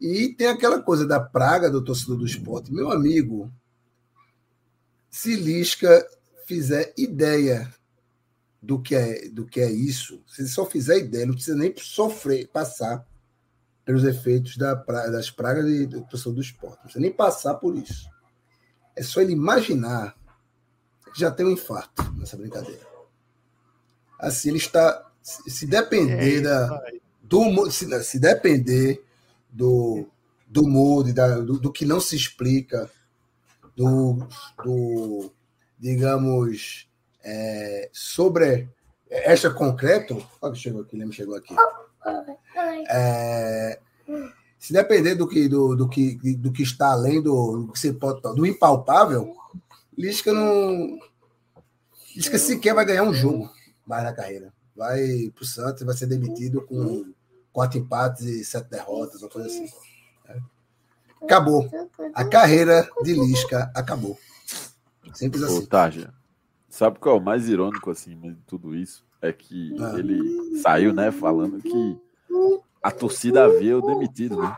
E 0.00 0.34
tem 0.34 0.48
aquela 0.48 0.82
coisa 0.82 1.06
da 1.06 1.20
praga 1.20 1.70
do 1.70 1.82
torcedor 1.82 2.18
do 2.18 2.26
esporte, 2.26 2.72
meu 2.72 2.90
amigo. 2.90 3.50
Se 5.08 5.36
Lisca 5.36 6.06
fizer 6.46 6.92
ideia 6.98 7.72
do 8.64 8.80
que 8.80 8.94
é 8.94 9.28
do 9.28 9.44
que 9.44 9.60
é 9.60 9.70
isso, 9.70 10.22
se 10.26 10.40
ele 10.40 10.48
só 10.48 10.64
fizer 10.64 10.98
ideia, 10.98 11.26
não 11.26 11.34
precisa 11.34 11.56
nem 11.56 11.74
sofrer, 11.76 12.48
passar 12.48 13.06
pelos 13.84 14.04
efeitos 14.04 14.56
da 14.56 14.74
das 14.74 15.30
pragas 15.30 15.66
e 15.66 15.86
do 15.86 16.40
esporte. 16.40 16.76
Não 16.76 16.84
precisa 16.84 17.00
nem 17.00 17.12
passar 17.12 17.54
por 17.54 17.76
isso. 17.76 18.08
É 18.96 19.02
só 19.02 19.20
ele 19.20 19.32
imaginar 19.32 20.16
que 21.12 21.20
já 21.20 21.30
tem 21.30 21.44
um 21.44 21.50
infarto 21.50 22.02
nessa 22.16 22.36
brincadeira. 22.36 22.80
Assim, 24.18 24.48
ele 24.48 24.58
está. 24.58 25.10
Se 25.22 25.66
depender 25.66 26.38
é 26.38 26.40
da, 26.40 26.82
do, 27.22 27.70
se, 27.70 28.04
se 28.04 28.18
depender 28.18 29.02
do, 29.50 30.06
do 30.46 30.68
mood, 30.68 31.12
da, 31.12 31.38
do, 31.38 31.58
do, 31.58 31.72
que 31.72 31.86
não 31.86 31.98
se 31.98 32.14
explica, 32.14 32.90
do, 33.74 34.26
do 34.62 35.32
digamos, 35.78 36.88
é, 37.24 37.88
sobre 37.92 38.68
esta 39.08 39.50
concreto. 39.50 40.24
Olha, 40.40 40.54
chegou 40.54 40.82
aqui, 40.82 40.96
me 40.96 41.12
chegou 41.12 41.34
aqui. 41.36 41.54
É, 42.88 43.80
se 44.58 44.72
depender 44.72 45.14
do 45.14 45.28
que, 45.28 45.48
do, 45.48 45.74
do, 45.74 45.88
que, 45.88 46.36
do 46.36 46.52
que 46.52 46.62
está 46.62 46.92
além 46.92 47.22
do, 47.22 47.68
que 47.72 47.78
você 47.78 47.92
pode, 47.92 48.20
do 48.20 48.46
impalpável, 48.46 49.34
Lisca 49.96 50.32
não. 50.32 50.98
Lisca 52.16 52.38
sequer 52.38 52.74
vai 52.74 52.84
ganhar 52.84 53.02
um 53.02 53.12
jogo 53.12 53.50
mais 53.86 54.04
na 54.04 54.12
carreira. 54.12 54.52
Vai 54.74 55.30
para 55.34 55.42
o 55.42 55.46
Santos 55.46 55.82
vai 55.82 55.96
ser 55.96 56.06
demitido 56.06 56.62
com 56.62 57.12
quatro 57.52 57.78
empates 57.78 58.24
e 58.24 58.44
sete 58.44 58.70
derrotas, 58.70 59.22
uma 59.22 59.30
coisa 59.30 59.48
assim. 59.48 59.68
Acabou. 61.22 61.68
A 62.12 62.24
carreira 62.24 62.88
de 63.02 63.14
Lisca 63.14 63.70
acabou. 63.74 64.18
Simples 65.14 65.42
assim. 65.42 65.66
Tarja, 65.66 66.12
sabe 66.74 66.98
qual 66.98 67.16
é 67.16 67.18
o 67.18 67.22
mais 67.22 67.48
irônico 67.48 67.88
assim 67.90 68.18
de 68.18 68.34
tudo 68.46 68.74
isso? 68.74 69.04
É 69.22 69.32
que 69.32 69.74
ah. 69.80 69.94
ele 69.96 70.60
saiu, 70.60 70.92
né, 70.92 71.10
falando 71.12 71.62
que 71.62 71.98
a 72.82 72.90
torcida 72.90 73.44
havia 73.44 73.78
o 73.78 73.86
demitido, 73.86 74.42
né? 74.42 74.56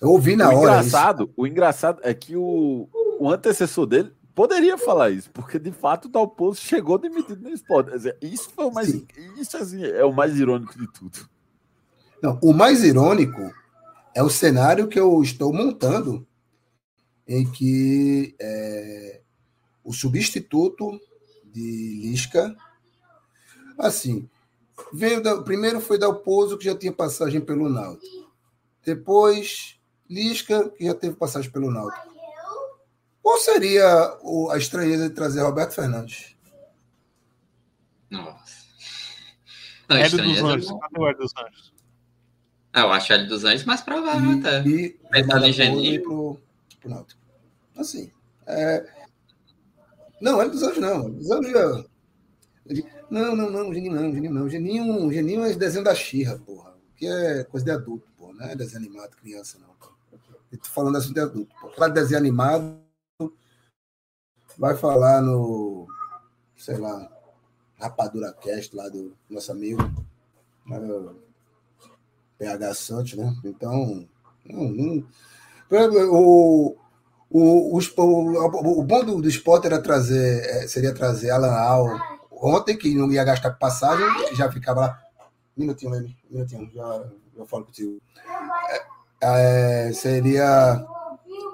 Eu 0.00 0.08
ouvi 0.08 0.34
na 0.34 0.48
o 0.48 0.56
hora. 0.56 0.72
Engraçado, 0.80 1.24
isso. 1.24 1.32
O 1.36 1.46
engraçado 1.46 2.00
é 2.02 2.14
que 2.14 2.34
o, 2.34 2.88
o 3.20 3.30
antecessor 3.30 3.86
dele 3.86 4.12
poderia 4.34 4.76
falar 4.78 5.10
isso, 5.10 5.30
porque 5.30 5.58
de 5.58 5.70
fato 5.70 6.06
o 6.06 6.10
Dalpozo 6.10 6.60
chegou 6.60 6.98
demitido 6.98 7.42
no 7.42 7.50
esporte. 7.50 7.90
Isso 8.20 8.50
foi 8.50 8.64
o 8.64 8.72
mais. 8.72 8.88
Isso 9.38 9.56
assim, 9.56 9.84
é 9.84 10.04
o 10.04 10.12
mais 10.12 10.38
irônico 10.38 10.78
de 10.78 10.90
tudo. 10.92 11.28
Não, 12.22 12.38
o 12.42 12.52
mais 12.54 12.82
irônico 12.82 13.52
é 14.14 14.22
o 14.22 14.30
cenário 14.30 14.88
que 14.88 14.98
eu 14.98 15.22
estou 15.22 15.52
montando, 15.52 16.26
em 17.28 17.50
que 17.50 18.34
é, 18.40 19.20
o 19.86 19.92
substituto 19.92 21.00
de 21.44 22.00
Lisca, 22.02 22.54
assim, 23.78 24.28
veio 24.92 25.22
da, 25.22 25.40
primeiro 25.42 25.80
foi 25.80 25.96
Dalpozo, 25.96 26.58
que 26.58 26.64
já 26.64 26.76
tinha 26.76 26.92
passagem 26.92 27.40
pelo 27.40 27.68
Náutico. 27.68 28.30
Depois, 28.84 29.78
Lisca, 30.10 30.68
que 30.70 30.84
já 30.84 30.94
teve 30.94 31.14
passagem 31.14 31.50
pelo 31.50 31.70
Náutico. 31.70 32.14
Qual 33.22 33.38
seria 33.38 33.86
a 34.50 34.58
estranheza 34.58 35.08
de 35.08 35.14
trazer 35.14 35.42
Roberto 35.42 35.74
Fernandes? 35.74 36.36
Nossa. 38.10 38.56
Não, 39.88 39.96
Hélio 39.96 40.18
dos 40.18 40.42
Anjos. 40.42 40.80
Cadê 40.80 41.00
o 41.00 41.06
Hélio 41.06 41.18
dos 41.18 41.32
Anjos? 41.36 41.74
Ah, 42.72 42.80
eu 42.80 42.92
acho 42.92 43.12
Hélio 43.12 43.28
dos 43.28 43.44
Anjos 43.44 43.64
mais 43.64 43.80
provável 43.80 44.32
e, 44.32 44.38
até. 44.40 44.68
E 44.68 44.88
Pensando 45.10 45.46
em 45.46 45.52
Geninho. 45.52 46.02
Pro, 46.02 46.40
pro 46.80 46.90
Náutico. 46.90 47.20
Assim. 47.76 48.12
É... 48.46 48.95
Não, 50.20 50.40
Hélio 50.40 50.52
dos 50.52 50.62
Anjos 50.62 50.78
não. 50.78 51.10
Dos 51.10 51.30
Anjos. 51.30 51.86
Não, 53.10 53.36
não, 53.36 53.50
não, 53.50 53.72
Geninho 53.72 53.94
não, 53.94 54.12
Geninho 54.12 54.32
não. 54.32 54.48
Geninho, 54.48 55.12
Geninho 55.12 55.44
é 55.44 55.54
desenho 55.54 55.84
da 55.84 55.94
Xirra, 55.94 56.38
porra. 56.38 56.74
Que 56.96 57.06
é 57.06 57.44
coisa 57.44 57.64
de 57.64 57.72
adulto, 57.72 58.10
porra. 58.16 58.34
Não 58.34 58.46
é 58.46 58.56
desenho 58.56 58.84
animado, 58.84 59.16
criança, 59.16 59.58
não. 59.58 59.76
Eu 60.50 60.58
tô 60.58 60.68
falando 60.68 60.96
assim 60.96 61.12
de 61.12 61.20
adulto, 61.20 61.54
porra. 61.60 61.74
Claro, 61.74 61.92
desenho 61.92 62.18
animado 62.18 62.80
vai 64.58 64.76
falar 64.76 65.20
no, 65.20 65.86
sei 66.56 66.78
lá, 66.78 67.10
Rapadura 67.78 68.32
Cast 68.32 68.74
lá 68.74 68.88
do 68.88 69.14
nosso 69.28 69.52
amigo 69.52 69.82
PH 72.38 72.74
Santos, 72.74 73.14
né? 73.14 73.36
Então, 73.44 74.08
não, 74.44 74.68
não, 74.68 75.04
o, 76.10 76.76
o, 77.30 77.76
o, 77.76 78.80
o, 78.80 78.82
bom 78.84 79.04
do, 79.04 79.20
do 79.20 79.28
esporte 79.28 79.66
era 79.66 79.82
trazer, 79.82 80.44
é, 80.44 80.68
seria 80.68 80.94
trazer 80.94 81.30
Alan 81.30 81.52
Al 81.52 82.00
ontem, 82.30 82.76
que 82.76 82.94
não 82.94 83.10
ia 83.10 83.24
gastar 83.24 83.50
passagem, 83.52 84.06
já 84.34 84.50
ficava 84.50 84.80
lá. 84.80 85.02
Minutinho, 85.56 85.92
Lene, 85.92 86.16
minutinho, 86.30 86.70
já, 86.72 87.04
já 87.36 87.46
falo 87.46 87.64
contigo. 87.64 88.00
É, 88.70 89.88
é, 89.88 89.92
seria 89.92 90.86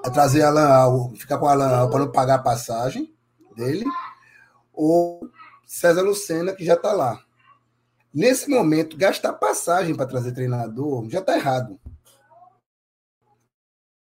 é 0.05 0.09
trazer 0.09 0.43
Alan 0.43 0.67
Al, 0.67 1.13
ficar 1.15 1.37
com 1.37 1.47
Alan 1.47 1.75
Al 1.75 1.89
para 1.89 1.99
não 1.99 2.11
pagar 2.11 2.35
a 2.35 2.43
passagem 2.43 3.13
dele, 3.55 3.85
ou 4.73 5.29
César 5.65 6.01
Lucena, 6.01 6.53
que 6.53 6.65
já 6.65 6.73
está 6.73 6.91
lá. 6.91 7.19
Nesse 8.13 8.47
momento, 8.47 8.95
gastar 8.95 9.33
passagem 9.33 9.95
para 9.95 10.05
trazer 10.05 10.33
treinador 10.33 11.09
já 11.09 11.19
está 11.19 11.35
errado. 11.35 11.79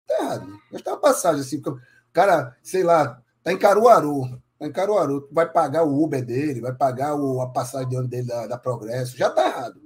Está 0.02 0.24
errado. 0.24 0.63
Gastar 0.74 0.98
passagem 0.98 1.42
assim, 1.42 1.62
o 1.64 1.80
cara, 2.12 2.58
sei 2.64 2.82
lá, 2.82 3.22
tá 3.44 3.54
em 3.54 3.58
Caruaru. 3.58 4.42
Tá 4.58 4.66
em 4.66 4.72
Caruaru, 4.72 5.30
vai 5.32 5.48
pagar 5.48 5.84
o 5.84 6.04
Uber 6.04 6.26
dele, 6.26 6.62
vai 6.62 6.74
pagar 6.74 7.16
o, 7.16 7.42
a 7.42 7.48
passagem 7.48 7.88
de 7.90 8.08
dele 8.08 8.28
da, 8.28 8.48
da 8.48 8.58
Progresso, 8.58 9.16
já 9.16 9.28
está 9.28 9.46
errado. 9.46 9.80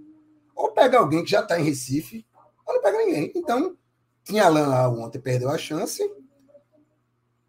Ou 0.55 0.71
pega 0.71 0.97
alguém 0.97 1.25
que 1.25 1.31
já 1.31 1.41
está 1.41 1.59
em 1.59 1.63
Recife, 1.63 2.25
ou 2.65 2.75
não 2.75 2.81
pega 2.81 2.97
ninguém. 2.99 3.33
Então, 3.35 3.77
tinha 4.23 4.45
Alan 4.45 4.67
lá 4.67 4.89
ontem, 4.89 5.19
perdeu 5.19 5.49
a 5.49 5.57
chance. 5.57 6.01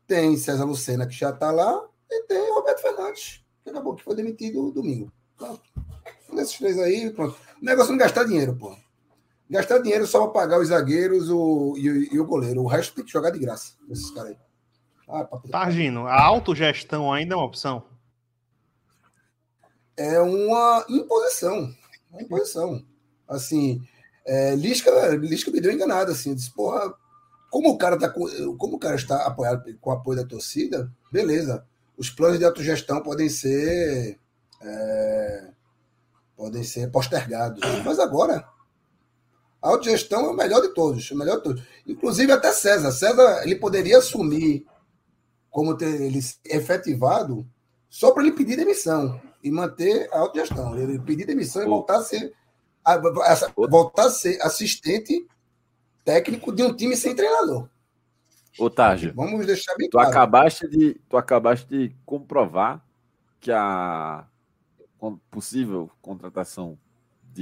Tem 0.05 0.37
César 0.37 0.65
Lucena, 0.65 1.07
que 1.07 1.15
já 1.15 1.31
está 1.31 1.53
lá. 1.53 1.87
E 2.11 2.23
tem 2.25 2.53
Roberto 2.53 2.81
Fernandes, 2.81 3.45
que 3.63 3.71
acabou 3.71 3.95
que 3.95 4.03
foi 4.03 4.17
demitido 4.17 4.73
domingo. 4.73 5.13
Pronto. 5.37 5.63
Nesses 6.33 6.59
três 6.59 6.79
aí, 6.79 7.11
pronto. 7.11 7.37
O 7.61 7.65
negócio 7.65 7.91
é 7.91 7.93
não 7.93 7.99
gastar 7.99 8.25
dinheiro, 8.25 8.57
pô. 8.57 8.77
Gastar 9.51 9.79
dinheiro 9.79 10.07
só 10.07 10.27
para 10.27 10.41
pagar 10.41 10.61
os 10.61 10.69
zagueiros 10.69 11.31
o, 11.31 11.75
e, 11.77 12.15
e, 12.15 12.21
o 12.21 12.27
goleiro. 12.27 12.63
O 12.63 12.67
resto 12.67 12.95
tem 12.95 13.05
que 13.05 13.11
jogar 13.11 13.31
de 13.31 13.39
graça, 13.39 13.75
esses 13.91 14.11
caras 14.11 14.31
aí. 14.31 14.37
Ah, 15.09 15.27
Targino, 15.51 16.07
a 16.07 16.23
autogestão 16.23 17.11
ainda 17.11 17.35
é 17.35 17.37
uma 17.37 17.47
opção? 17.47 17.83
É 19.97 20.21
uma 20.21 20.85
imposição. 20.89 21.75
Uma 22.11 22.23
imposição. 22.23 22.85
Assim, 23.27 23.83
é, 24.27 24.55
Lisca, 24.55 24.91
Lisca 25.17 25.51
me 25.51 25.61
deu 25.61 25.73
enganado, 25.73 26.13
assim, 26.13 26.35
disse, 26.35 26.53
porra, 26.53 26.93
como 27.51 27.71
o 27.71 27.79
cara 27.79 27.99
tá 27.99 28.11
como 28.11 28.77
o 28.77 28.79
cara 28.79 28.97
está 28.97 29.27
apoiado 29.27 29.65
com 29.81 29.91
o 29.91 29.93
apoio 29.95 30.19
da 30.19 30.29
torcida, 30.29 30.93
beleza. 31.11 31.67
Os 31.97 32.11
planos 32.11 32.39
de 32.39 32.45
autogestão 32.45 33.03
podem 33.03 33.29
ser 33.31 34.19
é, 34.61 35.51
podem 36.37 36.63
ser 36.63 36.91
postergados. 36.91 37.61
Mas 37.85 37.99
agora 37.99 38.47
a 39.61 39.69
autogestão 39.69 40.27
é 40.27 40.31
o 40.31 40.37
melhor 40.37 40.61
de 40.61 40.73
todos, 40.75 41.11
o 41.11 41.17
melhor 41.17 41.37
de 41.37 41.43
todos. 41.43 41.63
Inclusive 41.87 42.31
até 42.33 42.53
César. 42.53 42.93
César 42.93 43.43
ele 43.43 43.57
poderia 43.57 43.99
assumir 43.99 44.67
como 45.51 45.77
ter 45.77 46.01
ele 46.01 46.21
efetivado 46.45 47.47
só 47.89 48.13
para 48.13 48.23
ele 48.23 48.33
pedir 48.33 48.57
demissão 48.57 49.21
e 49.43 49.51
manter 49.51 50.09
a 50.13 50.21
autogestão. 50.21 50.79
Ele 50.79 50.99
pedir 51.01 51.27
demissão 51.27 51.63
e 51.63 51.67
voltar 51.67 51.97
a 51.97 52.03
ser 52.03 52.33
voltar 53.57 54.07
a 54.07 54.11
ser 54.11 54.41
assistente 54.41 55.27
técnico 56.05 56.55
de 56.55 56.63
um 56.63 56.75
time 56.75 56.97
sem 56.97 57.15
treinador. 57.15 57.69
Ô, 58.59 58.71
Tarja, 58.71 59.13
vamos 59.15 59.45
deixar 59.47 59.75
bem 59.77 59.89
tu 59.89 59.93
claro. 59.93 60.09
Acabaste 60.09 60.67
de, 60.69 60.95
tu 61.09 61.17
acabaste 61.17 61.67
de 61.69 61.95
comprovar 62.05 62.85
que 63.41 63.53
a 63.53 64.27
possível 65.31 65.91
contratação 66.01 66.79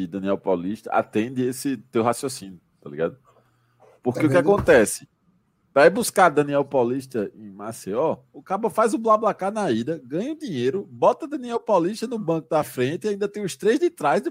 de 0.00 0.06
Daniel 0.06 0.38
Paulista 0.38 0.90
atende 0.90 1.42
esse 1.42 1.76
teu 1.76 2.02
raciocínio, 2.02 2.60
tá 2.80 2.90
ligado? 2.90 3.16
Porque 4.02 4.20
tá 4.20 4.26
o 4.26 4.30
que 4.30 4.36
acontece? 4.36 5.08
Ir 5.74 5.90
buscar 5.90 6.30
Daniel 6.30 6.64
Paulista 6.64 7.30
em 7.34 7.50
Maceió, 7.50 8.18
o 8.32 8.42
cabo 8.42 8.70
faz 8.70 8.94
o 8.94 8.98
BlaBlaCar 8.98 9.52
na 9.52 9.70
ida, 9.70 10.00
ganha 10.04 10.32
o 10.32 10.38
dinheiro, 10.38 10.86
bota 10.90 11.28
Daniel 11.28 11.60
Paulista 11.60 12.06
no 12.06 12.18
banco 12.18 12.48
da 12.48 12.64
frente 12.64 13.06
e 13.06 13.10
ainda 13.10 13.28
tem 13.28 13.44
os 13.44 13.56
três 13.56 13.78
de 13.78 13.90
trás 13.90 14.22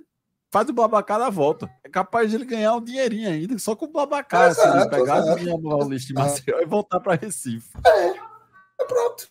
faz 0.55 0.69
o 0.69 0.73
Babacar 0.73 1.19
na 1.19 1.29
volta. 1.29 1.69
É 1.83 1.89
capaz 1.89 2.29
de 2.29 2.37
ele 2.37 2.45
ganhar 2.45 2.73
um 2.75 2.81
dinheirinho 2.81 3.29
ainda, 3.29 3.59
só 3.59 3.75
com 3.75 3.87
o 3.87 3.91
Babacar. 3.91 4.55
se 4.55 4.65
ele 4.65 4.89
pegar 4.89 5.17
exato. 5.17 5.39
dinheiro 5.39 5.61
no 5.61 5.69
Paulista 5.69 6.07
de 6.07 6.13
Maceió 6.13 6.59
e 6.61 6.65
voltar 6.65 7.01
para 7.01 7.15
Recife. 7.15 7.69
É, 7.85 8.07
é 8.07 8.85
pronto. 8.87 9.27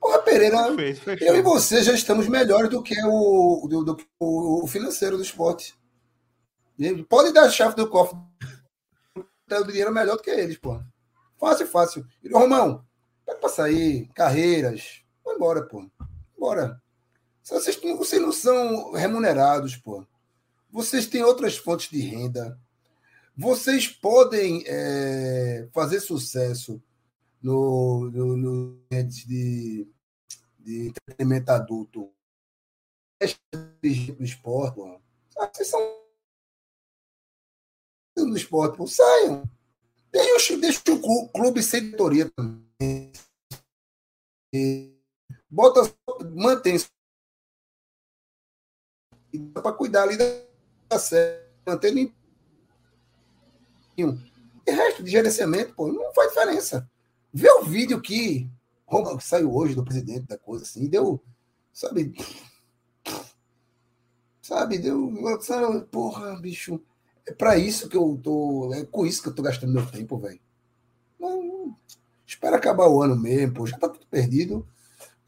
Porra, 0.00 0.22
Pereira, 0.22 0.56
eu 1.20 1.36
e 1.36 1.42
você 1.42 1.82
já 1.82 1.92
estamos 1.92 2.28
melhores 2.28 2.70
do 2.70 2.82
que 2.82 2.94
o, 3.04 3.66
do, 3.68 3.84
do, 3.84 3.96
o 4.18 4.66
financeiro 4.66 5.16
do 5.16 5.22
esporte. 5.22 5.74
Pode 7.08 7.32
dar 7.32 7.44
a 7.44 7.50
chave 7.50 7.74
do 7.74 7.88
cofre 7.88 8.18
o 9.54 9.64
dinheiro 9.64 9.92
melhor 9.92 10.16
do 10.16 10.22
que 10.22 10.30
eles, 10.30 10.58
pô. 10.58 10.80
Fácil, 11.38 11.66
fácil. 11.66 12.06
E, 12.22 12.28
Romão, 12.28 12.84
pega 13.24 13.38
pra 13.38 13.48
sair, 13.48 14.08
carreiras. 14.14 15.02
Vai 15.24 15.36
embora, 15.36 15.62
pô. 15.62 15.88
Bora. 16.36 16.80
Vocês, 17.42 17.78
vocês 17.96 18.20
não 18.20 18.32
são 18.32 18.92
remunerados, 18.92 19.76
pô. 19.76 20.04
Vocês 20.70 21.06
têm 21.06 21.22
outras 21.22 21.56
fontes 21.56 21.88
de 21.88 22.00
renda. 22.00 22.58
Vocês 23.36 23.86
podem 23.86 24.64
é, 24.66 25.68
fazer 25.72 26.00
sucesso 26.00 26.82
no, 27.46 28.10
no, 28.10 28.36
no 28.36 28.86
de, 28.90 29.88
de 30.58 30.88
entretenimento 30.88 31.50
adulto. 31.52 32.12
Do 33.80 34.24
esporte, 34.24 34.80
Ah, 35.38 35.48
vocês 35.52 35.68
são 35.68 35.80
do 38.16 38.36
esporte, 38.36 38.76
pô, 38.76 38.86
saiam. 38.88 39.44
Deixa, 40.10 40.58
deixa 40.58 40.82
o 40.88 41.28
clube 41.28 41.62
sem 41.62 41.82
diretoria 41.82 42.28
também. 42.30 43.12
Bota, 45.48 45.82
mantém 46.34 46.78
para 49.52 49.72
cuidar 49.72 50.02
ali 50.02 50.16
da 50.88 50.98
série, 50.98 51.46
mantendo 51.64 51.98
e 54.66 54.72
resto 54.72 55.04
de 55.04 55.10
gerenciamento, 55.10 55.74
pô, 55.74 55.92
não 55.92 56.12
faz 56.12 56.30
diferença. 56.30 56.90
Vê 57.32 57.50
o 57.50 57.64
vídeo 57.64 58.00
que, 58.00 58.50
que 58.88 59.24
saiu 59.24 59.54
hoje 59.54 59.74
do 59.74 59.84
presidente 59.84 60.26
da 60.26 60.38
coisa, 60.38 60.64
assim, 60.64 60.88
deu, 60.88 61.22
sabe, 61.72 62.14
sabe, 64.40 64.78
deu, 64.78 65.12
sabe, 65.40 65.84
porra, 65.86 66.36
bicho, 66.40 66.80
é 67.26 67.32
para 67.32 67.56
isso 67.58 67.88
que 67.88 67.96
eu 67.96 68.18
tô, 68.22 68.72
é 68.72 68.84
com 68.84 69.04
isso 69.04 69.22
que 69.22 69.28
eu 69.28 69.34
tô 69.34 69.42
gastando 69.42 69.72
meu 69.72 69.84
tempo, 69.90 70.18
velho. 70.18 70.40
Espera 72.26 72.56
acabar 72.56 72.88
o 72.88 73.02
ano 73.02 73.16
mesmo, 73.16 73.54
pô, 73.54 73.66
já 73.66 73.78
tá 73.78 73.88
tudo 73.88 74.06
perdido. 74.06 74.66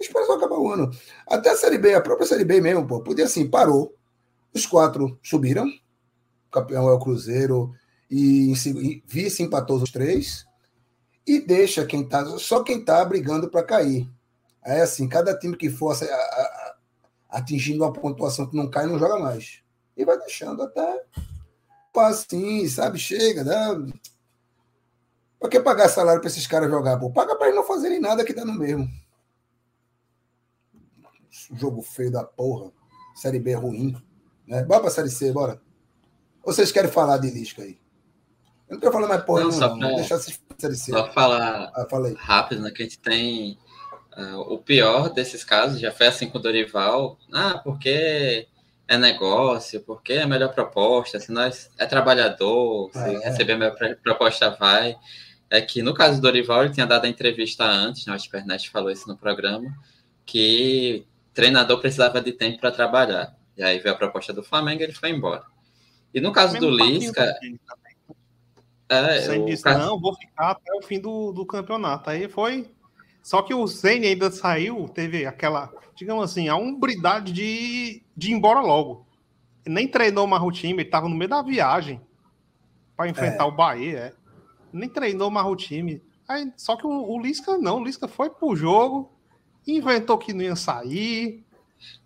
Espera 0.00 0.26
só 0.26 0.36
acabar 0.36 0.58
o 0.58 0.72
ano. 0.72 0.90
Até 1.26 1.50
a 1.50 1.56
Série 1.56 1.78
B, 1.78 1.94
a 1.94 2.00
própria 2.00 2.26
Série 2.26 2.44
B 2.44 2.60
mesmo, 2.60 2.86
pô, 2.86 3.00
podia 3.00 3.24
assim, 3.24 3.48
parou. 3.48 3.94
Os 4.52 4.66
quatro 4.66 5.18
subiram. 5.22 5.66
O 5.66 6.50
campeão 6.50 6.88
é 6.88 6.92
o 6.92 6.98
Cruzeiro, 6.98 7.74
e, 8.10 8.52
e 8.52 9.02
vice 9.06 9.42
empatou 9.42 9.80
os 9.82 9.90
três 9.90 10.46
e 11.28 11.40
deixa 11.40 11.84
quem 11.84 12.08
tá 12.08 12.24
só 12.38 12.62
quem 12.62 12.82
tá 12.82 13.04
brigando 13.04 13.50
para 13.50 13.62
cair. 13.62 14.08
Aí 14.64 14.80
assim, 14.80 15.06
cada 15.06 15.38
time 15.38 15.56
que 15.56 15.68
for 15.68 15.94
atingindo 17.28 17.84
uma 17.84 17.92
pontuação 17.92 18.46
que 18.46 18.56
não 18.56 18.70
cai 18.70 18.86
não 18.86 18.98
joga 18.98 19.18
mais. 19.18 19.62
E 19.96 20.04
vai 20.04 20.18
deixando 20.18 20.62
até 20.62 21.04
assim, 21.96 22.68
sabe, 22.68 22.96
chega, 22.96 23.44
dá 23.44 23.76
Pra 25.38 25.48
que 25.48 25.60
pagar 25.60 25.88
salário 25.88 26.20
para 26.20 26.30
esses 26.30 26.46
caras 26.46 26.70
jogar? 26.70 26.98
Pô, 26.98 27.10
paga 27.10 27.36
para 27.36 27.46
eles 27.46 27.56
não 27.56 27.66
fazerem 27.66 28.00
nada 28.00 28.24
que 28.24 28.34
tá 28.34 28.44
no 28.44 28.54
mesmo. 28.54 28.88
Jogo 31.52 31.80
feio 31.82 32.10
da 32.10 32.24
porra. 32.24 32.72
Série 33.14 33.38
B 33.38 33.54
ruim. 33.54 33.96
Né? 34.46 34.64
Bora 34.64 34.80
pra 34.80 34.90
Série 34.90 35.10
C, 35.10 35.32
bora. 35.32 35.60
Ou 36.42 36.52
vocês 36.52 36.72
querem 36.72 36.90
falar 36.90 37.18
de 37.18 37.30
Lisca 37.30 37.62
aí? 37.62 37.78
Eu 38.68 38.74
não 38.74 38.80
quero 38.80 38.92
falar 38.92 39.08
mais 39.08 39.22
porra, 39.24 39.44
não. 39.44 39.52
Só 39.52 39.76
não. 39.76 39.96
Deixar 39.96 40.18
Só 40.18 41.12
falar 41.12 41.72
ah, 41.74 41.86
rápido, 42.18 42.62
né? 42.62 42.70
Que 42.70 42.82
a 42.82 42.86
gente 42.86 42.98
tem 42.98 43.58
uh, 44.16 44.40
o 44.52 44.58
pior 44.58 45.08
desses 45.08 45.42
casos, 45.44 45.80
já 45.80 45.90
foi 45.90 46.06
assim 46.08 46.28
com 46.28 46.38
o 46.38 46.40
Dorival. 46.40 47.18
Ah, 47.32 47.60
porque 47.62 48.46
é 48.86 48.96
negócio, 48.98 49.80
porque 49.82 50.14
é 50.14 50.22
a 50.22 50.26
melhor 50.26 50.52
proposta, 50.54 51.20
se 51.20 51.30
nós 51.30 51.70
é 51.78 51.86
trabalhador, 51.86 52.90
se 52.92 52.98
é. 52.98 53.18
receber 53.18 53.52
a 53.52 53.58
melhor 53.58 53.76
proposta 54.02 54.50
vai. 54.50 54.96
É 55.50 55.60
que 55.62 55.80
no 55.82 55.94
caso 55.94 56.16
do 56.16 56.22
Dorival, 56.22 56.64
ele 56.64 56.74
tinha 56.74 56.86
dado 56.86 57.06
a 57.06 57.08
entrevista 57.08 57.64
antes, 57.64 58.04
né, 58.06 58.14
o 58.14 58.70
falou 58.70 58.90
isso 58.90 59.08
no 59.08 59.16
programa, 59.16 59.74
que 60.26 61.06
treinador 61.32 61.80
precisava 61.80 62.20
de 62.20 62.32
tempo 62.32 62.60
para 62.60 62.70
trabalhar. 62.70 63.34
E 63.56 63.62
aí 63.62 63.78
veio 63.78 63.94
a 63.94 63.98
proposta 63.98 64.32
do 64.32 64.42
Flamengo 64.42 64.82
e 64.82 64.84
ele 64.84 64.92
foi 64.92 65.10
embora. 65.10 65.44
E 66.12 66.20
no 66.20 66.32
caso 66.32 66.58
do 66.58 66.70
Lisca, 66.70 67.34
é, 68.88 69.20
Sen 69.20 69.44
disse, 69.44 69.64
não, 69.64 70.00
vou 70.00 70.14
ficar 70.14 70.52
até 70.52 70.72
o 70.74 70.82
fim 70.82 70.98
do, 70.98 71.32
do 71.32 71.44
campeonato. 71.44 72.08
Aí 72.10 72.28
foi. 72.28 72.70
Só 73.22 73.42
que 73.42 73.52
o 73.52 73.66
Zen 73.66 74.04
ainda 74.04 74.30
saiu, 74.30 74.88
teve 74.88 75.26
aquela, 75.26 75.70
digamos 75.94 76.24
assim, 76.24 76.48
a 76.48 76.56
umbridade 76.56 77.32
de, 77.32 78.02
de 78.16 78.30
ir 78.30 78.32
embora 78.32 78.60
logo. 78.60 79.06
Ele 79.66 79.74
nem 79.74 79.88
treinou 79.88 80.26
mais 80.26 80.42
o 80.42 80.50
time, 80.50 80.74
ele 80.74 80.82
estava 80.82 81.08
no 81.08 81.14
meio 81.14 81.28
da 81.28 81.42
viagem 81.42 82.00
para 82.96 83.08
enfrentar 83.08 83.44
é. 83.44 83.46
o 83.46 83.52
Bahia. 83.52 83.98
É. 83.98 84.12
Nem 84.72 84.88
treinou 84.88 85.30
mais 85.30 85.46
o 85.46 85.56
time. 85.56 86.02
Aí, 86.26 86.50
só 86.56 86.76
que 86.76 86.86
o, 86.86 86.90
o 86.90 87.20
Lisca 87.20 87.58
não, 87.58 87.80
o 87.80 87.84
Lisca 87.84 88.08
foi 88.08 88.30
pro 88.30 88.56
jogo, 88.56 89.12
inventou 89.66 90.16
que 90.16 90.32
não 90.32 90.42
ia 90.42 90.56
sair. 90.56 91.44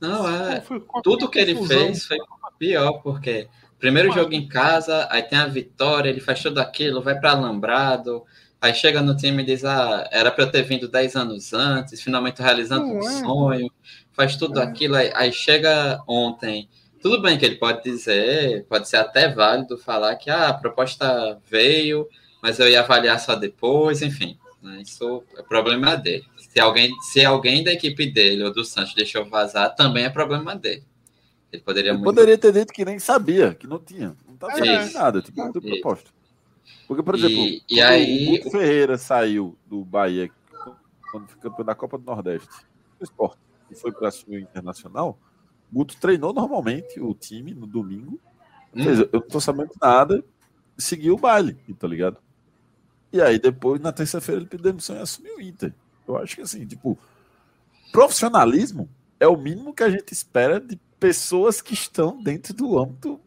Não, 0.01 0.29
é. 0.29 0.61
Foi, 0.61 0.85
tudo 1.03 1.31
que 1.31 1.39
ele 1.39 1.55
fez 1.67 2.07
foi 2.07 2.19
pior, 2.59 3.01
porque 3.03 3.49
Primeiro 3.83 4.13
jogo 4.13 4.33
em 4.33 4.47
casa, 4.47 5.09
aí 5.11 5.25
tem 5.25 5.37
a 5.37 5.49
vitória, 5.49 6.09
ele 6.09 6.21
faz 6.21 6.41
tudo 6.41 6.61
aquilo, 6.61 7.03
vai 7.03 7.19
para 7.19 7.33
Alambrado, 7.33 8.23
aí 8.61 8.73
chega 8.73 9.03
no 9.03 9.17
time 9.17 9.43
e 9.43 9.47
diz: 9.47 9.65
Ah, 9.65 10.09
era 10.13 10.31
para 10.31 10.45
eu 10.45 10.51
ter 10.53 10.63
vindo 10.63 10.87
10 10.87 11.17
anos 11.17 11.53
antes, 11.53 12.01
finalmente 12.01 12.41
realizando 12.41 12.87
um 12.87 13.01
é. 13.01 13.11
sonho, 13.19 13.73
faz 14.13 14.37
tudo 14.37 14.61
é. 14.61 14.63
aquilo, 14.63 14.95
aí, 14.95 15.11
aí, 15.17 15.33
chega 15.33 16.01
ontem. 16.07 16.69
Tudo 17.01 17.21
bem 17.21 17.37
que 17.37 17.45
ele 17.45 17.57
pode 17.57 17.83
dizer, 17.83 18.65
pode 18.69 18.89
ser 18.89 18.99
até 18.99 19.29
válido 19.29 19.77
falar 19.77 20.15
que 20.15 20.31
ah, 20.31 20.51
a 20.51 20.55
proposta 20.55 21.37
veio, 21.51 22.09
mas 22.41 22.61
eu 22.61 22.69
ia 22.69 22.83
avaliar 22.83 23.19
só 23.19 23.35
depois, 23.35 24.01
enfim. 24.01 24.39
Né, 24.63 24.81
isso 24.81 25.25
é 25.37 25.43
problema 25.43 25.97
dele. 25.97 26.25
Se 26.39 26.61
alguém, 26.61 26.93
se 27.11 27.25
alguém 27.25 27.65
da 27.65 27.73
equipe 27.73 28.07
dele 28.07 28.45
ou 28.45 28.53
do 28.53 28.65
Santos 28.65 28.95
deixou 28.95 29.25
vazar, 29.25 29.75
também 29.75 30.05
é 30.05 30.09
problema 30.09 30.55
dele. 30.55 30.85
Ele 31.53 31.63
poderia, 31.63 31.91
ele 31.91 31.99
muito... 31.99 32.05
poderia 32.07 32.39
ter 32.39 32.53
dito 32.53 32.73
que 32.73 32.85
nem 32.85 32.99
sabia, 32.99 33.55
que 33.55 33.67
não 33.67 33.79
tinha. 33.79 34.17
Não 34.27 34.35
estava 34.35 34.53
sabendo 34.53 34.93
nada, 34.93 35.23
tipo, 35.23 35.39
não 35.39 35.53
tem 35.53 35.61
proposta. 35.61 36.11
Porque, 36.89 37.03
por 37.03 37.15
exemplo, 37.15 37.37
e, 37.37 37.63
e 37.69 37.81
aí... 37.81 38.43
o 38.45 38.51
Ferreira 38.51 38.97
saiu 38.97 39.57
do 39.67 39.85
Bahia 39.85 40.31
quando 41.11 41.29
foi 41.29 41.41
campeão 41.43 41.67
da 41.67 41.75
Copa 41.75 41.99
do 41.99 42.05
Nordeste, 42.05 42.49
o 42.99 43.05
esporte, 43.05 43.39
e 43.71 43.75
foi 43.75 43.93
para 43.93 44.09
o 44.29 44.39
Internacional, 44.39 45.19
o 45.71 45.77
Guto 45.77 45.97
treinou 45.99 46.33
normalmente 46.33 46.99
o 46.99 47.15
time 47.15 47.53
no 47.53 47.67
domingo. 47.67 48.19
Hum. 48.75 48.83
eu 48.83 49.09
não 49.13 49.21
estou 49.21 49.41
sabendo 49.41 49.73
nada, 49.81 50.25
seguiu 50.79 51.15
o 51.15 51.19
baile, 51.19 51.55
tá 51.79 51.87
ligado? 51.87 52.17
E 53.13 53.21
aí 53.21 53.39
depois, 53.39 53.79
na 53.79 53.93
terça-feira, 53.93 54.41
ele 54.41 54.49
pediu 54.49 54.65
demissão 54.65 54.97
e 54.97 55.01
assumiu 55.01 55.37
o 55.37 55.41
Inter. 55.43 55.75
Eu 56.09 56.17
acho 56.17 56.35
que 56.35 56.41
assim, 56.41 56.67
tipo, 56.67 56.99
profissionalismo 57.93 58.89
é 59.21 59.29
o 59.29 59.37
mínimo 59.37 59.75
que 59.75 59.83
a 59.83 59.91
gente 59.91 60.13
espera 60.13 60.59
de 60.59 60.81
pessoas 61.03 61.61
que 61.61 61.75
estão 61.75 62.23
dentro 62.23 62.55
do 62.55 62.79
âmbito 62.79 63.21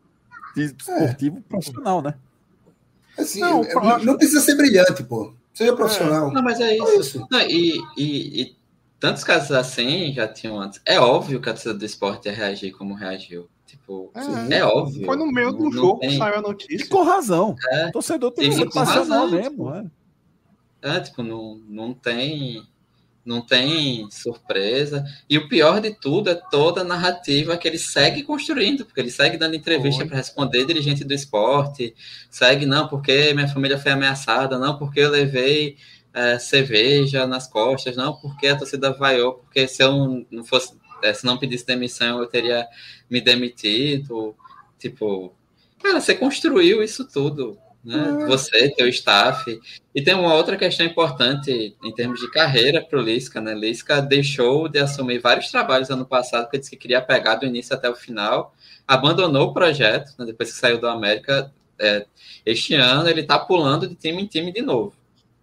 esportivo 0.56 1.40
é. 1.40 1.42
profissional, 1.42 2.02
né? 2.02 2.16
Assim, 3.18 3.42
não, 3.42 3.62
não, 3.62 4.00
não, 4.00 4.18
precisa 4.18 4.40
ser 4.40 4.56
brilhante, 4.56 5.04
pô. 5.04 5.34
Seja 5.54 5.74
é. 5.74 5.76
profissional. 5.76 6.30
É. 6.30 6.34
Não, 6.34 6.42
mas 6.42 6.62
é 6.62 6.78
isso. 6.78 7.00
isso. 7.00 7.28
Não, 7.30 7.42
e, 7.42 7.78
e, 7.98 8.42
e, 8.42 8.56
tantos 8.98 9.26
casos 9.26 9.52
assim 9.52 10.14
já 10.14 10.26
tinham 10.26 10.58
antes. 10.58 10.80
É 10.86 10.98
óbvio 10.98 11.42
que 11.42 11.50
a 11.50 11.54
torcida 11.54 11.74
do 11.74 11.84
esporte 11.84 12.30
ia 12.30 12.34
reagir 12.34 12.72
como 12.72 12.94
reagiu. 12.94 13.50
Tipo, 13.66 14.10
é, 14.50 14.60
é 14.60 14.64
óbvio. 14.64 15.06
Foi 15.06 15.18
no 15.18 15.28
meio 15.28 15.52
do 15.52 15.70
jogo 15.70 16.00
que 16.00 16.18
saiu 16.18 16.36
a 16.36 16.42
notícia. 16.42 16.86
E 16.86 16.88
com 16.88 17.04
razão. 17.04 17.56
É. 17.72 17.88
O 17.88 17.92
torcedor 17.92 18.32
tem 18.32 18.50
que 18.50 18.56
ser 18.56 18.70
passional 18.72 19.28
mesmo. 19.30 19.74
É. 19.74 19.86
é, 20.82 21.00
tipo, 21.02 21.22
não, 21.22 21.56
não 21.68 21.94
tem 21.94 22.66
não 23.26 23.42
tem 23.42 24.08
surpresa. 24.12 25.04
E 25.30 25.38
o 25.38 25.50
pior 25.50 25.82
de 25.82 25.92
tudo 25.92 26.30
é 26.30 26.36
toda 26.36 26.82
a 26.82 26.84
narrativa 26.84 27.58
que 27.58 27.68
ele 27.68 27.80
segue 27.80 28.24
construindo, 28.24 28.86
porque 28.86 29.00
ele 29.00 29.10
segue 29.10 29.38
dando 29.38 29.56
entrevista 29.56 30.06
para 30.06 30.18
responder 30.18 30.66
dirigente 30.66 31.04
do 31.04 31.14
esporte, 31.14 31.96
segue, 32.30 32.66
não, 32.66 32.88
porque 32.88 33.34
minha 33.34 33.48
família 33.48 33.78
foi 33.78 33.92
ameaçada, 33.92 34.60
não, 34.60 34.78
porque 34.78 35.00
eu 35.00 35.10
levei 35.10 35.78
é, 36.14 36.38
cerveja 36.38 37.26
nas 37.26 37.48
costas, 37.48 37.98
não, 37.98 38.14
porque 38.14 38.48
a 38.48 38.56
torcida 38.56 38.94
vaiou, 38.94 39.34
porque 39.34 39.68
se 39.68 39.84
eu 39.84 40.26
não 40.30 40.44
fosse, 40.46 40.78
é, 41.04 41.14
se 41.14 41.26
não 41.26 41.38
pedisse 41.38 41.66
demissão, 41.66 42.20
eu 42.20 42.28
teria 42.28 42.68
me 43.10 43.20
demitido. 43.20 44.36
Tipo, 44.78 45.34
cara, 45.82 46.00
você 46.00 46.14
construiu 46.14 46.84
isso 46.84 47.06
tudo 47.06 47.58
né? 47.86 48.24
É. 48.24 48.26
Você, 48.26 48.70
teu 48.76 48.88
staff. 48.90 49.60
E 49.94 50.02
tem 50.02 50.14
uma 50.16 50.34
outra 50.34 50.58
questão 50.58 50.86
importante 50.86 51.76
em 51.84 51.94
termos 51.94 52.20
de 52.20 52.30
carreira 52.32 52.84
para 52.84 53.00
o 53.00 53.02
Lisca, 53.02 53.40
né? 53.40 53.54
Lisca 53.54 54.02
deixou 54.02 54.68
de 54.68 54.80
assumir 54.80 55.20
vários 55.20 55.52
trabalhos 55.52 55.90
ano 55.90 56.06
passado, 56.06 56.44
porque 56.44 56.58
disse 56.58 56.72
que 56.72 56.78
queria 56.78 57.02
pegar 57.02 57.36
do 57.36 57.46
início 57.46 57.76
até 57.76 57.90
o 57.90 57.96
final, 57.96 58.54
abandonou 58.88 59.50
o 59.50 59.54
projeto, 59.54 60.14
né? 60.18 60.26
depois 60.26 60.52
que 60.52 60.60
saiu 60.60 60.80
do 60.80 60.88
América. 60.88 61.54
É, 61.78 62.06
este 62.46 62.74
ano 62.74 63.10
ele 63.10 63.22
está 63.22 63.38
pulando 63.38 63.88
de 63.88 63.96
time 63.96 64.24
em 64.24 64.26
time 64.26 64.52
de 64.52 64.62
novo 64.62 64.94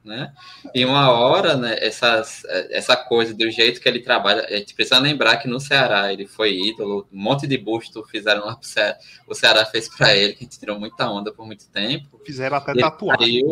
né? 0.05 0.33
E 0.75 0.85
uma 0.85 1.11
hora, 1.11 1.57
né, 1.57 1.77
essas, 1.81 2.45
essa 2.71 2.97
coisa 2.97 3.33
do 3.35 3.51
jeito 3.51 3.81
que 3.81 3.89
ele 3.89 4.01
trabalha, 4.01 4.47
a 4.47 4.57
gente 4.57 4.75
precisa 4.75 4.99
lembrar 4.99 5.37
que 5.37 5.49
no 5.49 5.61
Ceará 5.61 6.13
ele 6.13 6.27
foi 6.27 6.55
ídolo, 6.55 7.07
um 7.13 7.23
monte 7.23 7.47
de 7.47 7.57
busto 7.57 8.05
fizeram 8.05 8.45
lá 8.45 8.57
pro 8.57 8.67
Ceará, 8.67 8.97
o 9.27 9.35
Ceará 9.35 9.65
fez 9.65 9.89
para 9.89 10.15
ele, 10.15 10.33
que 10.33 10.41
a 10.41 10.45
gente 10.45 10.59
tirou 10.59 10.79
muita 10.79 11.09
onda 11.09 11.33
por 11.33 11.47
muito 11.47 11.69
tempo. 11.71 12.21
Fizeram 12.25 12.57
até 12.57 12.75
tatuagem. 12.75 13.43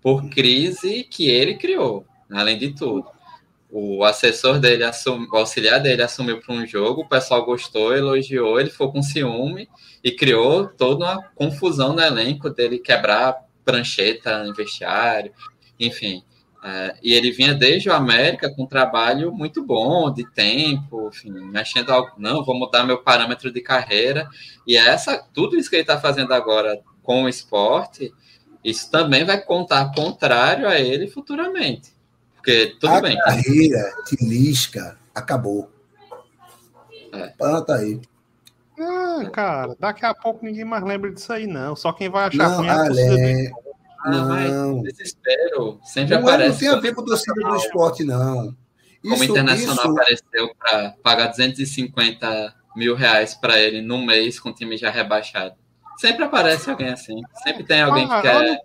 Por 0.00 0.28
crise 0.28 1.04
que 1.04 1.28
ele 1.28 1.54
criou, 1.54 2.04
além 2.30 2.58
de 2.58 2.74
tudo. 2.74 3.06
O 3.70 4.04
assessor 4.04 4.58
dele, 4.58 4.84
assum, 4.84 5.26
o 5.32 5.36
auxiliar 5.36 5.80
dele 5.80 6.02
assumiu 6.02 6.40
para 6.40 6.54
um 6.54 6.66
jogo, 6.66 7.02
o 7.02 7.08
pessoal 7.08 7.44
gostou, 7.44 7.96
elogiou, 7.96 8.60
ele 8.60 8.68
foi 8.68 8.90
com 8.90 9.02
ciúme 9.02 9.68
e 10.04 10.10
criou 10.10 10.66
toda 10.66 11.04
uma 11.04 11.22
confusão 11.34 11.94
no 11.94 12.02
elenco 12.02 12.50
dele 12.50 12.78
quebrar 12.78 13.46
prancheta 13.64 14.44
no 14.44 14.52
vestiário, 14.52 15.32
enfim. 15.86 16.22
É, 16.64 16.94
e 17.02 17.12
ele 17.12 17.32
vinha 17.32 17.52
desde 17.52 17.88
o 17.88 17.92
América 17.92 18.48
com 18.54 18.62
um 18.62 18.66
trabalho 18.66 19.32
muito 19.32 19.64
bom, 19.64 20.12
de 20.12 20.24
tempo, 20.30 21.08
enfim, 21.08 21.30
mexendo 21.30 21.90
algo. 21.90 22.12
Não, 22.16 22.44
vou 22.44 22.54
mudar 22.54 22.84
meu 22.84 23.02
parâmetro 23.02 23.52
de 23.52 23.60
carreira. 23.60 24.28
E 24.66 24.76
essa, 24.76 25.18
tudo 25.34 25.56
isso 25.56 25.68
que 25.68 25.76
ele 25.76 25.82
está 25.82 26.00
fazendo 26.00 26.32
agora 26.32 26.80
com 27.02 27.24
o 27.24 27.28
esporte, 27.28 28.12
isso 28.64 28.88
também 28.92 29.24
vai 29.24 29.40
contar 29.40 29.92
contrário 29.92 30.68
a 30.68 30.78
ele 30.78 31.08
futuramente. 31.08 31.92
Porque 32.36 32.76
tudo 32.80 32.94
a 32.94 33.00
bem. 33.00 33.18
A 33.20 33.24
carreira 33.24 33.94
de 34.06 34.24
Lisca 34.24 34.96
acabou. 35.12 35.68
É. 37.12 37.26
Pronto 37.36 37.72
aí. 37.72 38.00
Ah, 38.78 39.28
cara, 39.32 39.76
daqui 39.78 40.04
a 40.04 40.14
pouco 40.14 40.44
ninguém 40.44 40.64
mais 40.64 40.82
lembra 40.84 41.12
disso 41.12 41.32
aí, 41.32 41.46
não. 41.46 41.74
Só 41.74 41.92
quem 41.92 42.08
vai 42.08 42.26
achar 42.26 42.48
não, 42.48 42.56
ruim 42.58 42.68
é 42.68 42.70
a 42.70 43.71
ah, 44.04 44.10
não. 44.10 44.82
desespero 44.82 45.78
sempre 45.84 46.14
não, 46.14 46.22
aparece. 46.22 46.64
Não 46.64 46.70
tem 46.72 46.78
a 46.78 46.80
ver 46.80 46.94
com 46.94 47.02
o 47.02 47.04
torcida 47.04 47.34
do 47.34 47.56
esporte, 47.56 48.04
não. 48.04 48.56
Isso, 49.02 49.10
Como 49.10 49.20
o 49.20 49.24
Internacional 49.24 49.74
isso... 49.74 49.90
apareceu 49.90 50.54
para 50.58 50.90
pagar 51.02 51.26
250 51.28 52.54
mil 52.76 52.94
reais 52.94 53.34
para 53.34 53.58
ele 53.58 53.80
no 53.80 54.04
mês 54.04 54.38
com 54.38 54.50
o 54.50 54.54
time 54.54 54.76
já 54.76 54.90
rebaixado. 54.90 55.54
Sempre 55.98 56.24
aparece 56.24 56.70
alguém 56.70 56.88
assim. 56.88 57.20
Sempre 57.42 57.64
tem 57.64 57.82
alguém 57.82 58.08
que 58.08 58.22
quer. 58.22 58.60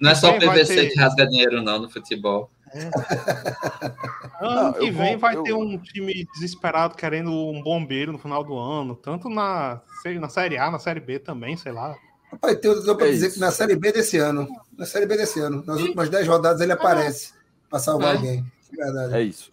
Não 0.00 0.10
é 0.10 0.14
só 0.14 0.30
o 0.30 0.38
PVC 0.38 0.74
ter... 0.74 0.88
que 0.90 0.98
rasga 0.98 1.26
dinheiro, 1.26 1.62
não, 1.62 1.78
no 1.78 1.90
futebol. 1.90 2.50
É. 2.72 2.80
ano 4.40 4.62
não, 4.62 4.72
que 4.72 4.90
vem 4.90 5.10
vou, 5.12 5.18
vai 5.18 5.36
eu... 5.36 5.42
ter 5.42 5.52
um 5.52 5.78
time 5.78 6.26
desesperado 6.34 6.96
querendo 6.96 7.30
um 7.30 7.62
bombeiro 7.62 8.12
no 8.12 8.18
final 8.18 8.42
do 8.42 8.56
ano, 8.58 8.94
tanto 8.96 9.28
na, 9.28 9.80
na 10.20 10.28
Série 10.28 10.58
A, 10.58 10.70
na 10.70 10.78
Série 10.78 11.00
B 11.00 11.18
também, 11.18 11.56
sei 11.56 11.72
lá. 11.72 11.94
Rapaz, 12.30 12.58
tem 12.58 12.82
deu 12.82 12.96
para 12.96 13.08
é 13.08 13.10
dizer 13.10 13.32
que 13.32 13.38
na 13.38 13.50
Série 13.50 13.76
B 13.76 13.92
desse 13.92 14.18
ano, 14.18 14.48
na 14.76 14.84
Série 14.84 15.06
B 15.06 15.16
desse 15.16 15.40
ano, 15.40 15.64
nas 15.64 15.80
últimas 15.80 16.08
10 16.08 16.26
rodadas 16.26 16.60
ele 16.60 16.72
aparece 16.72 17.32
para 17.68 17.78
salvar 17.78 18.14
é. 18.14 18.16
alguém. 18.16 18.52
Verdade. 18.70 19.14
É 19.14 19.22
isso. 19.22 19.52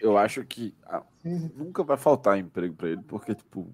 Eu 0.00 0.16
acho 0.16 0.44
que 0.44 0.74
ah, 0.84 1.02
nunca 1.24 1.82
vai 1.84 1.96
faltar 1.96 2.38
emprego 2.38 2.74
para 2.74 2.88
ele, 2.88 3.02
porque 3.02 3.34
tipo, 3.34 3.70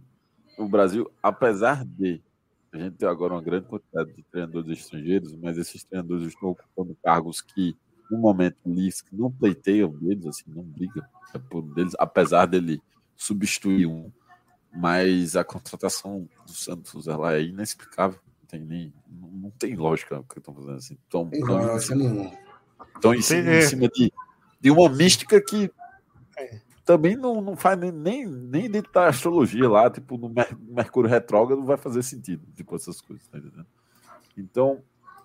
o 0.58 0.68
Brasil, 0.68 1.10
apesar 1.22 1.84
de 1.84 2.20
a 2.72 2.78
gente 2.78 2.96
ter 2.96 3.06
agora 3.06 3.34
uma 3.34 3.42
grande 3.42 3.66
quantidade 3.66 4.12
de 4.12 4.22
treinadores 4.24 4.78
estrangeiros, 4.78 5.36
mas 5.36 5.56
esses 5.56 5.84
treinadores 5.84 6.26
estão 6.26 6.50
ocupando 6.50 6.96
cargos 7.02 7.40
que, 7.40 7.76
no 8.10 8.18
momento, 8.18 8.56
eles 8.66 9.04
não 9.12 9.30
pleiteiam 9.30 9.90
deles, 9.90 10.26
assim, 10.26 10.44
não 10.48 10.64
brigam 10.64 11.04
é 11.34 11.38
por 11.38 11.62
deles, 11.62 11.94
apesar 11.98 12.46
dele 12.46 12.80
substituir 13.16 13.86
um. 13.86 14.10
Mas 14.72 15.36
a 15.36 15.44
contratação 15.44 16.28
do 16.44 16.52
Santos 16.52 17.06
ela 17.06 17.34
é 17.34 17.42
inexplicável 17.42 18.18
tem 18.54 18.60
nem. 18.60 18.94
Não 19.08 19.50
tem 19.50 19.74
lógica 19.74 20.18
o 20.18 20.24
que 20.24 20.38
estão 20.38 20.54
fazendo 20.54 20.76
assim. 20.76 20.98
Estão, 21.04 21.28
estão, 21.32 21.76
em 21.76 21.80
cima, 21.80 22.32
estão 22.94 23.14
em 23.14 23.22
cima, 23.22 23.50
em 23.50 23.62
cima 23.62 23.88
de, 23.88 24.12
de 24.60 24.70
uma 24.70 24.88
mística 24.88 25.40
que 25.40 25.70
é. 26.38 26.60
também 26.84 27.16
não, 27.16 27.40
não 27.40 27.56
faz 27.56 27.78
nem, 27.78 27.90
nem, 27.90 28.26
nem 28.26 28.70
dentro 28.70 28.92
da 28.92 29.08
astrologia 29.08 29.68
lá, 29.68 29.90
tipo, 29.90 30.16
no 30.16 30.32
Mercúrio 30.60 31.10
retrógrado 31.10 31.58
não 31.58 31.66
vai 31.66 31.76
fazer 31.76 32.02
sentido, 32.02 32.46
tipo, 32.54 32.74
essas 32.74 33.00
coisas, 33.00 33.26
tá 33.26 33.38
entendendo? 33.38 33.66
Então, 34.36 34.82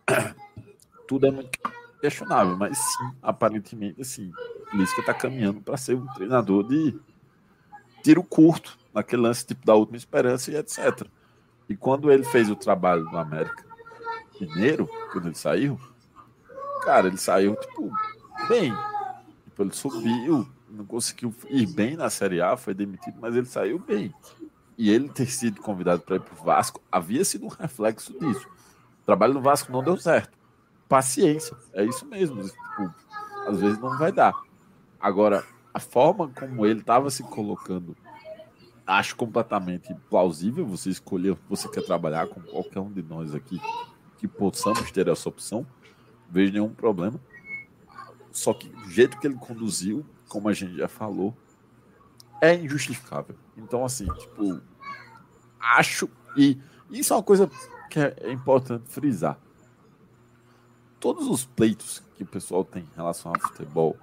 tudo 1.07 1.27
é 1.27 1.31
muito 1.31 1.57
questionável, 2.01 2.57
mas 2.57 2.77
sim, 2.77 3.11
aparentemente, 3.21 4.01
assim, 4.01 4.31
Lisca 4.73 5.01
está 5.01 5.13
caminhando 5.13 5.61
para 5.61 5.77
ser 5.77 5.95
um 5.95 6.05
treinador 6.07 6.67
de 6.67 6.99
tiro 8.03 8.23
curto, 8.23 8.77
naquele 8.93 9.21
lance 9.21 9.45
tipo 9.45 9.65
da 9.65 9.75
última 9.75 9.97
esperança 9.97 10.51
e 10.51 10.55
etc. 10.55 11.07
E 11.69 11.77
quando 11.77 12.11
ele 12.11 12.23
fez 12.23 12.49
o 12.49 12.55
trabalho 12.55 13.03
no 13.03 13.17
América 13.17 13.63
Mineiro, 14.41 14.89
quando 15.11 15.27
ele 15.27 15.35
saiu, 15.35 15.79
cara, 16.83 17.07
ele 17.07 17.17
saiu, 17.17 17.55
tipo, 17.55 17.91
bem. 18.47 18.73
Tipo, 19.45 19.63
ele 19.63 19.73
subiu, 19.73 20.49
não 20.67 20.85
conseguiu 20.85 21.33
ir 21.47 21.67
bem 21.67 21.95
na 21.95 22.09
Série 22.09 22.41
A, 22.41 22.57
foi 22.57 22.73
demitido, 22.73 23.17
mas 23.21 23.35
ele 23.35 23.45
saiu 23.45 23.77
bem. 23.77 24.13
E 24.77 24.89
ele 24.89 25.09
ter 25.09 25.27
sido 25.27 25.61
convidado 25.61 26.01
para 26.01 26.15
ir 26.15 26.21
para 26.21 26.39
o 26.39 26.43
Vasco 26.43 26.81
havia 26.91 27.23
sido 27.23 27.45
um 27.45 27.49
reflexo 27.49 28.17
disso. 28.17 28.47
O 29.03 29.05
trabalho 29.05 29.33
no 29.33 29.41
Vasco 29.41 29.71
não 29.71 29.83
deu 29.83 29.97
certo. 29.97 30.37
Paciência, 30.87 31.55
é 31.73 31.83
isso 31.83 32.05
mesmo. 32.05 32.41
Tipo, 32.41 32.93
às 33.45 33.59
vezes 33.59 33.77
não 33.77 33.95
vai 33.97 34.11
dar. 34.11 34.33
Agora, 34.99 35.43
a 35.73 35.79
forma 35.79 36.29
como 36.29 36.65
ele 36.65 36.79
estava 36.79 37.09
se 37.09 37.21
colocando 37.23 37.95
acho 38.89 39.15
completamente 39.15 39.93
plausível 40.09 40.65
você 40.65 40.89
escolher 40.89 41.37
você 41.47 41.69
quer 41.69 41.85
trabalhar 41.85 42.27
com 42.27 42.41
qualquer 42.41 42.79
um 42.79 42.91
de 42.91 43.03
nós 43.03 43.35
aqui 43.35 43.61
que 44.17 44.27
possamos 44.27 44.91
ter 44.91 45.07
essa 45.07 45.29
opção. 45.29 45.65
Vejo 46.27 46.51
nenhum 46.51 46.73
problema. 46.73 47.19
Só 48.31 48.53
que 48.53 48.67
o 48.67 48.89
jeito 48.89 49.19
que 49.19 49.27
ele 49.27 49.35
conduziu, 49.35 50.05
como 50.27 50.49
a 50.49 50.53
gente 50.53 50.75
já 50.75 50.87
falou, 50.87 51.37
é 52.41 52.55
injustificável. 52.55 53.35
Então, 53.55 53.85
assim, 53.85 54.05
tipo, 54.13 54.59
acho. 55.59 56.09
E 56.35 56.57
isso 56.89 57.13
é 57.13 57.15
uma 57.15 57.23
coisa 57.23 57.49
que 57.89 57.99
é 57.99 58.31
importante 58.31 58.89
frisar. 58.89 59.39
Todos 60.99 61.27
os 61.27 61.45
pleitos 61.45 62.03
que 62.15 62.23
o 62.23 62.27
pessoal 62.27 62.65
tem 62.65 62.83
em 62.83 62.95
relação 62.95 63.31
ao 63.33 63.39
futebol 63.39 63.95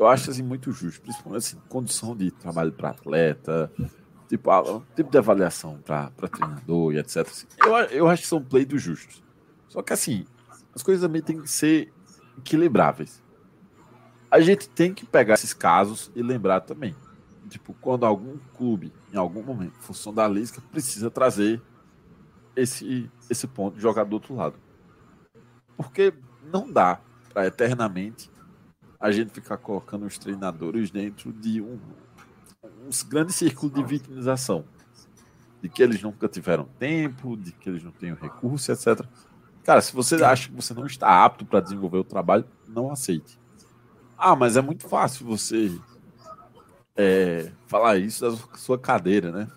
eu 0.00 0.08
acho 0.08 0.30
assim 0.30 0.42
muito 0.42 0.72
justo, 0.72 1.02
principalmente 1.02 1.44
assim, 1.44 1.58
condição 1.68 2.16
de 2.16 2.30
trabalho 2.30 2.72
para 2.72 2.88
atleta, 2.88 3.70
tipo, 4.26 4.50
a, 4.50 4.80
tipo 4.96 5.10
de 5.10 5.18
avaliação 5.18 5.78
para 5.84 6.10
treinador 6.10 6.94
e 6.94 6.98
etc. 6.98 7.18
Assim, 7.18 7.46
eu, 7.62 7.76
eu 7.76 8.08
acho 8.08 8.22
que 8.22 8.28
são 8.28 8.42
pleitos 8.42 8.80
justos. 8.80 9.22
Só 9.68 9.82
que 9.82 9.92
assim, 9.92 10.24
as 10.74 10.82
coisas 10.82 11.02
também 11.02 11.20
têm 11.20 11.42
que 11.42 11.50
ser 11.50 11.92
equilibráveis. 12.38 13.22
A 14.30 14.40
gente 14.40 14.70
tem 14.70 14.94
que 14.94 15.04
pegar 15.04 15.34
esses 15.34 15.52
casos 15.52 16.10
e 16.14 16.22
lembrar 16.22 16.62
também. 16.62 16.96
Tipo, 17.50 17.74
quando 17.74 18.06
algum 18.06 18.38
clube, 18.56 18.90
em 19.12 19.18
algum 19.18 19.42
momento, 19.42 19.76
em 19.76 19.82
função 19.82 20.14
da 20.14 20.26
Lisca, 20.26 20.62
precisa 20.72 21.10
trazer 21.10 21.60
esse, 22.56 23.10
esse 23.28 23.46
ponto 23.46 23.76
de 23.76 23.82
jogar 23.82 24.04
do 24.04 24.14
outro 24.14 24.34
lado. 24.34 24.54
Porque 25.76 26.14
não 26.50 26.72
dá 26.72 27.00
para 27.34 27.46
eternamente 27.46 28.29
a 29.00 29.10
gente 29.10 29.32
ficar 29.32 29.56
colocando 29.56 30.04
os 30.04 30.18
treinadores 30.18 30.90
dentro 30.90 31.32
de 31.32 31.62
um, 31.62 31.78
um 32.62 33.08
grande 33.08 33.32
círculo 33.32 33.72
de 33.72 33.82
vitimização. 33.82 34.64
De 35.62 35.68
que 35.68 35.82
eles 35.82 36.02
nunca 36.02 36.28
tiveram 36.28 36.64
tempo, 36.78 37.36
de 37.36 37.52
que 37.52 37.68
eles 37.68 37.82
não 37.82 37.92
têm 37.92 38.14
recurso, 38.14 38.70
etc. 38.70 39.02
Cara, 39.64 39.80
se 39.80 39.92
você 39.94 40.22
acha 40.22 40.48
que 40.48 40.54
você 40.54 40.74
não 40.74 40.86
está 40.86 41.24
apto 41.24 41.44
para 41.44 41.60
desenvolver 41.60 41.98
o 41.98 42.04
trabalho, 42.04 42.44
não 42.68 42.90
aceite. 42.90 43.38
Ah, 44.16 44.36
mas 44.36 44.56
é 44.56 44.60
muito 44.60 44.86
fácil 44.86 45.26
você 45.26 45.70
é, 46.94 47.50
falar 47.66 47.96
isso 47.96 48.20
da 48.20 48.36
sua 48.58 48.78
cadeira, 48.78 49.30
né? 49.32 49.48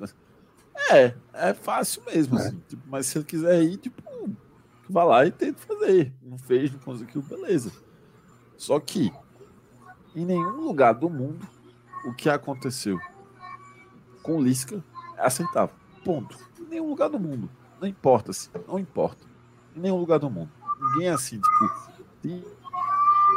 É, 0.90 1.14
é 1.34 1.54
fácil 1.54 2.02
mesmo, 2.06 2.38
assim. 2.38 2.62
Tipo, 2.68 2.84
mas 2.88 3.08
se 3.08 3.18
ele 3.18 3.26
quiser 3.26 3.62
ir, 3.64 3.78
tipo, 3.78 4.02
vá 4.90 5.04
lá 5.04 5.26
e 5.26 5.32
tenta 5.32 5.60
fazer. 5.60 6.14
Não 6.22 6.38
fez, 6.38 6.72
não 6.72 6.80
conseguiu, 6.80 7.22
beleza. 7.22 7.72
Só 8.58 8.80
que 8.80 9.12
em 10.16 10.26
nenhum 10.26 10.62
lugar 10.62 10.94
do 10.94 11.10
mundo 11.10 11.48
o 12.06 12.14
que 12.14 12.30
aconteceu 12.30 13.00
com 14.22 14.42
Lisca 14.42 14.84
é 15.18 15.26
aceitável. 15.26 15.76
Ponto. 16.04 16.38
Em 16.60 16.66
nenhum 16.66 16.90
lugar 16.90 17.10
do 17.10 17.20
mundo. 17.20 17.50
Não 17.80 17.88
importa 17.88 18.32
se, 18.32 18.50
não 18.68 18.80
importa. 18.80 19.26
Em 19.76 19.82
nenhum 19.82 19.98
lugar 19.98 20.20
do 20.20 20.30
mundo. 20.30 20.52
Ninguém 20.80 21.08
é 21.08 21.12
assim, 21.12 21.40
tipo, 21.40 21.72
tem... 22.22 22.44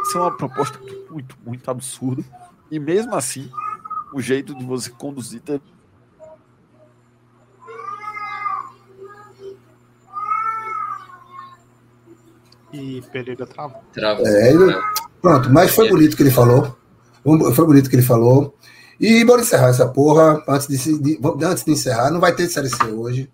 isso 0.02 0.18
é 0.18 0.20
uma 0.20 0.36
proposta 0.36 0.78
muito, 1.10 1.36
muito 1.44 1.70
absurda. 1.70 2.24
E 2.70 2.78
mesmo 2.78 3.14
assim, 3.14 3.50
o 4.12 4.20
jeito 4.20 4.54
de 4.54 4.64
você 4.64 4.90
conduzir 4.90 5.42
E 12.72 13.00
Pereira 13.10 13.46
travou. 13.46 13.82
Travou. 13.92 14.26
É, 14.26 14.50
ele... 14.50 14.95
Pronto, 15.26 15.50
mas 15.52 15.74
foi 15.74 15.88
bonito 15.88 16.14
o 16.14 16.16
que 16.16 16.22
ele 16.22 16.30
falou. 16.30 16.76
Foi 17.52 17.66
bonito 17.66 17.88
o 17.88 17.90
que 17.90 17.96
ele 17.96 18.02
falou. 18.02 18.54
E 19.00 19.24
bora 19.24 19.42
encerrar 19.42 19.70
essa 19.70 19.88
porra. 19.88 20.40
Antes 20.48 20.68
de, 20.68 20.98
de, 21.00 21.20
antes 21.42 21.64
de 21.64 21.72
encerrar, 21.72 22.12
não 22.12 22.20
vai 22.20 22.32
ter 22.32 22.46
Série 22.46 22.68
C 22.68 22.84
hoje. 22.84 23.28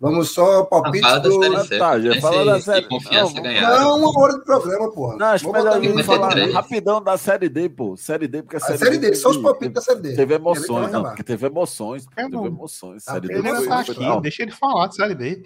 Vamos 0.00 0.30
só 0.30 0.62
palpite 0.62 1.04
ah, 1.04 1.18
do... 1.18 1.40
Tá, 1.76 1.98
já 1.98 2.20
fala 2.20 2.44
da 2.44 2.60
série 2.60 2.86
Não, 2.88 3.80
não, 3.80 3.98
uma 3.98 4.20
hora 4.20 4.34
de 4.34 4.44
programa, 4.44 4.92
porra. 4.92 5.16
Não, 5.16 5.26
acho 5.26 5.50
melhor 5.50 5.80
a 5.82 6.04
falar 6.04 6.50
rapidão 6.52 7.02
da 7.02 7.18
série 7.18 7.48
D, 7.48 7.68
pô. 7.68 7.96
Série 7.96 8.28
D, 8.28 8.44
porque 8.44 8.58
a 8.58 8.60
série, 8.60 8.74
a 8.74 8.78
série 8.78 8.98
D, 8.98 9.10
D 9.10 9.16
só 9.16 9.30
os 9.30 9.38
palpites 9.38 9.74
da 9.74 9.80
série 9.80 10.00
D. 10.00 10.14
Teve 10.14 10.34
emoções, 10.34 10.92
não, 10.92 11.02
porque 11.02 11.24
teve 11.24 11.46
emoções. 11.46 12.06
É, 12.16 12.30
teve 12.30 12.46
emoções. 12.46 13.02
Série 13.02 13.26
D 13.26 13.42
foi, 13.42 13.66
tá 13.66 13.80
aqui, 13.80 14.20
deixa 14.22 14.42
ele 14.44 14.52
falar 14.52 14.86
de 14.86 14.94
série 14.94 15.16
D. 15.16 15.42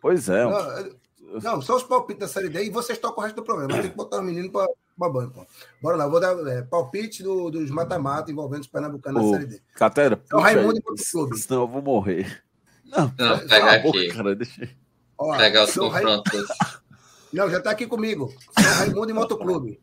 Pois 0.00 0.30
é. 0.30 0.46
Não, 0.46 1.42
não, 1.42 1.60
só 1.60 1.76
os 1.76 1.82
palpites 1.82 2.20
da 2.20 2.28
série 2.28 2.48
D 2.48 2.64
e 2.64 2.70
vocês 2.70 2.96
tocam 2.96 3.18
o 3.18 3.26
resto 3.26 3.36
do 3.36 3.42
programa. 3.42 3.82
Tem 3.82 3.90
que 3.90 3.96
botar 3.96 4.20
o 4.20 4.22
menino 4.22 4.50
para 4.50 4.66
babando, 4.96 5.30
pô. 5.32 5.46
Bora 5.82 5.96
lá, 5.96 6.06
vou 6.06 6.20
dar 6.20 6.34
é, 6.46 6.62
palpite 6.62 7.22
do, 7.22 7.50
dos 7.50 7.70
mata-mata 7.70 8.30
envolvendo 8.30 8.62
os 8.62 8.68
pernambucanos 8.68 9.22
na 9.22 9.30
Série 9.30 9.46
D. 9.46 9.62
Catera, 9.74 10.20
então, 10.24 10.40
Raimundo 10.40 10.78
e 10.78 10.82
Clube. 10.82 11.38
Senão 11.38 11.62
eu 11.62 11.68
vou 11.68 11.82
morrer. 11.82 12.42
Não, 12.84 13.12
não 13.18 13.38
pega 13.48 13.72
aqui. 13.72 13.82
Boca, 13.82 14.14
cara, 14.14 14.36
deixa... 14.36 14.70
Ó, 15.18 15.36
pega 15.36 15.64
os 15.64 15.74
confrontos. 15.74 16.46
Não, 17.32 17.50
já 17.50 17.60
tá 17.60 17.72
aqui 17.72 17.84
comigo. 17.84 18.32
São 18.56 18.74
Raimundo 18.74 19.10
e 19.10 19.12
Motoclube. 19.12 19.80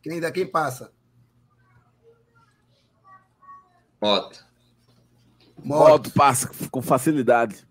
Quem 0.00 0.20
dá 0.20 0.30
quem 0.30 0.46
passa? 0.46 0.92
Moto. 4.00 4.44
Moto. 5.58 5.88
Moto 5.88 6.10
passa 6.12 6.48
com 6.70 6.80
facilidade. 6.80 7.66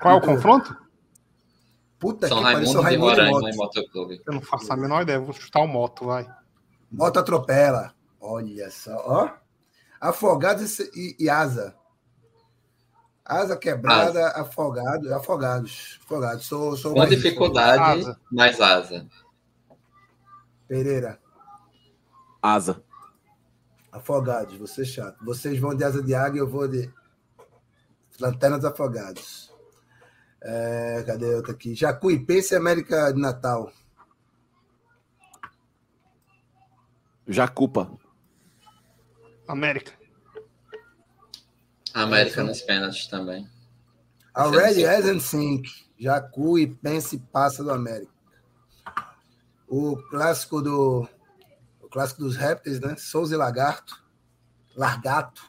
Qual 0.00 0.14
é 0.14 0.18
o 0.18 0.20
confronto? 0.20 0.76
Puta 2.00 2.26
São 2.28 2.38
que 2.38 2.42
pariu, 2.44 2.66
São 2.66 2.82
Raimundo 2.82 3.14
de 3.14 3.30
moto. 3.30 3.48
e 3.48 3.56
Motoclube. 3.56 4.22
Eu 4.26 4.32
não 4.32 4.40
faço 4.40 4.72
a 4.72 4.76
menor 4.76 5.02
ideia, 5.02 5.20
vou 5.20 5.32
chutar 5.34 5.60
o 5.60 5.66
moto, 5.68 6.06
vai. 6.06 6.26
Moto 6.90 7.18
atropela. 7.18 7.94
Olha 8.18 8.70
só, 8.70 8.96
ó. 9.06 9.30
Afogados 10.00 10.78
e, 10.80 11.14
e 11.20 11.28
asa. 11.28 11.74
Asa 13.24 13.56
quebrada, 13.56 14.28
afogados, 14.30 15.12
afogados. 15.12 15.98
Afogados. 16.02 16.46
Sou, 16.46 16.74
sou 16.76 16.92
Com 16.94 16.98
mais- 16.98 17.10
dificuldade, 17.10 18.00
Asa. 18.00 18.20
mais 18.32 18.60
asa. 18.60 19.06
Pereira, 20.66 21.20
Asa. 22.42 22.82
afogados, 23.92 24.56
você 24.56 24.84
chato. 24.84 25.22
Vocês 25.24 25.58
vão 25.60 25.74
de 25.74 25.84
asa 25.84 26.02
de 26.02 26.14
águia, 26.14 26.40
eu 26.40 26.48
vou 26.48 26.66
de 26.66 26.90
lanternas 28.18 28.64
afogados. 28.64 29.49
É, 30.42 31.02
cadê 31.06 31.34
outra 31.34 31.52
aqui? 31.52 31.74
Jacuipense 31.74 32.54
e 32.54 32.56
América 32.56 33.12
de 33.12 33.20
Natal. 33.20 33.70
Jacupa. 37.26 37.90
América. 39.46 39.92
América 41.92 42.42
nos 42.42 42.62
pênaltis 42.62 43.06
também. 43.06 43.48
Already 44.34 44.80
sim. 44.80 44.86
hasn't 44.86 45.22
sink. 45.22 45.68
Jacu 45.98 46.58
e 46.58 46.66
Pense 46.66 47.18
passa 47.18 47.62
do 47.62 47.70
América. 47.70 48.12
O 49.68 49.96
clássico 49.96 50.62
do. 50.62 51.06
O 51.80 51.88
clássico 51.88 52.22
dos 52.22 52.36
répteis, 52.36 52.80
né? 52.80 52.96
Souza 52.96 53.34
e 53.34 53.38
Lagarto. 53.38 54.02
Largato. 54.74 55.42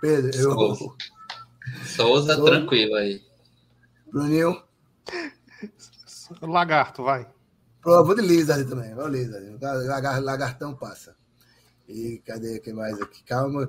Pedro, 0.00 0.30
eu. 0.34 0.52
Souza. 0.52 0.96
Souza, 1.84 2.34
Souza. 2.34 2.50
tranquilo 2.50 2.94
aí. 2.94 3.31
Bruninho. 4.12 4.62
Lagarto, 6.42 7.02
vai. 7.02 7.26
Vou 7.84 8.14
de 8.14 8.22
Lizard 8.22 8.64
também. 8.68 8.94
Vou 8.94 9.08
Lizard. 9.08 9.58
Lagar- 9.60 10.22
Lagartão 10.22 10.74
passa. 10.74 11.16
E 11.88 12.22
cadê 12.24 12.60
quem 12.60 12.72
mais 12.74 13.00
aqui? 13.00 13.24
Calma. 13.24 13.68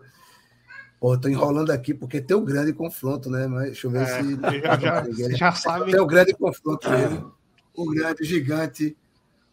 Pô, 0.99 1.17
tô 1.17 1.27
enrolando 1.27 1.71
aqui 1.71 1.93
porque 1.93 2.21
tem 2.21 2.35
o 2.37 2.41
grande 2.45 2.73
confronto, 2.73 3.29
né? 3.29 3.47
Mas 3.47 3.65
deixa 3.65 3.87
eu 3.87 3.91
ver 3.91 4.03
É, 4.03 4.05
se. 4.05 4.35
já, 4.81 5.11
já, 5.11 5.29
já 5.35 5.51
sabe. 5.51 5.91
Tem 5.91 5.99
o 5.99 6.05
grande 6.05 6.33
confronto 6.33 6.89
dele. 6.89 7.23
O 7.73 7.89
grande, 7.89 8.21
o 8.21 8.25
gigante, 8.25 8.95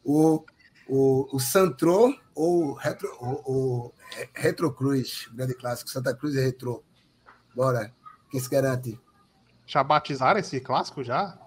o, 0.05 0.45
o, 0.86 1.36
o 1.36 1.41
Santrô 1.41 2.14
ou 2.34 2.66
o 2.66 2.72
Retro, 2.74 3.09
o, 3.20 3.53
o 3.86 3.95
Retro 4.34 4.72
Cruz, 4.72 5.26
o 5.32 5.34
grande 5.34 5.55
clássico, 5.55 5.88
Santa 5.91 6.14
Cruz 6.14 6.34
e 6.34 6.41
Retro. 6.41 6.84
Bora. 7.55 7.93
Quem 8.30 8.38
se 8.38 8.49
garante? 8.49 9.01
Já 9.70 9.84
batizaram 9.84 10.40
esse 10.40 10.60
clássico 10.60 11.04
já? 11.04 11.38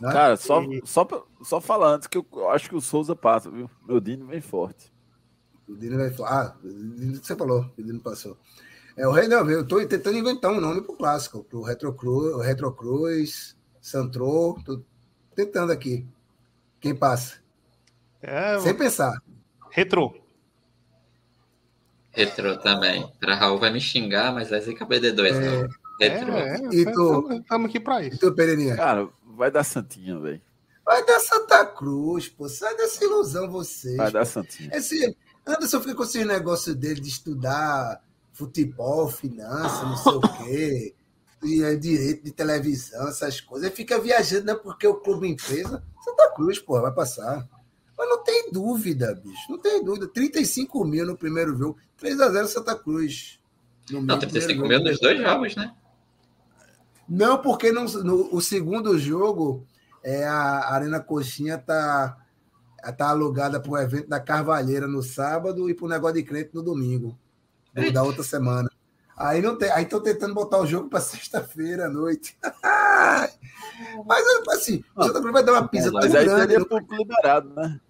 Né? 0.00 0.12
Cara, 0.12 0.36
só, 0.36 0.62
E- 0.62 0.80
só, 0.84 1.04
só 1.42 1.60
falar 1.60 1.94
antes 1.94 2.06
que 2.06 2.16
eu, 2.16 2.24
eu 2.32 2.48
acho 2.50 2.68
que 2.68 2.76
o 2.76 2.80
Souza 2.80 3.16
passa, 3.16 3.50
viu? 3.50 3.68
Meu 3.84 3.98
Dino 3.98 4.24
vem 4.24 4.40
forte. 4.40 4.92
O 5.68 5.74
Dino 5.74 5.96
vai 5.98 6.10
falar. 6.10 6.30
Ah, 6.30 6.56
o 6.62 6.68
Dino 6.68 7.18
que 7.20 7.26
você 7.26 7.34
falou, 7.34 7.68
o 7.76 7.82
Dino 7.82 7.98
passou. 8.00 8.38
É 8.96 9.04
o 9.08 9.10
Rei 9.10 9.26
não, 9.26 9.50
eu 9.50 9.66
tô 9.66 9.84
tentando 9.84 10.16
inventar 10.16 10.52
um 10.52 10.60
nome 10.60 10.80
pro 10.80 10.96
clássico, 10.96 11.42
pro 11.42 11.62
Retro 11.62 11.92
Cruz, 11.92 12.34
o 12.34 12.38
Retro 12.40 12.72
Cruz, 12.72 13.56
Santrô, 13.80 14.56
tô 14.64 14.80
tentando 15.34 15.72
aqui. 15.72 16.06
Quem 16.80 16.94
passa? 16.94 17.38
É, 18.22 18.60
Sem 18.60 18.74
pensar. 18.76 19.20
retrô. 19.72 20.14
Retro 22.12 22.58
também. 22.60 23.10
Pra 23.18 23.34
Raul 23.34 23.58
vai 23.58 23.72
me 23.72 23.80
xingar, 23.80 24.32
mas 24.32 24.50
vai 24.50 24.60
ser 24.60 24.74
KBD2, 24.74 25.34
É, 25.34 25.40
não. 25.62 25.68
Retro. 26.00 26.32
É, 26.32 26.58
E 26.72 26.92
tu? 26.92 27.28
estamos 27.32 27.68
aqui 27.70 27.80
pra 27.80 28.02
E 28.02 28.08
isso. 28.08 28.18
tu, 28.18 28.34
Pereirinha? 28.34 28.76
Cara, 28.76 29.08
vai 29.36 29.50
dar 29.50 29.64
Santinha, 29.64 30.18
velho. 30.18 30.40
Vai 30.84 31.04
dar 31.04 31.18
Santa 31.20 31.64
Cruz, 31.66 32.28
pô. 32.28 32.48
Sai 32.48 32.76
dessa 32.76 33.04
ilusão 33.04 33.50
vocês. 33.50 33.96
Vai 33.96 34.12
dar. 34.12 34.24
Santinha. 34.24 34.70
Esse 34.72 35.16
Anderson 35.46 35.80
fica 35.80 35.94
com 35.94 36.02
esse 36.04 36.24
negócio 36.24 36.74
dele 36.74 37.00
de 37.00 37.08
estudar 37.08 38.02
futebol, 38.32 39.08
finança, 39.08 39.84
não 39.84 39.96
sei 39.96 40.12
o 40.12 40.20
quê, 40.20 40.94
e 41.42 41.62
é 41.62 41.74
direito 41.74 42.22
de 42.24 42.30
televisão, 42.32 43.08
essas 43.08 43.40
coisas. 43.40 43.66
Ele 43.66 43.74
fica 43.76 43.98
viajando, 43.98 44.44
né? 44.46 44.54
Porque 44.54 44.86
o 44.86 44.96
clube 44.96 45.26
empresa, 45.28 45.82
Santa 46.04 46.30
Cruz, 46.34 46.58
pô, 46.58 46.80
vai 46.80 46.92
passar. 46.92 47.48
Mas 47.96 48.08
não 48.10 48.22
tem 48.22 48.50
dúvida, 48.52 49.14
bicho. 49.14 49.50
Não 49.50 49.58
tem 49.58 49.82
dúvida. 49.82 50.06
35 50.08 50.84
mil 50.84 51.06
no 51.06 51.16
primeiro 51.16 51.56
jogo. 51.56 51.78
3x0 51.98 52.46
Santa 52.46 52.74
Cruz. 52.76 53.40
No 53.90 54.00
Não, 54.02 54.06
meio 54.16 54.18
do 54.18 54.26
35 54.28 54.58
primeiro 54.60 54.82
mil 54.84 54.92
nos 54.92 55.00
dois 55.00 55.18
jogos, 55.18 55.56
né? 55.56 55.74
Não, 57.08 57.38
porque 57.40 57.70
não, 57.72 57.84
no, 57.84 58.34
o 58.34 58.40
segundo 58.40 58.98
jogo, 58.98 59.64
é, 60.02 60.24
a 60.26 60.72
Arena 60.74 61.00
Coxinha 61.00 61.56
tá, 61.58 62.16
tá 62.96 63.08
alugada 63.10 63.60
para 63.60 63.70
o 63.70 63.78
evento 63.78 64.08
da 64.08 64.18
Carvalheira 64.20 64.86
no 64.88 65.02
sábado 65.02 65.68
e 65.70 65.74
para 65.74 65.84
o 65.86 65.88
negócio 65.88 66.16
de 66.16 66.22
crente 66.24 66.50
no 66.54 66.62
domingo, 66.62 67.16
do- 67.72 67.92
da 67.92 68.02
outra 68.02 68.22
semana. 68.22 68.68
Aí 69.16 69.40
não 69.40 69.56
tem, 69.56 69.70
aí 69.70 69.84
estão 69.84 70.00
tentando 70.02 70.34
botar 70.34 70.58
o 70.58 70.66
jogo 70.66 70.88
para 70.90 71.00
sexta-feira 71.00 71.86
à 71.86 71.88
noite. 71.88 72.36
Mas 74.06 74.24
assim, 74.50 74.82
o 74.96 75.04
Santa 75.04 75.20
Cruz 75.20 75.32
vai 75.32 75.44
dar 75.44 75.52
uma 75.52 75.68
pisa 75.68 75.90
tão 75.90 76.00
Mas 76.00 76.14
aí 76.14 76.24
grande. 76.24 76.46
teria 76.46 76.58
no- 76.68 76.96
liberado, 76.98 77.50
né? 77.54 77.80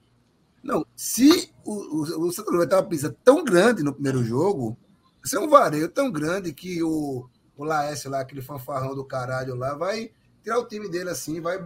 Não, 0.62 0.84
se 0.96 1.52
o, 1.64 1.72
o, 1.72 2.26
o 2.26 2.32
Santa 2.32 2.46
Cruz 2.48 2.58
vai 2.58 2.66
dar 2.66 2.76
uma 2.78 2.88
pisa 2.88 3.16
tão 3.24 3.44
grande 3.44 3.82
no 3.82 3.92
primeiro 3.92 4.22
jogo, 4.24 4.76
vai 5.20 5.28
ser 5.30 5.38
um 5.38 5.48
vareio 5.48 5.88
tão 5.88 6.10
grande 6.10 6.52
que 6.52 6.82
o, 6.82 7.28
o 7.56 7.64
Laércio 7.64 8.10
lá, 8.10 8.20
aquele 8.20 8.42
fanfarrão 8.42 8.94
do 8.94 9.04
caralho 9.04 9.54
lá, 9.54 9.74
vai 9.74 10.10
tirar 10.42 10.58
o 10.58 10.66
time 10.66 10.88
dele 10.88 11.10
assim, 11.10 11.40
vai 11.40 11.58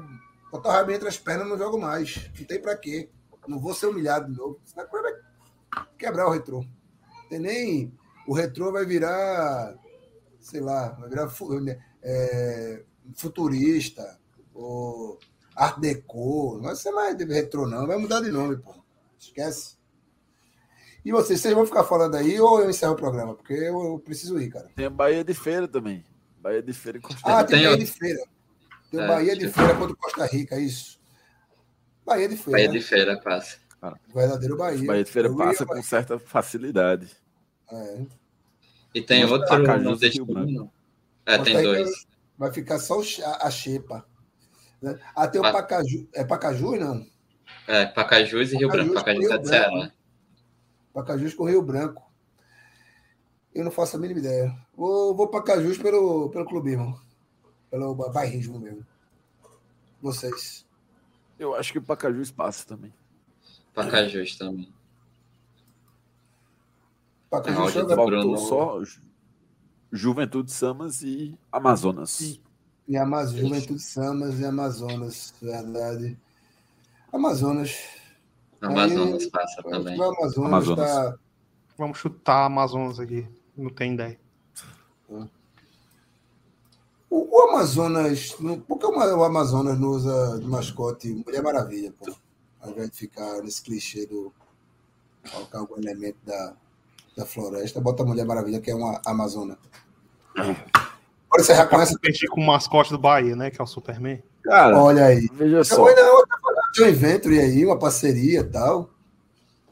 botar 0.50 0.68
o 0.68 0.72
rabo 0.72 0.90
entre 0.92 1.08
as 1.08 1.18
pernas 1.18 1.48
não 1.48 1.58
jogo 1.58 1.78
mais. 1.78 2.30
Não 2.38 2.46
tem 2.46 2.60
pra 2.60 2.76
quê. 2.76 3.10
Não 3.46 3.58
vou 3.58 3.74
ser 3.74 3.86
humilhado 3.86 4.30
de 4.30 4.38
novo. 4.38 4.60
Cruz 4.74 5.02
vai 5.02 5.12
quebrar 5.98 6.26
o 6.26 6.30
retrô. 6.30 6.64
Tem 7.28 7.38
nem. 7.38 7.98
O 8.26 8.34
retrô 8.34 8.70
vai 8.70 8.84
virar, 8.84 9.74
sei 10.38 10.60
lá, 10.60 10.90
vai 10.90 11.08
virar 11.08 11.32
é, 12.02 12.84
futurista, 13.16 14.18
ou 14.54 15.18
Art 15.56 15.78
Deco. 15.78 16.54
Não 16.56 16.64
vai 16.64 16.76
ser 16.76 16.90
mais 16.92 17.16
retrô, 17.18 17.66
não. 17.66 17.86
Vai 17.86 17.96
mudar 17.96 18.20
de 18.20 18.30
nome, 18.30 18.56
pô. 18.58 18.74
Esquece. 19.18 19.79
E 21.04 21.10
vocês, 21.12 21.40
vocês 21.40 21.54
vão 21.54 21.64
ficar 21.66 21.84
falando 21.84 22.14
aí 22.16 22.38
ou 22.40 22.60
eu 22.60 22.68
encerro 22.70 22.92
o 22.92 22.96
programa? 22.96 23.34
Porque 23.34 23.52
eu, 23.54 23.80
eu 23.92 23.98
preciso 24.04 24.38
ir, 24.40 24.50
cara. 24.50 24.68
Tem 24.74 24.86
a 24.86 24.90
Bahia 24.90 25.24
de 25.24 25.32
Feira 25.34 25.66
também. 25.66 26.04
Bahia 26.40 26.62
de 26.62 26.72
Feira 26.72 26.98
e 26.98 27.00
Costa 27.00 27.20
Ah, 27.24 27.38
Rica. 27.40 27.46
tem 27.48 27.58
Tem 27.58 27.64
Bahia 27.70 27.78
de 27.78 27.86
Feira. 27.86 28.20
Tem 28.90 29.00
É, 29.00 29.06
Bahia 29.06 29.36
de 29.36 29.48
Feira 29.48 29.74
contra 29.76 29.96
Costa 29.96 30.26
Rica, 30.26 30.54
é 30.56 30.60
isso. 30.60 31.00
Bahia 32.04 32.28
de 32.28 32.36
Feira. 32.36 32.52
Bahia 32.58 32.68
de 32.68 32.80
Feira 32.80 33.20
passa. 33.20 33.58
Verdadeiro 34.14 34.56
Bahia. 34.56 34.86
Bahia 34.86 35.04
de 35.04 35.10
Feira 35.10 35.28
Eu 35.28 35.36
passa 35.36 35.62
ia- 35.62 35.66
com 35.66 35.82
certa 35.82 36.18
facilidade. 36.18 37.10
É. 37.72 38.02
E 38.94 39.00
tem 39.00 39.22
Mas 39.22 39.30
outro 39.32 39.48
Pacajus 39.48 39.74
Rio 39.76 40.26
nordestino. 40.26 40.72
É, 41.24 41.38
tem 41.38 41.54
Costa 41.54 41.58
Rica 41.60 41.62
dois. 41.84 42.06
Vai 42.36 42.52
ficar 42.52 42.78
só 42.78 43.00
a, 43.42 43.50
xepa. 43.50 44.04
Né? 44.82 44.98
Ah, 45.14 45.28
tem 45.28 45.40
o 45.40 45.42
Pa- 45.44 45.52
Pacaju. 45.52 46.08
É 46.14 46.24
Pacaju, 46.24 46.76
não? 46.76 47.06
É, 47.66 47.86
Pacajus 47.86 48.52
e 48.52 48.56
Rio 48.56 48.68
Branco. 48.68 48.94
Pacajus, 48.94 49.28
Pacajus 49.28 49.30
é 49.30 49.34
Rio 49.34 49.42
de 49.42 49.48
Branco. 49.50 49.78
Ceará. 49.78 49.92
Pacajus 51.00 51.34
com 51.34 51.44
Rio 51.44 51.62
Branco. 51.62 52.02
Eu 53.54 53.64
não 53.64 53.70
faço 53.70 53.96
a 53.96 54.00
mínima 54.00 54.20
ideia. 54.20 54.56
Vou, 54.76 55.14
vou 55.14 55.28
Pacajus 55.28 55.78
pelo, 55.78 56.28
pelo 56.30 56.44
clubismo. 56.46 57.00
Pelo 57.70 57.94
ba- 57.94 58.08
bairrismo 58.10 58.58
mesmo. 58.58 58.86
Vocês. 60.02 60.64
Eu 61.38 61.54
acho 61.54 61.72
que 61.72 61.78
o 61.78 61.82
Pacajus 61.82 62.30
passa 62.30 62.66
também. 62.66 62.92
Pacajus 63.74 64.36
também. 64.36 64.72
Pacajus 67.30 67.74
do 67.74 67.88
Faltou 67.88 68.06
Bruno. 68.06 68.38
só 68.38 68.82
Ju- 68.84 69.02
Juventude 69.92 70.50
Samas 70.52 71.02
e 71.02 71.36
Amazonas. 71.50 72.40
em 72.88 72.96
Amazonas, 72.96 73.40
Juventude 73.40 73.80
Samas 73.82 74.38
e 74.40 74.44
Amazonas. 74.44 75.34
Verdade. 75.40 76.18
Amazonas. 77.12 77.99
Amazonas 78.62 79.22
Aí, 79.22 79.30
passa 79.30 79.62
também. 79.62 79.98
O 79.98 80.02
Amazonas, 80.02 80.36
Amazonas. 80.52 80.90
tá. 80.90 81.14
Vamos 81.78 81.98
chutar 81.98 82.44
Amazonas 82.46 83.00
aqui. 83.00 83.26
Não 83.56 83.70
tem 83.70 83.94
ideia. 83.94 84.18
O, 87.08 87.36
o 87.38 87.48
Amazonas. 87.48 88.32
Por 88.68 88.78
que 88.78 88.86
o 88.86 88.94
Ma- 88.96 89.06
o 89.14 89.24
Amazonas 89.24 89.78
não 89.78 89.88
usa 89.88 90.38
de 90.40 90.46
mascote 90.46 91.08
Mulher 91.26 91.42
Maravilha, 91.42 91.92
pô? 91.98 92.12
Ao 92.60 92.70
invés 92.70 92.90
de 92.90 92.96
ficar 92.96 93.40
nesse 93.42 93.62
clichê 93.62 94.06
do. 94.06 94.32
colocar 95.32 95.58
algum 95.58 95.78
elemento 95.78 96.18
da, 96.24 96.54
da 97.16 97.24
floresta, 97.26 97.80
bota 97.80 98.02
a 98.02 98.06
Mulher 98.06 98.26
Maravilha, 98.26 98.60
que 98.60 98.70
é 98.70 98.74
uma 98.74 99.00
Amazona. 99.06 99.58
Agora 100.36 101.42
você 101.44 101.54
já 101.54 101.66
conhece. 101.66 101.94
Competir 101.94 102.28
com 102.28 102.40
o 102.40 102.46
mascote 102.46 102.90
do 102.90 102.98
Bahia, 102.98 103.34
né? 103.34 103.50
Que 103.50 103.60
é 103.60 103.64
o 103.64 103.66
Superman. 103.66 104.22
Cara, 104.42 104.78
Olha 104.82 105.06
aí. 105.06 105.28
veja 105.32 105.62
só. 105.64 105.76
não, 105.76 105.88
eu 105.88 105.94
tô 106.26 106.39
falando, 106.39 106.39
joint 106.74 106.94
venture 106.94 107.38
aí, 107.38 107.64
uma 107.64 107.78
parceria 107.78 108.40
e 108.40 108.44
tal. 108.44 108.90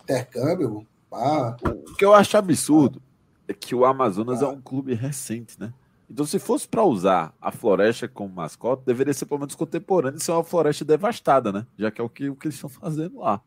Intercâmbio. 0.03 0.87
Pá. 1.11 1.57
O 1.65 1.95
que 1.97 2.05
eu 2.05 2.15
acho 2.15 2.37
absurdo 2.37 3.01
é 3.47 3.55
que 3.55 3.75
o 3.75 3.85
Amazonas 3.85 4.43
é 4.43 4.47
um 4.47 4.61
clube 4.61 4.95
recente, 4.95 5.59
né? 5.59 5.73
Então, 6.11 6.25
se 6.25 6.39
fosse 6.39 6.67
para 6.67 6.83
usar 6.85 7.35
a 7.41 7.53
floresta 7.53 8.09
como 8.09 8.35
mascote, 8.35 8.83
deveria 8.87 9.13
ser 9.13 9.27
pelo 9.27 9.41
menos 9.41 9.55
contemporâneo 9.55 10.19
e 10.19 10.23
ser 10.23 10.33
uma 10.33 10.45
floresta 10.45 10.85
devastada, 10.85 11.53
né? 11.53 11.67
Já 11.79 11.91
que 11.91 12.01
é 12.01 12.05
o 12.05 12.09
que, 12.09 12.31
o 12.31 12.35
que 12.35 12.47
eles 12.47 12.55
estão 12.55 12.71
fazendo 12.71 13.19
lá. 13.19 13.41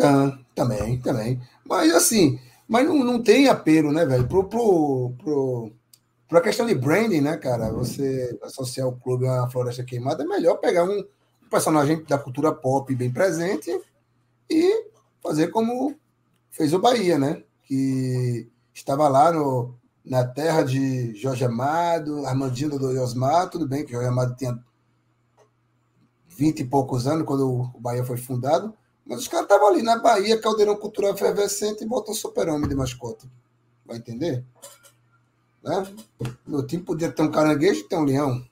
Ah, 0.00 0.36
também, 0.54 0.98
também. 1.00 1.40
Mas 1.64 1.94
assim, 1.94 2.40
mas 2.66 2.86
não, 2.86 3.04
não 3.04 3.22
tem 3.22 3.48
apelo, 3.48 3.92
né, 3.92 4.04
velho? 4.04 4.26
Pro, 4.26 4.44
pro, 4.44 5.12
pro, 5.18 5.72
pro 6.28 6.38
a 6.38 6.40
questão 6.40 6.66
de 6.66 6.74
branding, 6.74 7.20
né, 7.20 7.36
cara? 7.36 7.70
Você 7.70 8.36
associar 8.42 8.88
o 8.88 8.96
clube 8.96 9.26
a 9.28 9.42
uma 9.42 9.50
floresta 9.50 9.84
queimada, 9.84 10.24
é 10.24 10.26
melhor 10.26 10.56
pegar 10.56 10.84
um, 10.84 10.98
um 10.98 11.04
personagem 11.52 12.02
da 12.04 12.18
cultura 12.18 12.50
pop 12.50 12.92
bem 12.94 13.12
presente 13.12 13.70
e 14.48 14.86
fazer 15.22 15.48
como 15.48 15.94
fez 16.50 16.72
o 16.72 16.78
Bahia, 16.78 17.18
né? 17.18 17.44
Que 17.64 18.50
estava 18.72 19.06
lá 19.06 19.30
no, 19.30 19.74
na 20.02 20.26
terra 20.26 20.62
de 20.62 21.14
Jorge 21.14 21.44
Amado, 21.44 22.24
Armandinho 22.26 22.78
do 22.78 23.00
Osmar, 23.02 23.50
tudo 23.50 23.68
bem 23.68 23.84
que 23.84 23.92
Jorge 23.92 24.08
Amado 24.08 24.34
tinha 24.34 24.58
vinte 26.26 26.60
e 26.60 26.64
poucos 26.64 27.06
anos 27.06 27.26
quando 27.26 27.46
o 27.46 27.78
Bahia 27.78 28.02
foi 28.02 28.16
fundado, 28.16 28.74
mas 29.04 29.20
os 29.20 29.28
caras 29.28 29.44
estavam 29.44 29.68
ali 29.68 29.82
na 29.82 29.98
Bahia, 29.98 30.40
caldeirão 30.40 30.74
cultural 30.74 31.12
efervescente 31.12 31.84
e 31.84 31.86
botam 31.86 32.14
super-homem 32.14 32.68
de 32.68 32.74
mascote. 32.74 33.30
Vai 33.84 33.98
entender? 33.98 34.42
Né? 35.62 35.86
Meu 36.46 36.66
time 36.66 36.82
podia 36.82 37.12
ter 37.12 37.22
um 37.22 37.30
caranguejo 37.30 37.80
e 37.80 37.88
ter 37.88 37.96
um 37.96 38.04
leão. 38.04 38.42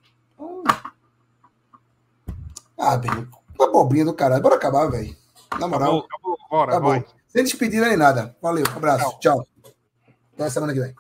Ah, 2.81 2.97
bem, 2.97 3.28
uma 3.59 3.70
bobrinha 3.70 4.07
do 4.07 4.14
caralho. 4.14 4.43
Bora 4.43 4.55
acabar, 4.55 4.91
velho. 4.91 5.14
Na 5.59 5.68
moral. 5.68 5.99
Acabou, 5.99 6.07
acabou. 6.07 6.39
Bora, 6.51 6.70
acabou. 6.72 7.05
Sem 7.28 7.45
despedir 7.45 7.83
nem 7.83 7.97
nada. 7.97 8.35
Valeu, 8.41 8.64
abraço. 8.74 9.18
Tchau. 9.20 9.45
Tchau. 9.45 9.47
Até 10.35 10.49
semana 10.49 10.72
que 10.72 10.81
vem. 10.81 10.95